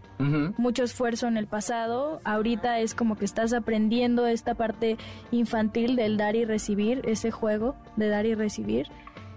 mucho 0.57 0.85
esfuerzo 0.85 1.27
en 1.27 1.37
el 1.37 1.49
pasado. 1.49 2.20
Ahorita 2.23 2.79
es 2.79 2.94
como 2.94 3.16
que 3.16 3.25
estás 3.25 3.53
aprendiendo 3.53 4.29
esta 4.29 4.55
parte 4.55 4.96
infantil 5.33 5.96
del 5.96 6.16
dar 6.16 6.37
y 6.37 6.44
recibir, 6.44 7.03
ese 7.05 7.33
juego 7.33 7.75
de 7.96 8.09
dar 8.09 8.27
y 8.27 8.35
recibir. 8.37 8.87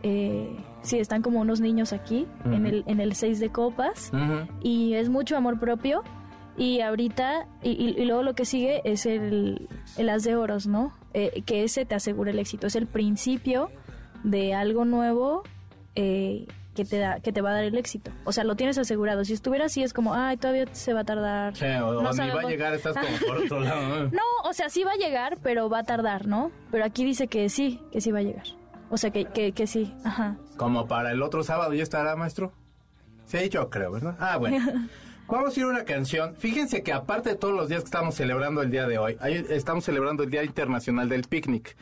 Eh, 0.03 0.55
sí, 0.83 0.99
están 0.99 1.23
como 1.23 1.39
unos 1.39 1.59
niños 1.59 1.91
aquí 1.91 2.27
en 2.45 2.67
el 2.67 2.83
en 2.85 2.99
el 2.99 3.15
6 3.15 3.39
de 3.39 3.49
copas 3.49 4.11
y 4.61 4.93
es 4.93 5.09
mucho 5.09 5.35
amor 5.35 5.59
propio. 5.59 6.03
Y 6.57 6.81
ahorita, 6.81 7.47
y, 7.63 7.71
y- 7.71 8.01
y 8.01 8.05
luego 8.05 8.21
lo 8.23 8.35
que 8.35 8.45
sigue 8.45 8.81
es 8.85 9.05
el, 9.05 9.67
el 9.97 10.09
as 10.09 10.23
de 10.23 10.35
oros, 10.35 10.67
¿no? 10.67 10.93
Eh, 11.13 11.41
que 11.45 11.63
ese 11.63 11.85
te 11.85 11.95
asegura 11.95 12.31
el 12.31 12.39
éxito. 12.39 12.67
Es 12.67 12.75
el 12.75 12.87
principio 12.87 13.71
de 14.23 14.53
algo 14.53 14.85
nuevo 14.85 15.43
eh, 15.95 16.45
que, 16.75 16.85
te 16.85 16.97
da, 16.99 17.19
que 17.19 17.31
te 17.33 17.41
va 17.41 17.51
a 17.51 17.53
dar 17.53 17.63
el 17.63 17.77
éxito. 17.77 18.11
O 18.23 18.31
sea, 18.31 18.43
lo 18.43 18.55
tienes 18.55 18.77
asegurado. 18.77 19.25
Si 19.25 19.33
estuviera 19.33 19.65
así, 19.65 19.81
es 19.83 19.93
como, 19.93 20.13
ay, 20.13 20.37
todavía 20.37 20.65
se 20.73 20.93
va 20.93 21.01
a 21.01 21.03
tardar. 21.03 21.55
Sí, 21.55 21.65
o, 21.65 21.87
o 21.89 22.01
No 22.03 22.11
ni 22.13 22.29
va 22.29 22.41
a 22.41 22.43
llegar, 22.49 22.73
estás 22.73 22.95
como 22.95 23.17
por 23.27 23.43
otro 23.43 23.59
lado. 23.61 23.87
¿no? 23.87 24.03
No, 24.11 24.21
o 24.49 24.53
sea, 24.53 24.69
sí 24.69 24.83
va 24.83 24.91
a 24.91 24.95
llegar, 24.95 25.37
pero 25.41 25.69
va 25.69 25.79
a 25.79 25.83
tardar, 25.83 26.27
¿no? 26.27 26.51
Pero 26.71 26.85
aquí 26.85 27.03
dice 27.03 27.27
que 27.27 27.49
sí, 27.49 27.79
que 27.91 27.99
sí 28.01 28.11
va 28.11 28.19
a 28.19 28.23
llegar. 28.23 28.45
O 28.91 28.97
sea, 28.97 29.09
que, 29.09 29.25
que, 29.25 29.53
que 29.53 29.65
sí, 29.65 29.91
ajá. 30.03 30.35
Como 30.57 30.87
para 30.87 31.11
el 31.11 31.21
otro 31.23 31.43
sábado 31.43 31.73
ya 31.73 31.81
estará, 31.83 32.15
maestro. 32.15 32.53
Sí, 33.25 33.49
yo 33.49 33.69
creo, 33.71 33.91
¿verdad? 33.91 34.15
Ah, 34.19 34.37
bueno. 34.37 34.57
Vamos 35.27 35.55
a 35.55 35.59
ir 35.59 35.65
a 35.65 35.69
una 35.69 35.85
canción. 35.85 36.35
Fíjense 36.35 36.83
que 36.83 36.93
aparte 36.93 37.29
de 37.29 37.35
todos 37.35 37.55
los 37.55 37.69
días 37.69 37.81
que 37.81 37.85
estamos 37.85 38.15
celebrando 38.15 38.61
el 38.61 38.69
día 38.69 38.87
de 38.87 38.97
hoy, 38.97 39.17
estamos 39.49 39.85
celebrando 39.85 40.23
el 40.23 40.29
Día 40.29 40.43
Internacional 40.43 41.09
del 41.09 41.23
Picnic. 41.23 41.75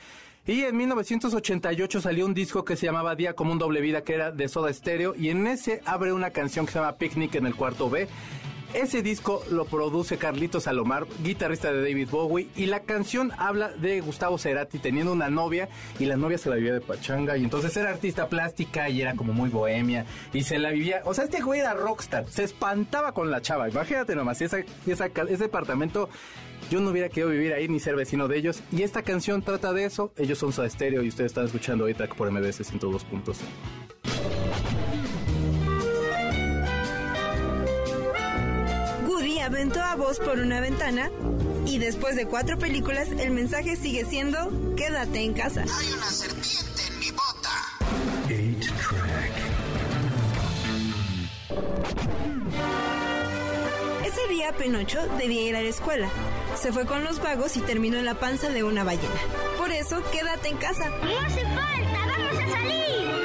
Y 0.45 0.61
en 0.61 0.75
1988 0.77 2.01
salió 2.01 2.25
un 2.25 2.33
disco 2.33 2.63
que 2.63 2.75
se 2.75 2.85
llamaba 2.85 3.15
Día 3.15 3.33
como 3.33 3.51
un 3.51 3.59
doble 3.59 3.81
vida, 3.81 4.03
que 4.03 4.15
era 4.15 4.31
de 4.31 4.47
Soda 4.47 4.73
Stereo, 4.73 5.13
y 5.15 5.29
en 5.29 5.45
ese 5.47 5.81
abre 5.85 6.13
una 6.13 6.31
canción 6.31 6.65
que 6.65 6.71
se 6.71 6.79
llama 6.79 6.97
Picnic 6.97 7.35
en 7.35 7.45
el 7.45 7.55
cuarto 7.55 7.89
B. 7.89 8.07
Ese 8.73 9.01
disco 9.01 9.43
lo 9.51 9.65
produce 9.65 10.17
Carlito 10.17 10.61
Salomar, 10.61 11.05
guitarrista 11.21 11.73
de 11.73 11.81
David 11.81 12.07
Bowie, 12.09 12.47
y 12.55 12.67
la 12.67 12.79
canción 12.81 13.33
habla 13.37 13.69
de 13.69 13.99
Gustavo 13.99 14.37
Cerati 14.37 14.79
teniendo 14.79 15.11
una 15.11 15.29
novia 15.29 15.67
y 15.99 16.05
la 16.05 16.15
novia 16.15 16.37
se 16.37 16.49
la 16.49 16.55
vivía 16.55 16.73
de 16.73 16.79
pachanga 16.79 17.35
y 17.35 17.43
entonces 17.43 17.75
era 17.75 17.89
artista 17.89 18.29
plástica 18.29 18.87
y 18.89 19.01
era 19.01 19.13
como 19.15 19.33
muy 19.33 19.49
bohemia 19.49 20.05
y 20.31 20.43
se 20.43 20.57
la 20.57 20.71
vivía, 20.71 21.01
o 21.03 21.13
sea, 21.13 21.25
este 21.25 21.41
güey 21.41 21.59
era 21.59 21.73
rockstar, 21.73 22.25
se 22.29 22.45
espantaba 22.45 23.11
con 23.11 23.29
la 23.29 23.41
chava, 23.41 23.69
imagínate 23.69 24.15
nomás, 24.15 24.41
esa, 24.41 24.59
esa 24.87 25.07
ese 25.07 25.37
departamento 25.37 26.07
yo 26.69 26.79
no 26.79 26.91
hubiera 26.91 27.09
querido 27.09 27.29
vivir 27.29 27.53
ahí 27.53 27.67
ni 27.67 27.81
ser 27.81 27.97
vecino 27.97 28.29
de 28.29 28.37
ellos 28.37 28.63
y 28.71 28.83
esta 28.83 29.01
canción 29.01 29.41
trata 29.41 29.73
de 29.73 29.83
eso, 29.83 30.13
ellos 30.15 30.37
son 30.37 30.53
Soda 30.53 30.69
Stereo 30.69 31.03
y 31.03 31.09
ustedes 31.09 31.31
están 31.31 31.45
escuchando 31.45 31.83
ahorita 31.83 32.07
por 32.07 32.31
MBS 32.31 32.61
102.5. 32.71 33.35
aventó 39.51 39.81
a 39.81 39.95
Buzz 39.95 40.17
por 40.19 40.39
una 40.39 40.61
ventana 40.61 41.11
y 41.65 41.77
después 41.77 42.15
de 42.15 42.25
cuatro 42.25 42.57
películas 42.57 43.09
el 43.09 43.31
mensaje 43.31 43.75
sigue 43.75 44.05
siendo 44.05 44.73
quédate 44.77 45.19
en 45.19 45.33
casa. 45.33 45.65
Hay 45.77 45.91
una 45.91 46.05
serpiente 46.05 46.83
en 46.87 46.99
mi 46.99 47.11
bota. 47.11 47.51
8-track. 48.29 49.31
Ese 54.05 54.27
día 54.29 54.53
Penocho 54.53 55.05
debía 55.17 55.41
ir 55.41 55.55
a 55.57 55.61
la 55.61 55.67
escuela. 55.67 56.07
Se 56.55 56.71
fue 56.71 56.85
con 56.85 57.03
los 57.03 57.21
vagos 57.21 57.57
y 57.57 57.59
terminó 57.59 57.97
en 57.97 58.05
la 58.05 58.15
panza 58.15 58.49
de 58.49 58.63
una 58.63 58.85
ballena. 58.85 59.19
Por 59.57 59.71
eso 59.71 60.01
quédate 60.11 60.47
en 60.47 60.57
casa. 60.57 60.89
No 60.89 61.19
hace 61.19 61.41
falta, 61.41 61.99
vamos 62.07 62.37
a 62.37 62.49
salir. 62.51 63.20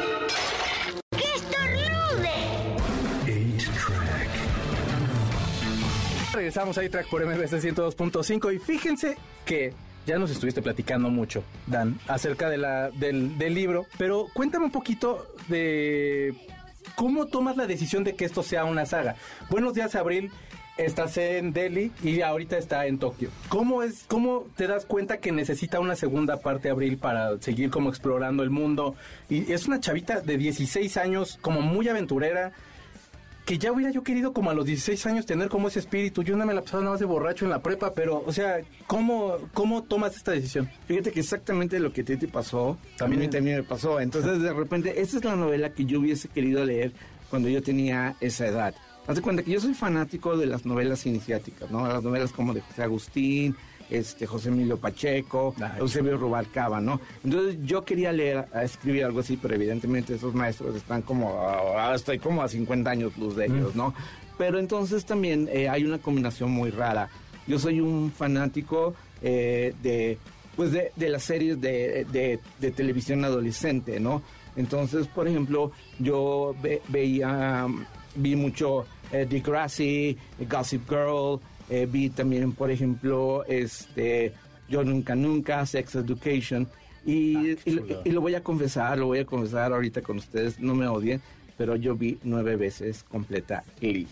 Regresamos 6.37 6.77
ahí 6.77 6.91
track 6.91 7.09
por 7.09 7.25
MBS 7.25 7.65
102.5 7.65 8.55
y 8.55 8.59
fíjense 8.59 9.17
que 9.47 9.73
ya 10.05 10.19
nos 10.19 10.31
estuviste 10.31 10.61
platicando 10.61 11.09
mucho, 11.09 11.43
Dan, 11.67 11.99
acerca 12.09 12.51
de 12.51 12.59
la, 12.59 12.91
del, 12.91 13.39
del 13.39 13.55
libro, 13.55 13.87
pero 13.97 14.27
cuéntame 14.35 14.67
un 14.67 14.71
poquito 14.71 15.35
de 15.49 16.35
cómo 16.95 17.25
tomas 17.25 17.57
la 17.57 17.67
decisión 17.67 18.05
de 18.05 18.17
que 18.17 18.27
esto 18.27 18.43
sea 18.43 18.67
una 18.67 18.85
saga. 18.85 19.17
Buenos 19.49 19.73
días, 19.73 19.95
Abril. 19.95 20.31
Estás 20.77 21.17
en 21.17 21.55
Delhi 21.55 21.91
y 22.03 22.21
ahorita 22.21 22.59
está 22.59 22.87
en 22.87 22.99
Tokio. 22.99 23.31
¿Cómo 23.49 23.83
es, 23.83 24.05
cómo 24.07 24.47
te 24.57 24.67
das 24.67 24.85
cuenta 24.85 25.21
que 25.21 25.33
necesita 25.33 25.81
una 25.81 25.97
segunda 25.97 26.37
parte 26.41 26.69
Abril 26.69 26.99
para 26.99 27.41
seguir 27.41 27.71
como 27.71 27.89
explorando 27.89 28.43
el 28.43 28.51
mundo? 28.51 28.95
Y 29.31 29.51
es 29.51 29.67
una 29.67 29.81
chavita 29.81 30.21
de 30.21 30.37
16 30.37 30.99
años, 30.99 31.39
como 31.41 31.63
muy 31.63 31.89
aventurera, 31.89 32.53
que 33.47 33.59
ya 33.59 33.71
hubiera 33.71 33.93
yo 33.93 34.03
querido 34.03 34.33
como 34.33 34.51
a 34.51 34.55
los 34.55 34.67
16 34.67 35.07
años 35.07 35.25
tener 35.25 35.49
como 35.49 35.69
ese 35.69 35.79
espíritu. 35.79 36.25
Yo 36.25 36.37
no 36.37 36.45
me 36.45 36.53
la 36.53 36.63
pasaba 36.63 36.83
nada 36.83 36.95
más 36.95 37.01
de 37.01 37.07
borracho 37.07 37.45
en 37.45 37.53
la 37.53 37.63
prepa, 37.63 37.95
pero, 37.95 38.23
o 38.27 38.33
sea, 38.33 38.61
¿cómo, 38.89 39.37
cómo 39.55 39.85
tomas 39.85 40.17
esta 40.17 40.33
decisión? 40.33 40.69
Fíjate 40.89 41.13
que 41.13 41.21
exactamente 41.21 41.79
lo 41.79 41.93
que 41.93 42.01
a 42.01 42.05
ti 42.05 42.17
te 42.17 42.27
pasó, 42.27 42.77
También. 42.99 43.23
a 43.23 43.25
mí 43.25 43.31
también 43.31 43.57
me 43.59 43.63
pasó. 43.63 44.01
Entonces, 44.01 44.43
de 44.43 44.53
repente, 44.53 45.01
esta 45.01 45.19
es 45.19 45.25
la 45.25 45.37
novela 45.37 45.73
que 45.73 45.85
yo 45.85 46.01
hubiese 46.01 46.27
querido 46.27 46.65
leer 46.65 46.93
cuando 47.31 47.49
yo 47.49 47.63
tenía 47.63 48.17
esa 48.21 48.49
edad. 48.49 48.75
Haz 49.07 49.15
de 49.15 49.23
cuenta 49.23 49.45
que 49.45 49.53
yo 49.53 49.61
soy 49.61 49.75
fanático 49.75 50.37
de 50.37 50.47
las 50.47 50.67
novelas 50.67 51.07
iniciáticas, 51.07 51.71
¿no? 51.71 51.87
Las 51.87 52.03
novelas 52.03 52.33
como 52.33 52.53
de 52.53 52.63
José 52.63 52.83
Agustín, 52.83 53.55
este 53.91 54.27
José 54.27 54.49
Emilio 54.49 54.77
Pacheco, 54.79 55.55
Ay. 55.61 55.79
Eusebio 55.81 56.17
Rubalcaba, 56.17 56.81
¿no? 56.81 57.01
Entonces 57.25 57.57
yo 57.65 57.85
quería 57.85 58.13
leer, 58.13 58.47
a 58.53 58.63
escribir 58.65 59.05
algo 59.05 59.21
así, 59.21 59.37
pero 59.37 59.55
evidentemente 59.55 60.15
esos 60.15 60.35
maestros 60.35 60.75
están 60.77 61.03
como, 61.03 61.41
ah, 61.41 61.93
estoy 61.95 62.19
como 62.19 62.43
a 62.43 62.49
50 62.49 62.91
años 62.91 63.17
luz 63.17 63.37
de 63.37 63.47
ellos, 63.47 63.75
¿no? 63.75 63.95
Pero 64.39 64.59
entonces 64.59 65.05
también 65.07 65.49
eh, 65.53 65.69
hay 65.69 65.85
una 65.85 65.99
combinación 65.99 66.51
muy 66.51 66.71
rara. 66.71 67.09
Yo 67.47 67.59
soy 67.59 67.81
un 67.81 68.13
fanático 68.13 68.95
eh, 69.23 69.73
de, 69.83 70.19
pues 70.57 70.73
de, 70.73 70.91
de 70.97 71.09
las 71.09 71.23
series 71.23 71.61
de, 71.61 72.05
de- 72.13 72.41
de 72.61 72.71
televisión 72.71 73.25
adolescente, 73.25 73.99
¿no? 74.01 74.23
Entonces, 74.57 75.07
por 75.07 75.29
ejemplo, 75.29 75.71
yo 75.99 76.55
ve- 76.63 76.83
veía, 76.89 77.67
vi 78.15 78.37
mucho 78.37 78.85
eh, 79.13 79.27
Degrassi, 79.29 80.17
Gossip 80.51 80.89
Girl, 80.89 81.41
eh, 81.71 81.87
vi 81.91 82.11
también, 82.11 82.53
por 82.53 82.71
ejemplo, 82.71 83.45
este, 83.47 84.33
Yo 84.69 84.85
Nunca 84.85 85.15
Nunca, 85.15 85.65
Sex 85.67 85.95
Education, 85.97 86.69
y, 87.05 87.37
Ah, 87.53 87.57
y 87.65 87.71
lo- 87.71 87.87
y 88.05 88.11
lo 88.11 88.21
voy 88.21 88.35
a 88.35 88.43
confesar, 88.43 88.99
lo 88.99 89.07
voy 89.07 89.21
a 89.21 89.25
confesar 89.25 89.73
ahorita 89.73 90.03
con 90.03 90.19
ustedes, 90.19 90.59
no 90.59 90.75
me 90.75 90.89
odien, 90.89 91.21
pero 91.57 91.77
yo 91.77 91.95
vi 91.95 92.19
nueve 92.25 92.57
veces 92.57 93.05
completa 93.05 93.63
Glee. 93.81 94.07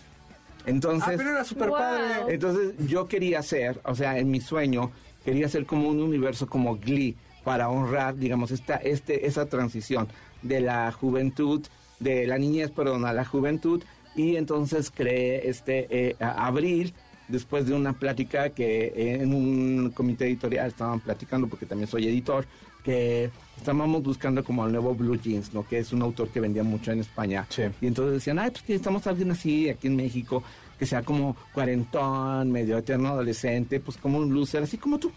Entonces, 0.65 1.09
Ah, 1.09 1.13
pero 1.17 1.29
era 1.31 1.43
súper 1.43 1.69
Wow. 1.69 1.77
padre. 1.77 2.33
entonces 2.33 2.73
yo 2.87 3.07
quería 3.07 3.39
hacer, 3.39 3.79
o 3.83 3.93
sea, 3.95 4.17
en 4.17 4.31
mi 4.31 4.39
sueño, 4.41 4.91
quería 5.23 5.45
hacer 5.45 5.65
como 5.65 5.89
un 5.89 6.01
universo 6.01 6.47
como 6.47 6.77
Glee 6.77 7.15
para 7.43 7.69
honrar, 7.69 8.15
digamos, 8.15 8.49
esta, 8.51 8.75
este, 8.77 9.27
esa 9.27 9.45
transición 9.45 10.07
de 10.41 10.61
la 10.61 10.91
juventud, 10.91 11.61
de 11.99 12.25
la 12.25 12.37
niñez, 12.37 12.71
perdón, 12.71 13.05
a 13.05 13.13
la 13.13 13.25
juventud. 13.25 13.83
Y 14.15 14.37
entonces 14.37 14.89
creé 14.91 15.49
este 15.49 15.87
eh, 15.89 16.15
Abril, 16.19 16.93
después 17.27 17.65
de 17.65 17.73
una 17.73 17.93
plática 17.93 18.49
que 18.49 18.93
en 18.95 19.33
un 19.33 19.91
comité 19.91 20.25
editorial 20.25 20.67
estaban 20.67 20.99
platicando, 20.99 21.47
porque 21.47 21.65
también 21.65 21.87
soy 21.87 22.07
editor, 22.07 22.45
que 22.83 23.31
estábamos 23.57 24.03
buscando 24.03 24.43
como 24.43 24.65
el 24.65 24.71
nuevo 24.71 24.93
Blue 24.93 25.19
Jeans, 25.19 25.53
¿no? 25.53 25.67
Que 25.67 25.79
es 25.79 25.91
un 25.91 26.03
autor 26.03 26.29
que 26.29 26.39
vendía 26.39 26.63
mucho 26.63 26.91
en 26.91 26.99
España. 26.99 27.47
Sí. 27.49 27.63
Y 27.81 27.87
entonces 27.87 28.13
decían, 28.13 28.37
ay, 28.37 28.51
pues 28.51 28.61
que 28.61 28.73
necesitamos 28.73 29.07
a 29.07 29.09
alguien 29.09 29.31
así 29.31 29.69
aquí 29.69 29.87
en 29.87 29.95
México, 29.95 30.43
que 30.77 30.85
sea 30.85 31.01
como 31.01 31.35
cuarentón, 31.53 32.51
medio 32.51 32.77
eterno 32.77 33.09
adolescente, 33.09 33.79
pues 33.79 33.97
como 33.97 34.19
un 34.19 34.33
loser, 34.33 34.63
así 34.63 34.77
como 34.77 34.99
tú. 34.99 35.11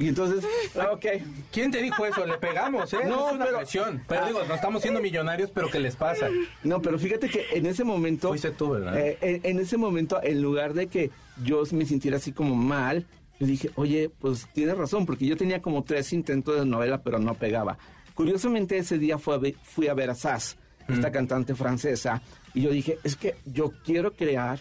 Y 0.00 0.08
entonces, 0.08 0.44
ah, 0.80 0.88
ok. 0.92 1.04
¿Quién 1.52 1.70
te 1.70 1.80
dijo 1.82 2.04
eso? 2.06 2.26
Le 2.26 2.38
pegamos, 2.38 2.92
¿eh? 2.94 2.98
No, 3.06 3.28
es 3.28 3.34
una 3.34 3.44
pero- 3.44 3.58
presión. 3.58 4.02
Pero 4.08 4.26
digo, 4.26 4.40
no 4.48 4.54
estamos 4.54 4.82
siendo 4.82 5.00
millonarios, 5.00 5.50
pero 5.52 5.70
¿qué 5.70 5.78
les 5.78 5.94
pasa? 5.94 6.28
No, 6.64 6.80
pero 6.82 6.98
fíjate 6.98 7.28
que 7.28 7.44
en 7.52 7.66
ese 7.66 7.84
momento... 7.84 8.28
Fuiste 8.28 8.50
tú, 8.50 8.70
¿verdad? 8.70 8.98
eh, 8.98 9.18
en, 9.20 9.40
en 9.44 9.58
ese 9.60 9.76
momento, 9.76 10.18
en 10.22 10.40
lugar 10.42 10.72
de 10.74 10.86
que 10.88 11.10
yo 11.44 11.62
me 11.72 11.84
sintiera 11.86 12.16
así 12.16 12.32
como 12.32 12.54
mal, 12.56 13.06
yo 13.38 13.46
dije, 13.46 13.70
oye, 13.76 14.10
pues 14.18 14.48
tienes 14.54 14.76
razón, 14.76 15.06
porque 15.06 15.26
yo 15.26 15.36
tenía 15.36 15.60
como 15.62 15.84
tres 15.84 16.12
intentos 16.12 16.58
de 16.58 16.64
novela, 16.66 17.02
pero 17.02 17.18
no 17.18 17.34
pegaba. 17.34 17.78
Curiosamente, 18.14 18.78
ese 18.78 18.98
día 18.98 19.18
fue 19.18 19.34
a 19.34 19.38
ve- 19.38 19.56
fui 19.62 19.88
a 19.88 19.94
ver 19.94 20.10
a 20.10 20.14
Sass, 20.14 20.56
esta 20.88 21.12
cantante 21.12 21.54
francesa, 21.54 22.20
y 22.52 22.62
yo 22.62 22.70
dije, 22.70 22.98
es 23.04 23.14
que 23.16 23.36
yo 23.46 23.72
quiero 23.84 24.12
crear 24.14 24.60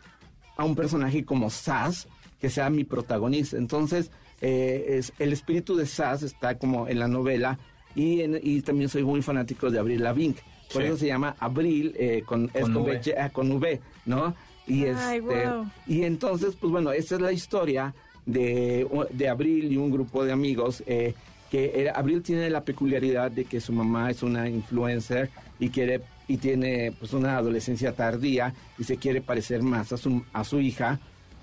a 0.57 0.63
un 0.63 0.75
personaje 0.75 1.25
como 1.25 1.49
Sass, 1.49 2.07
que 2.39 2.49
sea 2.49 2.69
mi 2.69 2.83
protagonista. 2.83 3.57
Entonces, 3.57 4.11
eh, 4.41 4.97
es, 4.97 5.13
el 5.19 5.33
espíritu 5.33 5.75
de 5.75 5.85
Sass 5.85 6.23
está 6.23 6.57
como 6.57 6.87
en 6.87 6.99
la 6.99 7.07
novela, 7.07 7.57
y, 7.95 8.21
en- 8.21 8.39
y 8.41 8.61
también 8.61 8.89
soy 8.89 9.03
muy 9.03 9.21
fanático 9.21 9.69
de 9.69 9.79
Abril 9.79 10.03
Lavigne. 10.03 10.35
Por 10.71 10.83
Sí. 10.83 10.87
eso 10.87 10.97
se 10.97 11.07
llama 11.07 11.35
Abril 11.39 11.95
eh, 11.97 12.23
con, 12.25 12.51
es 12.53 12.61
Con 12.63 12.73
con 12.73 12.83
V. 12.83 12.91
V, 13.03 13.15
ah, 13.19 13.29
con 13.31 13.51
V, 13.51 13.79
¿no? 14.05 14.35
Y, 14.67 14.83
Ay, 14.85 15.17
este, 15.17 15.19
wow. 15.19 15.65
y 15.87 16.03
entonces, 16.03 16.55
pues 16.59 16.71
bueno, 16.71 16.91
esa 16.91 17.15
es 17.15 17.21
la 17.21 17.31
historia 17.31 17.93
de, 18.27 18.87
de 19.11 19.29
Abril 19.29 19.71
y 19.71 19.77
un 19.77 19.89
grupo 19.91 20.23
de 20.23 20.31
amigos. 20.31 20.83
eh, 20.85 21.13
que 21.49 21.81
era- 21.81 21.93
Abril 21.93 22.21
tiene 22.21 22.47
la 22.51 22.63
peculiaridad 22.63 23.31
de 23.31 23.45
que 23.45 23.59
su 23.59 23.73
mamá 23.73 24.11
es 24.11 24.21
una 24.21 24.47
influencer 24.47 25.31
y 25.59 25.69
quiere 25.69 26.01
y 26.27 26.37
tiene 26.37 26.91
pues 26.99 27.11
una 27.13 27.37
adolescencia 27.37 27.91
tardía 27.95 28.53
y 28.77 28.83
se 28.83 28.97
quiere 28.97 29.19
parecer 29.21 29.63
más 29.63 29.91
a 29.91 29.97
su, 29.97 30.21
a 30.31 30.43
su 30.43 30.59
hija 30.59 30.99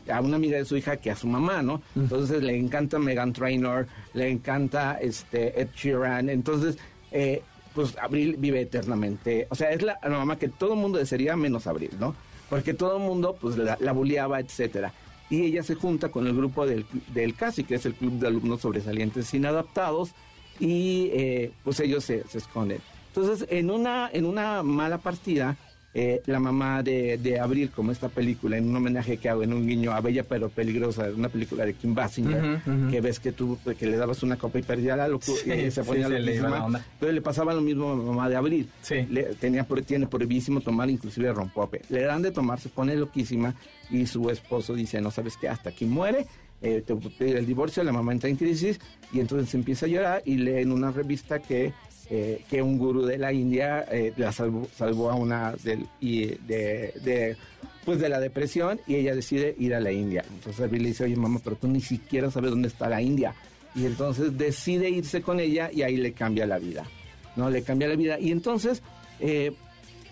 a 0.08 0.20
una 0.20 0.36
amiga 0.36 0.58
de 0.58 0.64
su 0.64 0.76
hija 0.76 0.96
que 0.96 1.10
a 1.10 1.16
su 1.16 1.26
mamá, 1.26 1.62
¿no? 1.62 1.82
Entonces 1.94 2.42
le 2.42 2.56
encanta 2.56 2.98
Megan 2.98 3.32
Trainor, 3.32 3.86
le 4.14 4.30
encanta 4.30 4.98
este 5.00 5.60
Ed 5.60 5.68
Sheeran, 5.74 6.28
entonces 6.28 6.78
eh, 7.12 7.42
pues 7.74 7.96
Abril 7.98 8.36
vive 8.38 8.60
eternamente, 8.60 9.46
o 9.50 9.54
sea, 9.54 9.70
es 9.70 9.82
la, 9.82 9.98
la 10.02 10.10
mamá 10.10 10.38
que 10.38 10.48
todo 10.48 10.74
el 10.74 10.80
mundo 10.80 10.98
desearía 10.98 11.36
menos 11.36 11.66
Abril, 11.66 11.90
¿no? 11.98 12.14
Porque 12.48 12.74
todo 12.74 12.96
el 12.98 13.02
mundo 13.02 13.36
pues 13.40 13.56
la, 13.56 13.76
la 13.80 13.92
bulleaba, 13.92 14.40
etcétera. 14.40 14.92
Y 15.28 15.42
ella 15.42 15.64
se 15.64 15.74
junta 15.74 16.08
con 16.10 16.26
el 16.28 16.36
grupo 16.36 16.66
del, 16.66 16.86
del 17.12 17.34
CASI, 17.34 17.64
que 17.64 17.74
es 17.74 17.84
el 17.86 17.94
Club 17.94 18.20
de 18.20 18.28
Alumnos 18.28 18.60
Sobresalientes 18.60 19.34
Inadaptados, 19.34 20.12
y 20.60 21.10
eh, 21.12 21.50
pues 21.64 21.80
ellos 21.80 22.04
se, 22.04 22.22
se 22.28 22.38
esconden. 22.38 22.78
Entonces, 23.08 23.48
en 23.50 23.70
una, 23.70 24.08
en 24.12 24.24
una 24.24 24.62
mala 24.62 24.98
partida, 24.98 25.56
eh, 25.94 26.20
la 26.26 26.38
mamá 26.40 26.82
de, 26.82 27.16
de 27.16 27.40
Abril, 27.40 27.70
como 27.74 27.90
esta 27.90 28.08
película, 28.10 28.58
en 28.58 28.68
un 28.68 28.76
homenaje 28.76 29.16
que 29.16 29.28
hago, 29.30 29.42
en 29.42 29.52
un 29.54 29.66
guiño 29.66 29.92
a 29.92 30.00
Bella 30.02 30.24
pero 30.24 30.50
Peligrosa, 30.50 31.08
una 31.16 31.28
película 31.30 31.64
de 31.64 31.72
Kim 31.74 31.94
Basinger, 31.94 32.60
que 32.90 33.00
ves 33.00 33.18
que 33.18 33.32
tú, 33.32 33.58
que 33.78 33.86
le 33.86 33.96
dabas 33.96 34.22
una 34.22 34.36
copa 34.36 34.58
y 34.58 34.62
perdía 34.62 34.94
la 34.96 35.08
locura, 35.08 35.40
Sí, 35.42 35.50
y 35.52 35.70
se 35.70 35.82
sí, 35.82 35.88
ponía 35.88 36.08
se 36.08 36.12
iba 36.12 36.20
loquísima. 36.20 36.50
la 36.50 36.64
onda. 36.64 36.84
Entonces 36.92 37.14
le 37.14 37.22
pasaba 37.22 37.54
lo 37.54 37.62
mismo 37.62 37.92
a 37.92 37.96
la 37.96 38.02
mamá 38.02 38.28
de 38.28 38.36
Abril. 38.36 38.68
Sí. 38.82 39.06
Le- 39.10 39.34
tenía, 39.36 39.64
tiene 39.86 40.06
prohibísimo 40.06 40.60
tomar, 40.60 40.90
inclusive 40.90 41.32
rompope. 41.32 41.80
Le 41.88 42.02
dan 42.02 42.20
de 42.20 42.30
tomar, 42.30 42.60
se 42.60 42.68
pone 42.68 42.94
loquísima 42.94 43.54
y 43.90 44.06
su 44.06 44.28
esposo 44.28 44.74
dice, 44.74 45.00
no 45.00 45.10
sabes 45.10 45.36
qué, 45.40 45.48
hasta 45.48 45.70
aquí 45.70 45.86
muere, 45.86 46.26
eh, 46.60 46.82
te 46.86 46.94
el 47.38 47.46
divorcio, 47.46 47.82
la 47.84 47.92
mamá 47.92 48.12
entra 48.12 48.28
en 48.28 48.36
crisis 48.36 48.78
y 49.12 49.20
entonces 49.20 49.54
empieza 49.54 49.86
a 49.86 49.88
llorar 49.88 50.22
y 50.24 50.36
lee 50.36 50.58
en 50.62 50.72
una 50.72 50.90
revista 50.90 51.38
que, 51.38 51.72
eh, 52.08 52.44
que 52.48 52.62
un 52.62 52.78
gurú 52.78 53.04
de 53.04 53.18
la 53.18 53.32
India 53.32 53.84
eh, 53.90 54.12
la 54.16 54.30
salvó, 54.30 54.68
salvó 54.76 55.10
a 55.10 55.16
una 55.16 55.54
del, 55.64 55.86
de, 56.00 57.36
pues 57.84 57.98
de 57.98 58.08
la 58.08 58.20
depresión 58.20 58.80
y 58.86 58.94
ella 58.94 59.14
decide 59.14 59.56
ir 59.58 59.74
a 59.74 59.80
la 59.80 59.90
India. 59.90 60.24
Entonces 60.34 60.64
Abril 60.64 60.84
le 60.84 60.88
dice, 60.90 61.04
oye 61.04 61.16
mamá, 61.16 61.40
pero 61.42 61.56
tú 61.56 61.66
ni 61.66 61.80
siquiera 61.80 62.30
sabes 62.30 62.50
dónde 62.50 62.68
está 62.68 62.88
la 62.88 63.02
India. 63.02 63.34
Y 63.74 63.86
entonces 63.86 64.38
decide 64.38 64.88
irse 64.88 65.20
con 65.20 65.40
ella 65.40 65.70
y 65.72 65.82
ahí 65.82 65.96
le 65.96 66.12
cambia 66.12 66.46
la 66.46 66.58
vida. 66.58 66.84
¿no? 67.34 67.50
Le 67.50 67.62
cambia 67.62 67.88
la 67.88 67.96
vida. 67.96 68.20
Y 68.20 68.30
entonces, 68.30 68.82
eh, 69.18 69.52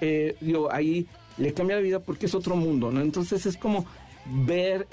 eh, 0.01 0.36
ahí 0.72 1.07
le 1.38 1.55
cambia 1.55 1.76
la 1.76 1.82
vida 1.82 2.01
porque 2.01 2.26
es 2.26 2.34
otro 2.34 2.57
mundo, 2.57 2.90
¿no? 2.90 3.01
Entonces 3.01 3.47
es 3.47 3.57
como 3.57 3.86
ver, 4.26 4.86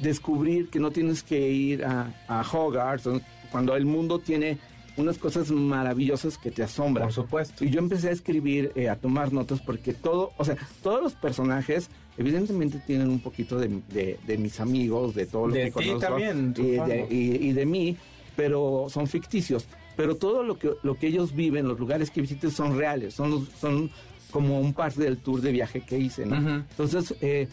descubrir 0.00 0.68
que 0.68 0.78
no 0.78 0.90
tienes 0.90 1.22
que 1.22 1.50
ir 1.50 1.84
a, 1.84 2.12
a 2.28 2.42
Hogarth, 2.42 3.06
cuando 3.50 3.76
el 3.76 3.84
mundo 3.84 4.18
tiene 4.18 4.58
unas 4.96 5.16
cosas 5.18 5.50
maravillosas 5.50 6.36
que 6.38 6.50
te 6.50 6.62
asombran. 6.62 7.06
Por 7.08 7.14
supuesto. 7.14 7.64
Y 7.64 7.70
yo 7.70 7.78
empecé 7.78 8.08
a 8.08 8.12
escribir, 8.12 8.72
eh, 8.74 8.88
a 8.88 8.96
tomar 8.96 9.32
notas, 9.32 9.60
porque 9.60 9.94
todo, 9.94 10.32
o 10.36 10.44
sea, 10.44 10.56
todos 10.82 11.02
los 11.02 11.14
personajes 11.14 11.88
evidentemente 12.18 12.78
tienen 12.86 13.08
un 13.08 13.20
poquito 13.20 13.58
de, 13.58 13.68
de- 13.88 14.18
de 14.26 14.38
mis 14.38 14.60
amigos, 14.60 15.14
de 15.14 15.26
todo 15.26 15.48
lo 15.48 15.54
De 15.54 15.64
que 15.64 15.72
conozco. 15.72 15.98
también, 16.00 16.54
y, 16.58 16.62
de, 16.62 17.06
y, 17.10 17.48
y 17.48 17.52
de 17.52 17.64
mí, 17.66 17.96
pero 18.36 18.86
son 18.90 19.06
ficticios. 19.06 19.66
Pero 19.96 20.16
todo 20.16 20.42
lo 20.42 20.58
que, 20.58 20.70
lo 20.82 20.94
que 20.98 21.06
ellos 21.06 21.34
viven, 21.34 21.68
los 21.68 21.78
lugares 21.78 22.10
que 22.10 22.20
visiten 22.20 22.50
son 22.50 22.76
reales, 22.76 23.14
son, 23.14 23.30
los- 23.30 23.48
son 23.60 23.90
como 24.30 24.60
un 24.60 24.72
parte 24.74 25.02
del 25.02 25.16
tour 25.18 25.40
de 25.40 25.52
viaje 25.52 25.80
que 25.80 25.98
hice. 25.98 26.22
Entonces, 26.24 27.14
eh, 27.20 27.48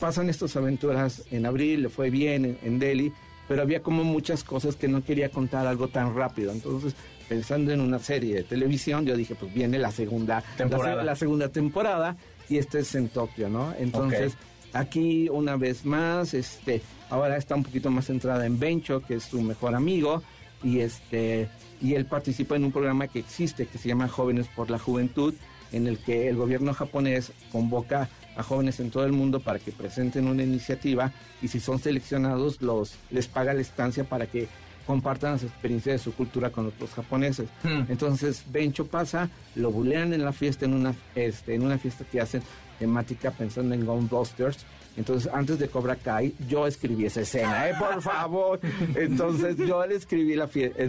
pasan 0.00 0.28
estas 0.28 0.56
aventuras 0.56 1.22
en 1.30 1.46
abril, 1.46 1.82
le 1.82 1.88
fue 1.88 2.10
bien 2.10 2.44
en, 2.44 2.58
en 2.62 2.78
Delhi, 2.78 3.12
pero 3.48 3.62
había 3.62 3.82
como 3.82 4.04
muchas 4.04 4.44
cosas 4.44 4.76
que 4.76 4.88
no 4.88 5.02
quería 5.04 5.28
contar 5.30 5.66
algo 5.66 5.88
tan 5.88 6.14
rápido. 6.14 6.52
Entonces, 6.52 6.94
pensando 7.28 7.72
en 7.72 7.80
una 7.80 7.98
serie 7.98 8.34
de 8.36 8.42
televisión, 8.44 9.04
yo 9.06 9.16
dije, 9.16 9.34
pues 9.34 9.52
viene 9.52 9.78
la 9.78 9.90
segunda 9.92 10.42
Temporada. 10.56 10.94
La, 10.96 11.00
se- 11.02 11.06
la 11.06 11.16
segunda 11.16 11.48
temporada 11.48 12.16
y 12.48 12.58
este 12.58 12.80
es 12.80 12.94
en 12.94 13.08
Tokio, 13.08 13.48
¿no? 13.48 13.72
Entonces, 13.78 14.34
aquí 14.72 15.28
una 15.28 15.56
vez 15.56 15.84
más, 15.84 16.34
este, 16.34 16.82
ahora 17.10 17.36
está 17.36 17.54
un 17.54 17.62
poquito 17.62 17.90
más 17.90 18.06
centrada 18.06 18.44
en 18.46 18.58
Bencho, 18.58 19.00
que 19.00 19.14
es 19.14 19.24
su 19.24 19.40
mejor 19.42 19.74
amigo, 19.74 20.22
y 20.62 20.80
este, 20.80 21.48
y 21.80 21.94
él 21.94 22.04
participa 22.06 22.56
en 22.56 22.64
un 22.64 22.72
programa 22.72 23.08
que 23.08 23.18
existe 23.20 23.66
que 23.66 23.78
se 23.78 23.88
llama 23.88 24.08
Jóvenes 24.08 24.46
por 24.54 24.70
la 24.70 24.78
Juventud, 24.78 25.34
en 25.72 25.86
el 25.86 25.98
que 25.98 26.28
el 26.28 26.36
gobierno 26.36 26.74
japonés 26.74 27.32
convoca 27.50 28.08
a 28.36 28.42
jóvenes 28.42 28.80
en 28.80 28.90
todo 28.90 29.04
el 29.04 29.12
mundo 29.12 29.40
para 29.40 29.58
que 29.58 29.72
presenten 29.72 30.26
una 30.26 30.42
iniciativa 30.42 31.12
y 31.42 31.48
si 31.48 31.60
son 31.60 31.78
seleccionados 31.78 32.62
los 32.62 32.94
les 33.10 33.26
paga 33.28 33.54
la 33.54 33.60
estancia 33.60 34.04
para 34.04 34.26
que 34.26 34.48
compartan 34.86 35.32
las 35.32 35.44
experiencias 35.44 35.94
de 35.94 35.98
su 35.98 36.14
cultura 36.14 36.50
con 36.50 36.66
otros 36.66 36.92
japoneses. 36.92 37.48
Hmm. 37.62 37.84
Entonces 37.88 38.44
Bencho 38.50 38.86
pasa, 38.86 39.30
lo 39.54 39.70
bulean 39.70 40.12
en 40.12 40.24
la 40.24 40.32
fiesta, 40.32 40.64
en 40.64 40.74
una, 40.74 40.94
este, 41.14 41.54
en 41.54 41.62
una 41.62 41.78
fiesta 41.78 42.04
que 42.10 42.20
hacen 42.20 42.42
temática 42.78 43.30
pensando 43.30 43.74
en 43.74 43.86
Ghostbusters. 43.86 44.64
Entonces, 44.96 45.32
antes 45.32 45.58
de 45.58 45.68
Cobra 45.68 45.96
Kai, 45.96 46.34
yo 46.48 46.66
escribí 46.66 47.06
esa 47.06 47.22
escena, 47.22 47.70
¿eh? 47.70 47.74
Por 47.78 48.02
favor. 48.12 48.60
Entonces, 48.94 49.56
yo 49.56 49.86
le 49.86 49.94
escribí 49.94 50.34
la 50.34 50.48
fiesta, 50.48 50.82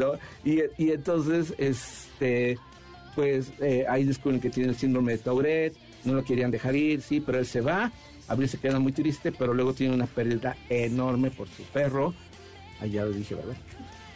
y, 0.44 0.60
y 0.78 0.92
entonces, 0.92 1.54
este, 1.58 2.58
pues, 3.16 3.54
eh, 3.62 3.86
ahí 3.88 4.04
descubren 4.04 4.42
que 4.42 4.50
tiene 4.50 4.70
el 4.70 4.76
síndrome 4.76 5.14
de 5.14 5.18
Tourette, 5.20 5.78
no 6.06 6.14
lo 6.14 6.24
querían 6.24 6.52
dejar 6.52 6.76
ir, 6.76 7.02
sí, 7.02 7.20
pero 7.20 7.40
él 7.40 7.46
se 7.46 7.62
va, 7.62 7.92
Abril 8.28 8.48
se 8.50 8.58
queda 8.58 8.80
muy 8.80 8.92
triste, 8.92 9.32
pero 9.32 9.54
luego 9.54 9.74
tiene 9.74 9.94
una 9.94 10.06
pérdida 10.08 10.56
enorme 10.70 11.32
por 11.32 11.48
su 11.50 11.64
perro, 11.64 12.14
Ah, 12.82 12.86
ya 12.86 13.06
lo 13.06 13.12
dije, 13.12 13.36
¿verdad? 13.36 13.56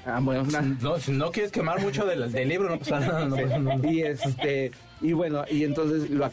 Ah, 0.06 0.20
bueno, 0.22 0.44
una- 0.44 0.62
No, 0.82 1.00
si 1.00 1.12
no 1.12 1.32
quieres 1.32 1.52
quemar 1.52 1.82
mucho 1.82 2.06
del, 2.06 2.32
del 2.32 2.50
libro, 2.50 2.70
no 2.70 2.80
pasa 2.80 3.00
nada. 3.00 3.26
no 3.26 3.36
nada. 3.36 3.88
y 3.92 4.02
este 4.02 4.72
y 5.02 5.12
bueno 5.14 5.44
y 5.50 5.64
entonces 5.64 6.10
lo 6.10 6.30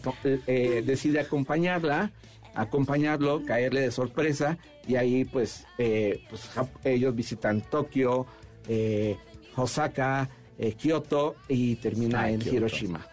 eh, 0.47 0.83
decide 0.87 1.21
acompañarla 1.21 2.11
acompañarlo 2.55 3.43
caerle 3.45 3.81
de 3.83 3.91
sorpresa 3.91 4.57
y 4.87 4.97
ahí 4.97 5.25
pues 5.25 5.67
eh, 5.79 6.23
pues 6.31 6.49
ellos 6.85 7.15
visitan 7.15 7.61
Tokio 7.61 8.27
eh, 8.69 9.17
Osaka 9.57 10.29
eh, 10.59 10.73
Kioto 10.73 11.37
y 11.49 11.77
termina 11.77 12.23
Ay, 12.23 12.35
en. 12.35 12.55
Hiroshima 12.55 13.07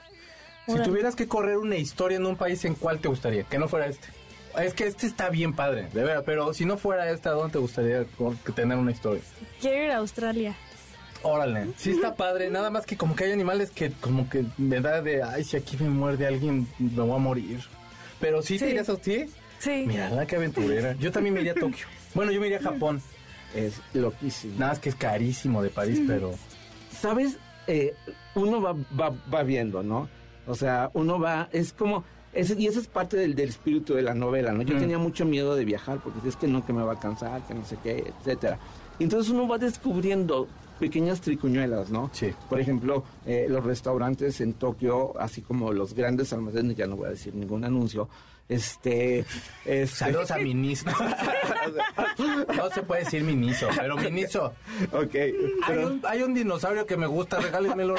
Si 0.68 0.80
tuvieras 0.84 1.16
que 1.16 1.28
correr 1.28 1.57
una 1.57 1.76
historia 1.76 2.18
en 2.18 2.26
un 2.26 2.36
país, 2.36 2.64
¿en 2.66 2.76
cuál 2.76 2.99
te 2.99 3.07
gustaría? 3.07 3.43
Que 3.43 3.57
no 3.59 3.68
fuera 3.68 3.88
este. 3.88 4.07
Es 4.62 4.74
que 4.74 4.86
este 4.86 5.07
está 5.07 5.30
bien 5.30 5.53
padre, 5.53 5.88
de 5.93 6.03
verdad, 6.03 6.24
pero 6.26 6.53
si 6.53 6.66
no 6.66 6.78
fuera 6.78 7.09
este, 7.09 7.30
¿a 7.30 7.32
dónde 7.32 7.53
te 7.53 7.59
gustaría 7.59 8.05
tener 8.53 8.78
una 8.78 8.91
historia? 8.91 9.22
Quiero 9.62 9.86
ir 9.86 9.91
a 9.91 9.97
Australia. 9.97 10.55
Órale, 11.24 11.68
sí 11.78 11.91
está 11.91 12.16
padre, 12.16 12.49
nada 12.49 12.70
más 12.70 12.86
que 12.86 12.97
como 12.97 13.16
que 13.16 13.26
hay 13.26 13.32
animales 13.32 13.70
que 13.72 13.91
como 13.91 14.28
que 14.30 14.43
me 14.57 14.82
da 14.82 15.01
de, 15.01 15.24
ay, 15.24 15.43
si 15.43 15.55
aquí 15.55 15.78
me 15.80 15.89
muerde 15.89 16.26
alguien, 16.28 16.68
me 16.80 17.01
voy 17.01 17.16
a 17.16 17.18
morir. 17.20 17.59
Pero 18.20 18.41
sí, 18.41 18.57
Sí. 18.57 18.66
te 18.66 18.70
irías 18.72 18.89
a 18.89 18.95
sí. 18.97 19.26
Sí. 19.59 19.84
Mira, 19.88 20.09
la 20.09 20.26
que 20.26 20.36
aventurera. 20.36 20.93
Yo 20.93 21.12
también 21.12 21.34
me 21.36 21.41
iría 21.41 21.53
a 21.53 21.55
Tokio. 21.55 21.86
Bueno, 22.14 22.32
yo 22.32 22.41
me 22.41 22.47
iría 22.47 22.59
a 22.59 22.64
Japón. 22.64 23.01
es 23.55 23.82
loquísimo 23.93 24.53
Nada 24.57 24.72
más 24.74 24.80
que 24.80 24.89
es 24.89 24.95
carísimo 24.95 25.62
de 25.62 25.70
París, 25.70 26.01
pero... 26.07 26.34
sabes 26.99 27.38
Eh, 27.68 27.93
uno 28.36 28.62
va, 28.62 28.74
va 28.99 29.14
va 29.34 29.43
viendo 29.43 29.84
no 29.84 30.09
o 30.47 30.55
sea 30.55 30.89
uno 30.93 31.19
va 31.19 31.49
es 31.51 31.73
como 31.73 32.03
ese, 32.33 32.55
y 32.57 32.67
esa 32.67 32.79
es 32.79 32.87
parte 32.87 33.17
del, 33.17 33.35
del 33.35 33.49
espíritu 33.49 33.93
de 33.93 34.01
la 34.03 34.13
novela, 34.13 34.53
¿no? 34.53 34.61
Yo 34.61 34.75
Mm. 34.75 34.79
tenía 34.79 34.97
mucho 34.97 35.25
miedo 35.25 35.53
de 35.55 35.65
viajar 35.65 35.99
porque 35.99 36.27
es 36.29 36.37
que 36.37 36.47
no, 36.47 36.65
que 36.65 36.71
me 36.71 36.81
va 36.81 36.93
a 36.93 36.99
cansar, 36.99 37.41
que 37.45 37.53
no 37.53 37.65
sé 37.65 37.77
qué, 37.83 38.13
etcétera. 38.19 38.57
Entonces 38.99 39.31
uno 39.33 39.47
va 39.47 39.57
descubriendo 39.57 40.47
pequeñas 40.82 41.21
tricuñuelas, 41.21 41.89
¿no? 41.91 42.09
Sí. 42.11 42.34
Por 42.49 42.59
ejemplo, 42.59 43.05
eh, 43.25 43.45
los 43.47 43.63
restaurantes 43.63 44.41
en 44.41 44.53
Tokio, 44.53 45.13
así 45.17 45.41
como 45.41 45.71
los 45.71 45.93
grandes 45.93 46.34
almacenes, 46.34 46.75
ya 46.75 46.88
no 46.88 46.97
voy 46.97 47.07
a 47.07 47.11
decir 47.11 47.34
ningún 47.36 47.63
anuncio, 47.63 48.09
este... 48.49 49.19
este 49.63 49.88
Saludos 49.88 50.32
a 50.32 50.38
Miniso. 50.39 50.89
no 52.57 52.69
se 52.71 52.82
puede 52.84 53.03
decir 53.03 53.23
Miniso, 53.23 53.67
pero 53.77 53.95
Miniso. 53.97 54.53
ok, 54.91 55.15
Hay 55.15 55.34
pero... 55.67 55.88
un, 55.88 56.01
hay 56.05 56.21
un 56.23 56.34
dinosaurio 56.34 56.86
que 56.86 56.97
me 56.97 57.07
gusta, 57.07 57.39
regálenmelo. 57.39 57.95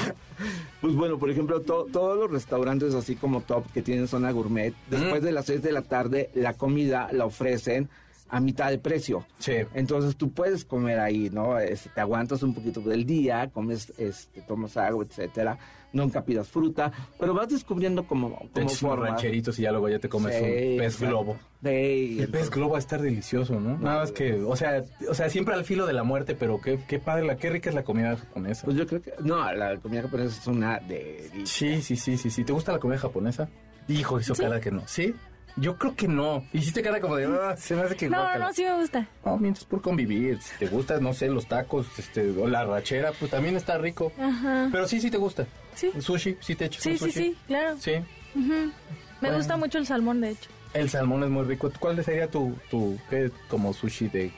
Pues 0.80 0.94
bueno, 0.94 1.18
por 1.18 1.30
ejemplo, 1.30 1.60
to- 1.62 1.86
todos 1.92 2.18
los 2.18 2.30
restaurantes 2.30 2.94
así 2.94 3.16
como 3.16 3.40
top 3.42 3.64
que 3.72 3.82
tienen 3.82 4.08
zona 4.08 4.30
gourmet, 4.32 4.74
después 4.90 5.22
Mm. 5.22 5.24
de 5.24 5.32
las 5.32 5.46
6 5.46 5.62
de 5.62 5.72
la 5.72 5.82
tarde, 5.82 6.30
la 6.34 6.54
comida 6.54 7.08
la 7.12 7.24
ofrecen 7.26 7.88
a 8.32 8.40
mitad 8.40 8.70
de 8.70 8.78
precio. 8.78 9.26
Sí. 9.38 9.52
Entonces 9.74 10.16
tú 10.16 10.32
puedes 10.32 10.64
comer 10.64 10.98
ahí, 10.98 11.28
¿no? 11.30 11.58
Este, 11.58 11.90
te 11.90 12.00
aguantas 12.00 12.42
un 12.42 12.54
poquito 12.54 12.80
del 12.80 13.04
día, 13.04 13.50
comes, 13.52 13.92
este, 13.98 14.40
tomas 14.40 14.74
agua, 14.78 15.04
etcétera. 15.04 15.58
Nunca 15.92 16.24
pidas 16.24 16.48
fruta, 16.48 16.90
pero 17.20 17.34
vas 17.34 17.50
descubriendo 17.50 18.06
como, 18.06 18.30
Te 18.30 18.34
como 18.34 18.66
unos 18.68 18.78
formas. 18.78 19.10
rancheritos 19.10 19.58
y 19.58 19.62
ya 19.62 19.70
luego 19.72 19.90
ya 19.90 19.98
te 19.98 20.08
comes 20.08 20.34
Sí, 20.34 20.42
un 20.42 20.78
pez 20.78 20.98
globo. 20.98 21.36
Sí, 21.62 22.16
El 22.20 22.28
pez 22.30 22.48
globo 22.48 22.70
va 22.70 22.76
a 22.76 22.80
estar 22.80 23.02
delicioso, 23.02 23.60
¿no? 23.60 23.76
Nada 23.76 23.98
más 24.00 24.12
que, 24.12 24.40
o 24.42 24.56
sea, 24.56 24.82
o 25.10 25.12
sea, 25.12 25.28
siempre 25.28 25.52
al 25.52 25.66
filo 25.66 25.84
de 25.84 25.92
la 25.92 26.02
muerte, 26.02 26.34
pero 26.34 26.58
qué, 26.62 26.80
qué 26.88 26.98
padre, 26.98 27.26
la, 27.26 27.36
qué 27.36 27.50
rica 27.50 27.68
es 27.68 27.76
la 27.76 27.84
comida 27.84 28.16
japonesa. 28.16 28.64
Pues 28.64 28.78
yo 28.78 28.86
creo 28.86 29.02
que, 29.02 29.12
no, 29.20 29.52
la 29.52 29.76
comida 29.76 30.00
japonesa 30.00 30.40
es 30.40 30.46
una 30.46 30.78
delicia. 30.78 31.44
Sí, 31.44 31.82
sí, 31.82 31.96
sí, 31.96 32.16
sí, 32.16 32.30
sí. 32.30 32.42
¿Te 32.44 32.54
gusta 32.54 32.72
la 32.72 32.78
comida 32.78 32.96
japonesa? 32.96 33.50
Hijo, 33.88 34.18
hizo 34.18 34.34
cara 34.34 34.58
que 34.62 34.70
no. 34.70 34.82
¿Sí? 34.86 35.14
Yo 35.56 35.76
creo 35.76 35.94
que 35.94 36.08
no. 36.08 36.46
Hiciste 36.52 36.82
cara 36.82 36.98
como 37.00 37.16
de, 37.16 37.26
"Ah, 37.26 37.56
se 37.58 37.74
me 37.76 37.82
hace 37.82 37.94
que 37.96 38.08
No, 38.08 38.16
no, 38.16 38.22
guácala". 38.22 38.46
no, 38.46 38.52
sí 38.54 38.64
me 38.64 38.74
gusta. 38.74 39.06
No, 39.24 39.36
mientras 39.36 39.64
por 39.66 39.82
convivir. 39.82 40.40
Si 40.40 40.56
te 40.58 40.66
gusta, 40.66 40.98
no 40.98 41.12
sé, 41.12 41.28
los 41.28 41.46
tacos, 41.46 41.86
este, 41.98 42.30
o 42.30 42.48
la 42.48 42.64
rachera, 42.64 43.12
pues 43.18 43.30
también 43.30 43.56
está 43.56 43.76
rico. 43.76 44.12
Ajá. 44.18 44.68
Pero 44.72 44.88
sí, 44.88 45.00
sí 45.00 45.10
te 45.10 45.18
gusta. 45.18 45.46
Sí. 45.74 45.90
El 45.94 46.02
sushi, 46.02 46.36
sí 46.40 46.54
te 46.54 46.64
echas 46.66 46.82
Sí, 46.82 46.90
un 46.92 46.98
sí, 46.98 47.04
sushi. 47.04 47.12
sí, 47.12 47.36
claro. 47.46 47.76
Sí. 47.78 47.92
Ujú. 48.34 48.48
Me 48.50 48.72
Bueno. 49.20 49.36
gusta 49.36 49.56
mucho 49.58 49.78
el 49.78 49.86
salmón, 49.86 50.20
de 50.22 50.30
hecho. 50.30 50.48
El 50.72 50.88
salmón 50.88 51.22
es 51.22 51.28
muy 51.30 51.44
rico. 51.44 51.70
¿Cuál 51.78 52.02
sería 52.02 52.30
tu, 52.30 52.54
tu, 52.70 52.98
qué, 53.10 53.30
como 53.48 53.74
sushi 53.74 54.08
de... 54.08 54.32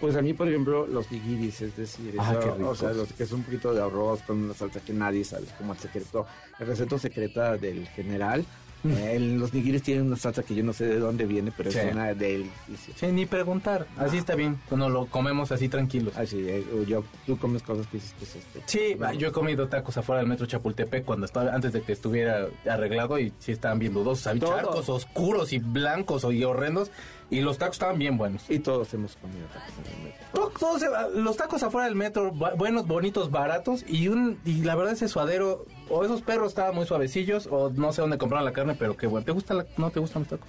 Pues 0.00 0.14
a 0.16 0.20
mí, 0.22 0.34
por 0.34 0.46
ejemplo, 0.46 0.86
los 0.86 1.10
nigiris, 1.10 1.62
es 1.62 1.74
decir, 1.76 2.14
Ah, 2.18 2.32
eso, 2.32 2.40
qué 2.40 2.48
o 2.50 2.54
ricos. 2.56 2.78
sea, 2.78 2.90
los 2.90 3.10
que 3.14 3.22
es 3.22 3.32
un 3.32 3.42
poquito 3.42 3.72
de 3.72 3.80
arroz 3.82 4.20
con 4.22 4.42
una 4.44 4.52
salsa 4.52 4.80
que 4.80 4.92
nadie 4.92 5.24
sabe, 5.24 5.44
es 5.46 5.52
como 5.52 5.72
el 5.72 5.78
secreto, 5.78 6.26
el 6.58 6.66
receta 6.66 6.98
secreta 6.98 7.56
del 7.56 7.88
general. 7.88 8.44
Eh, 8.84 9.18
los 9.18 9.54
nigiris 9.54 9.82
tienen 9.82 10.06
una 10.06 10.16
salsa 10.16 10.42
que 10.42 10.54
yo 10.54 10.62
no 10.62 10.72
sé 10.72 10.84
de 10.86 10.98
dónde 10.98 11.24
viene, 11.24 11.52
pero. 11.56 11.70
Sí. 11.72 11.78
es 11.78 11.92
una 11.92 12.12
delicia. 12.12 12.94
Sí, 12.96 13.06
ni 13.06 13.24
preguntar. 13.26 13.86
Así 13.96 14.18
está 14.18 14.34
bien. 14.34 14.60
Cuando 14.68 14.88
lo 14.90 15.06
comemos 15.06 15.50
así 15.52 15.68
tranquilos. 15.68 16.16
Así, 16.16 16.36
eh, 16.46 16.64
yo, 16.86 17.02
tú 17.26 17.38
comes 17.38 17.62
cosas 17.62 17.86
que 17.86 17.96
dices 17.96 18.14
que 18.18 18.24
es 18.24 18.36
esto. 18.36 18.60
Sí, 18.66 18.96
yo 19.18 19.28
he 19.28 19.32
comido 19.32 19.68
tacos 19.68 19.96
afuera 19.96 20.20
del 20.20 20.28
metro 20.28 20.46
Chapultepec 20.46 21.04
cuando 21.04 21.26
estaba 21.26 21.52
antes 21.54 21.72
de 21.72 21.82
que 21.82 21.92
estuviera 21.92 22.46
arreglado 22.68 23.18
y 23.18 23.32
sí 23.38 23.52
estaban 23.52 23.78
bien 23.78 23.94
dudosos, 23.94 24.26
había 24.26 24.46
charcos 24.48 24.88
oscuros 24.88 25.52
y 25.52 25.58
blancos 25.58 26.24
y 26.30 26.44
horrendos 26.44 26.90
y 27.30 27.40
los 27.40 27.56
tacos 27.58 27.76
estaban 27.76 27.98
bien 27.98 28.18
buenos. 28.18 28.44
Y 28.50 28.58
todos 28.58 28.92
hemos 28.94 29.16
comido 29.16 29.46
tacos 29.46 29.72
en 29.86 29.96
el 29.98 30.04
metro. 30.04 30.24
To- 30.34 30.52
todos, 30.58 30.82
eh, 30.82 30.86
los 31.14 31.36
tacos 31.36 31.62
afuera 31.62 31.86
del 31.86 31.96
metro, 31.96 32.32
bu- 32.32 32.54
buenos, 32.56 32.86
bonitos, 32.86 33.30
baratos 33.30 33.84
y 33.88 34.08
un 34.08 34.38
y 34.44 34.62
la 34.62 34.74
verdad 34.74 34.92
ese 34.92 35.08
suadero 35.08 35.64
o 35.88 36.04
esos 36.04 36.22
perros 36.22 36.48
estaban 36.48 36.74
muy 36.74 36.86
suavecillos 36.86 37.46
o 37.50 37.70
no 37.70 37.92
sé 37.92 38.00
dónde 38.00 38.18
compraron 38.18 38.44
la 38.44 38.52
carne, 38.52 38.74
pero 38.78 38.96
qué 38.96 39.06
bueno. 39.06 39.24
¿Te 39.24 39.32
gusta 39.32 39.54
la, 39.54 39.66
no 39.76 39.90
te 39.90 40.00
gustan 40.00 40.22
los 40.22 40.28
tacos? 40.28 40.48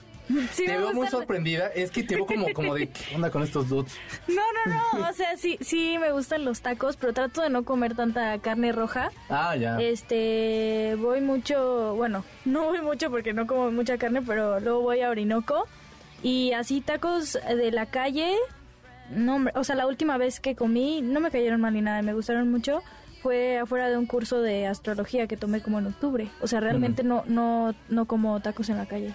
Sí, 0.52 0.66
te 0.66 0.78
veo 0.78 0.94
muy 0.94 1.08
sorprendida, 1.08 1.68
es 1.68 1.92
que 1.92 2.04
te 2.04 2.16
veo 2.16 2.26
como 2.26 2.52
como 2.54 2.74
de 2.74 2.90
qué 2.90 3.16
onda 3.16 3.30
con 3.30 3.44
estos 3.44 3.70
dudes. 3.70 3.96
No, 4.28 4.42
no, 4.66 5.00
no. 5.00 5.10
O 5.10 5.14
sea, 5.14 5.38
sí, 5.38 5.58
sí 5.62 5.98
me 6.00 6.12
gustan 6.12 6.46
los 6.46 6.62
tacos, 6.62 6.98
pero 6.98 7.14
trato 7.14 7.42
de 7.42 7.50
no 7.50 7.64
comer 7.64 7.96
tanta 7.96 8.38
carne 8.40 8.72
roja. 8.72 9.12
Ah, 9.30 9.56
ya. 9.56 9.80
Este, 9.80 10.96
voy 11.00 11.22
mucho, 11.22 11.96
bueno, 11.96 12.26
no 12.46 12.66
voy 12.66 12.82
mucho 12.82 13.12
porque 13.12 13.34
no 13.34 13.46
como 13.46 13.72
mucha 13.72 13.98
carne, 13.98 14.22
pero 14.22 14.60
luego 14.60 14.82
voy 14.82 15.02
a 15.02 15.10
Orinoco 15.10 15.68
y 16.24 16.54
así 16.54 16.82
tacos 16.82 17.34
de 17.34 17.72
la 17.72 17.86
calle, 17.86 18.36
no, 19.12 19.46
o 19.54 19.64
sea, 19.64 19.76
la 19.76 19.86
última 19.86 20.18
vez 20.18 20.40
que 20.40 20.56
comí 20.56 21.02
no 21.04 21.20
me 21.20 21.30
cayeron 21.30 21.62
mal 21.62 21.74
ni 21.74 21.82
nada, 21.82 22.02
me 22.02 22.14
gustaron 22.14 22.50
mucho. 22.50 22.82
Fue 23.26 23.58
afuera 23.58 23.90
de 23.90 23.98
un 23.98 24.06
curso 24.06 24.40
de 24.40 24.68
astrología 24.68 25.26
que 25.26 25.36
tomé 25.36 25.60
como 25.60 25.80
en 25.80 25.88
octubre. 25.88 26.28
O 26.42 26.48
sea, 26.48 26.60
realmente 26.60 27.04
no, 27.04 27.24
no, 27.26 27.74
no 27.90 28.06
como 28.06 28.40
tacos 28.40 28.70
en 28.70 28.78
la 28.78 28.86
calle. 28.86 29.14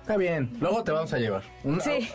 Está 0.00 0.16
bien, 0.16 0.50
luego 0.58 0.82
te 0.82 0.90
vamos 0.90 1.12
a 1.12 1.18
llevar. 1.18 1.44
Un 1.62 1.80
Sí. 1.80 2.08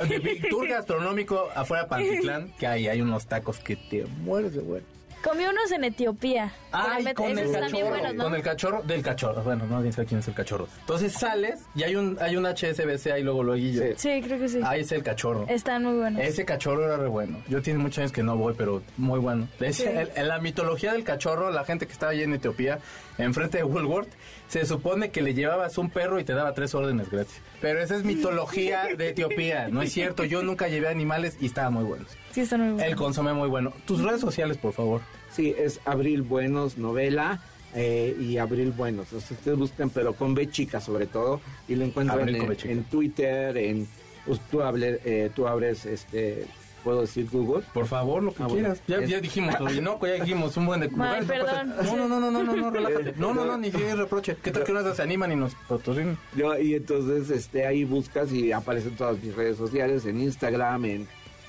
tour 0.49 0.67
gastronómico 0.67 1.47
afuera 1.55 1.83
de 1.83 1.89
Pantitlán, 1.89 2.51
que 2.59 2.67
hay, 2.67 2.89
hay 2.89 2.99
unos 2.99 3.27
tacos 3.27 3.59
que 3.59 3.77
te 3.77 4.05
mueres 4.25 4.55
de 4.55 4.59
bueno. 4.61 4.85
Comí 5.25 5.43
unos 5.43 5.71
en 5.71 5.83
Etiopía. 5.85 6.53
Ay, 6.71 7.11
con 7.15 7.31
el 7.31 7.39
están 7.39 7.51
bien 7.71 7.85
cachorro, 7.85 7.89
buenos, 7.89 8.13
¿no? 8.15 8.23
con 8.25 8.35
el 8.35 8.41
cachorro 8.43 8.81
del 8.83 9.01
cachorro. 9.01 9.41
Bueno, 9.43 9.65
no 9.65 9.91
sabe 9.91 10.05
quién 10.07 10.19
es 10.19 10.27
el 10.27 10.35
cachorro. 10.35 10.67
Entonces 10.81 11.13
sales 11.13 11.61
y 11.73 11.81
hay 11.81 11.95
un 11.95 12.17
hay 12.21 12.37
un 12.37 12.45
HSBC 12.45 13.07
ahí 13.11 13.23
luego 13.23 13.41
luego. 13.41 13.59
Sí. 13.59 13.93
Sí, 13.97 14.21
creo 14.23 14.39
que 14.39 14.47
sí. 14.47 14.59
Ahí 14.63 14.81
es 14.81 14.91
el 14.91 15.01
cachorro. 15.01 15.45
Están 15.49 15.83
muy 15.83 15.93
buenos. 15.97 16.21
Ese 16.21 16.45
cachorro 16.45 16.85
era 16.85 16.97
re 16.97 17.07
bueno. 17.07 17.39
Yo 17.49 17.59
tiene 17.63 17.79
muchos 17.79 17.97
años 17.99 18.11
que 18.11 18.21
no 18.21 18.37
voy, 18.37 18.53
pero 18.55 18.83
muy 18.97 19.17
bueno. 19.19 19.47
Es- 19.59 19.77
Sí. 19.77 19.85
el- 19.85 20.11
en 20.15 20.27
la 20.27 20.37
mitología 20.39 20.93
del 20.93 21.03
cachorro, 21.03 21.49
la 21.49 21.63
gente 21.65 21.87
que 21.87 21.93
estaba 21.93 22.11
allí 22.11 22.21
en 22.21 22.33
Etiopía, 22.33 22.77
enfrente 23.17 23.57
de 23.57 23.63
Woolworth, 23.63 24.09
se 24.47 24.63
supone 24.65 25.09
que 25.09 25.23
le 25.23 25.33
llevabas 25.33 25.77
un 25.79 25.89
perro 25.89 26.19
y 26.19 26.23
te 26.23 26.33
daba 26.33 26.53
tres 26.53 26.75
órdenes 26.75 27.09
gratis. 27.09 27.41
Pero 27.61 27.81
esa 27.81 27.95
es 27.95 28.03
mitología 28.03 28.89
de 28.95 29.09
Etiopía. 29.09 29.69
No 29.69 29.81
es 29.81 29.91
cierto. 29.91 30.23
Yo 30.23 30.43
nunca 30.43 30.67
llevé 30.67 30.87
animales 30.89 31.37
y 31.41 31.47
estaban 31.47 31.73
muy 31.73 31.83
buenos. 31.83 32.09
Sí, 32.35 32.41
están 32.41 32.59
muy 32.59 32.69
buenos. 32.73 32.89
El 32.89 32.95
consomé 32.97 33.33
muy 33.33 33.47
bueno. 33.47 33.71
Tus 33.87 34.01
redes 34.03 34.19
sociales, 34.19 34.57
por 34.57 34.73
favor. 34.73 34.99
Sí, 35.31 35.55
es 35.57 35.79
Abril 35.85 36.21
Buenos 36.21 36.77
novela 36.77 37.39
eh, 37.73 38.13
y 38.19 38.37
Abril 38.39 38.71
Buenos. 38.73 39.13
O 39.13 39.21
sea, 39.21 39.37
ustedes 39.37 39.57
buscan, 39.57 39.89
pero 39.89 40.11
con 40.13 40.33
B 40.33 40.49
chica 40.49 40.81
sobre 40.81 41.05
todo, 41.07 41.39
y 41.69 41.75
lo 41.75 41.85
encuentran 41.85 42.19
Abril 42.19 42.35
en, 42.65 42.83
Twitter, 42.83 43.55
en 43.57 43.87
pues, 44.25 44.41
tú, 44.51 44.59
hable- 44.61 44.99
eh, 45.05 45.29
tú 45.33 45.47
abres, 45.47 45.85
este, 45.85 46.45
puedo 46.83 47.01
decir 47.01 47.25
Google. 47.31 47.63
Por 47.73 47.85
favor, 47.87 48.21
lo 48.21 48.33
que 48.33 48.43
Ah, 48.43 48.47
bueno. 48.47 48.75
quieras. 48.75 48.81
Ya, 48.85 48.97
Es- 48.97 49.09
ya 49.09 49.21
dijimos, 49.21 49.55
no, 49.81 49.97
pues 49.97 50.17
ya 50.17 50.23
dijimos 50.25 50.57
un 50.57 50.65
buen 50.65 50.81
de 50.81 50.87
Ay, 50.87 51.21
no 51.21 51.27
perdón. 51.27 51.73
No, 51.85 51.95
no, 51.95 52.07
no, 52.09 52.19
no, 52.19 52.31
no, 52.31 52.43
no, 52.43 52.55
no, 52.57 52.69
relájate. 52.69 53.13
No, 53.15 53.33
no, 53.33 53.45
no, 53.45 53.57
ni 53.57 53.71
siquiera 53.71 53.95
reproche. 53.95 54.35
¿Qué 54.43 54.51
tal 54.51 54.65
que 54.65 54.73
unas 54.73 54.93
se 54.93 55.01
animan 55.01 55.31
y 55.31 55.37
nos 55.37 55.55
patrocinan? 55.69 56.17
Yo, 56.35 56.59
y 56.59 56.73
entonces 56.73 57.29
este, 57.29 57.65
ahí 57.65 57.85
buscas 57.85 58.29
y 58.33 58.51
aparecen 58.51 58.93
todas 58.97 59.23
mis 59.23 59.33
redes 59.33 59.55
sociales, 59.55 60.05
en 60.05 60.19
Instagram, 60.19 60.83
en, 60.83 61.07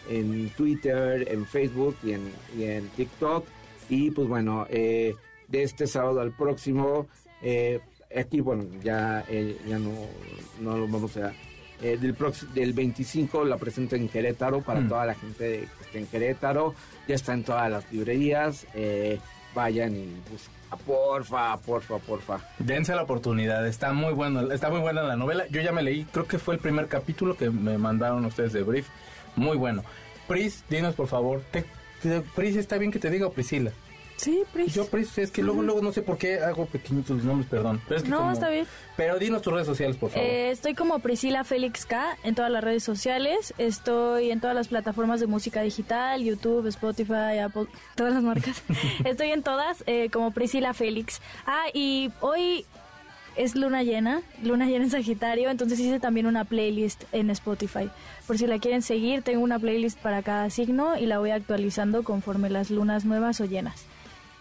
en 0.08 0.50
Twitter, 0.50 1.26
en 1.30 1.46
Facebook 1.46 1.96
y 2.02 2.12
en, 2.12 2.30
y 2.56 2.64
en 2.64 2.88
TikTok. 2.90 3.44
Y 3.88 4.10
pues 4.10 4.28
bueno, 4.28 4.66
eh, 4.70 5.14
de 5.48 5.62
este 5.62 5.86
sábado 5.86 6.20
al 6.20 6.32
próximo, 6.32 7.06
eh, 7.42 7.80
aquí 8.16 8.40
bueno, 8.40 8.64
ya, 8.82 9.24
eh, 9.28 9.56
ya 9.66 9.78
no, 9.78 9.92
no 10.60 10.76
lo 10.76 10.88
vamos 10.88 11.16
a... 11.18 11.32
eh, 11.82 11.96
del, 12.00 12.16
del 12.54 12.72
25 12.72 13.44
la 13.44 13.56
presento 13.58 13.94
en 13.96 14.08
Querétaro 14.08 14.60
para 14.62 14.80
Mm. 14.80 14.88
toda 14.88 15.06
la 15.06 15.14
gente 15.14 15.68
que 15.78 15.84
esté 15.84 15.98
en 15.98 16.06
Querétaro. 16.06 16.74
Ya 17.06 17.14
está 17.14 17.34
en 17.34 17.44
todas 17.44 17.70
las 17.70 17.92
librerías. 17.92 18.66
eh, 18.74 19.18
vayan 19.54 19.94
y 19.96 20.04
busquen. 20.30 20.56
Porfa, 20.84 21.56
porfa, 21.58 21.98
porfa. 21.98 22.40
Dense 22.58 22.94
la 22.94 23.02
oportunidad, 23.04 23.66
está 23.66 23.92
muy 23.92 24.12
bueno, 24.12 24.52
está 24.52 24.68
muy 24.68 24.80
buena 24.80 25.02
la 25.02 25.16
novela. 25.16 25.46
Yo 25.48 25.60
ya 25.62 25.70
me 25.72 25.82
leí, 25.82 26.04
creo 26.12 26.26
que 26.26 26.38
fue 26.38 26.54
el 26.54 26.60
primer 26.60 26.88
capítulo 26.88 27.36
que 27.36 27.50
me 27.50 27.78
mandaron 27.78 28.24
ustedes 28.26 28.52
de 28.52 28.62
Brief. 28.62 28.88
Muy 29.36 29.56
bueno. 29.56 29.84
Pris, 30.26 30.64
dinos 30.68 30.94
por 30.94 31.06
favor, 31.06 31.42
¿te, 31.52 31.64
Pris, 32.34 32.56
¿está 32.56 32.78
bien 32.78 32.90
que 32.90 32.98
te 32.98 33.10
diga 33.10 33.26
o 33.26 33.32
Priscila? 33.32 33.70
Sí, 34.16 34.44
Pris. 34.50 34.72
Yo, 34.74 34.86
Pris, 34.86 35.18
es 35.18 35.30
que 35.30 35.42
luego, 35.42 35.60
luego 35.62 35.82
no 35.82 35.92
sé 35.92 36.00
por 36.00 36.16
qué 36.16 36.38
hago 36.40 36.64
pequeñitos 36.64 37.16
los 37.18 37.24
nombres, 37.26 37.50
perdón. 37.50 37.82
Pero 37.86 37.98
es 37.98 38.02
que 38.02 38.08
No, 38.08 38.18
como- 38.20 38.32
está 38.32 38.48
bien. 38.48 38.66
Pero 38.96 39.18
dinos 39.18 39.42
tus 39.42 39.52
redes 39.52 39.66
sociales, 39.66 39.96
por 39.98 40.08
favor. 40.10 40.26
Eh, 40.26 40.50
estoy 40.50 40.74
como 40.74 41.00
Priscila 41.00 41.44
Félix 41.44 41.84
K 41.84 42.16
en 42.24 42.34
todas 42.34 42.50
las 42.50 42.64
redes 42.64 42.82
sociales. 42.82 43.52
Estoy 43.58 44.30
en 44.30 44.40
todas 44.40 44.56
las 44.56 44.68
plataformas 44.68 45.20
de 45.20 45.26
música 45.26 45.60
digital, 45.60 46.22
YouTube, 46.24 46.66
Spotify, 46.68 47.38
Apple, 47.44 47.66
todas 47.94 48.14
las 48.14 48.22
marcas. 48.22 48.62
estoy 49.04 49.32
en 49.32 49.42
todas 49.42 49.84
eh, 49.86 50.08
como 50.10 50.30
Priscila 50.30 50.72
Félix. 50.72 51.20
Ah, 51.46 51.66
y 51.74 52.10
hoy 52.20 52.64
es 53.36 53.54
luna 53.54 53.82
llena, 53.82 54.22
luna 54.42 54.66
llena 54.66 54.84
en 54.84 54.90
Sagitario, 54.90 55.50
entonces 55.50 55.78
hice 55.78 56.00
también 56.00 56.26
una 56.26 56.44
playlist 56.44 57.04
en 57.12 57.30
Spotify. 57.30 57.90
Por 58.26 58.38
si 58.38 58.46
la 58.46 58.58
quieren 58.58 58.82
seguir, 58.82 59.22
tengo 59.22 59.42
una 59.42 59.58
playlist 59.58 59.98
para 59.98 60.22
cada 60.22 60.50
signo 60.50 60.96
y 60.98 61.06
la 61.06 61.18
voy 61.18 61.30
actualizando 61.30 62.02
conforme 62.02 62.50
las 62.50 62.70
lunas 62.70 63.04
nuevas 63.04 63.40
o 63.40 63.44
llenas. 63.44 63.84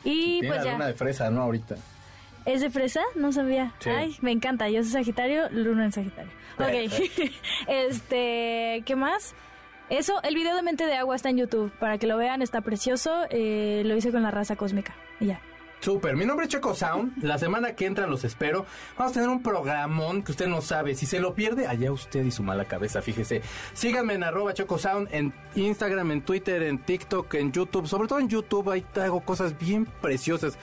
Y 0.04 0.40
Tiene 0.40 0.48
pues 0.48 0.60
la 0.60 0.66
ya. 0.66 0.72
luna 0.74 0.88
de 0.88 0.94
fresa, 0.94 1.30
¿no? 1.30 1.42
Ahorita. 1.42 1.76
¿Es 2.46 2.62
de 2.62 2.70
fresa? 2.70 3.02
No 3.16 3.32
sabía. 3.32 3.74
Sí. 3.80 3.90
Ay, 3.90 4.16
me 4.22 4.32
encanta. 4.32 4.70
Yo 4.70 4.84
soy 4.84 4.92
Sagitario, 4.92 5.50
Luna 5.50 5.86
en 5.86 5.92
Sagitario. 5.92 6.32
Ok. 6.58 6.70
este, 7.68 8.82
¿qué 8.86 8.96
más? 8.96 9.36
Eso, 9.90 10.22
el 10.24 10.36
video 10.36 10.56
de 10.56 10.62
Mente 10.62 10.86
de 10.86 10.96
Agua 10.96 11.16
está 11.16 11.30
en 11.30 11.38
YouTube. 11.38 11.70
Para 11.80 11.98
que 11.98 12.08
lo 12.08 12.16
vean, 12.18 12.42
está 12.42 12.62
precioso. 12.62 13.26
Eh, 13.30 13.82
lo 13.86 13.98
hice 13.98 14.12
con 14.12 14.24
la 14.24 14.32
raza 14.32 14.56
cósmica. 14.56 14.96
Y 15.20 15.26
ya. 15.26 15.42
Súper, 15.86 16.16
mi 16.16 16.26
nombre 16.26 16.48
es 16.48 16.52
Checo 16.52 16.74
Sound. 16.74 17.24
La 17.24 17.38
semana 17.38 17.76
que 17.76 17.86
entra 17.86 18.08
los 18.08 18.24
espero. 18.24 18.66
Vamos 18.98 19.12
a 19.12 19.14
tener 19.14 19.30
un 19.30 19.44
programón 19.44 20.24
que 20.24 20.32
usted 20.32 20.48
no 20.48 20.60
sabe. 20.60 20.96
Si 20.96 21.06
se 21.06 21.20
lo 21.20 21.36
pierde, 21.36 21.68
allá 21.68 21.92
usted 21.92 22.26
y 22.26 22.32
su 22.32 22.42
mala 22.42 22.66
cabeza, 22.66 23.04
fíjese. 23.04 23.44
Síganme 23.74 24.16
en 24.16 24.24
arroba 24.24 24.56
Checo 24.56 24.80
Sound, 24.80 25.10
en 25.12 25.32
Instagram, 25.54 26.10
en 26.10 26.24
Twitter, 26.24 26.64
en 26.64 26.80
TikTok, 26.80 27.32
en 27.36 27.52
YouTube. 27.52 27.86
Sobre 27.86 28.08
todo 28.08 28.18
en 28.18 28.30
YouTube, 28.30 28.72
ahí 28.72 28.84
hago 28.96 29.22
cosas 29.22 29.60
bien 29.60 29.86
preciosas. 30.02 30.58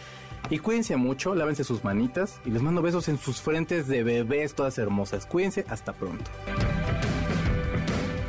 Y 0.51 0.59
cuídense 0.59 0.97
mucho, 0.97 1.37
lávense 1.37 1.63
sus 1.63 1.85
manitas 1.85 2.41
y 2.45 2.51
les 2.51 2.61
mando 2.61 2.83
besos 2.83 3.07
en 3.09 3.17
sus 3.17 3.41
frentes 3.41 3.87
de 3.87 4.03
bebés 4.03 4.57
todas 4.57 4.77
hermosas. 4.77 5.25
Cuídense, 5.27 5.65
hasta 5.69 5.93
pronto. 5.93 6.33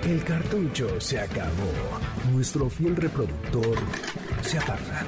El 0.07 0.23
cartucho 0.23 1.01
se 1.01 1.19
acabó. 1.19 1.73
Nuestro 2.31 2.69
fiel 2.69 2.95
reproductor 2.95 3.77
se 4.43 4.59
apaga. 4.59 5.07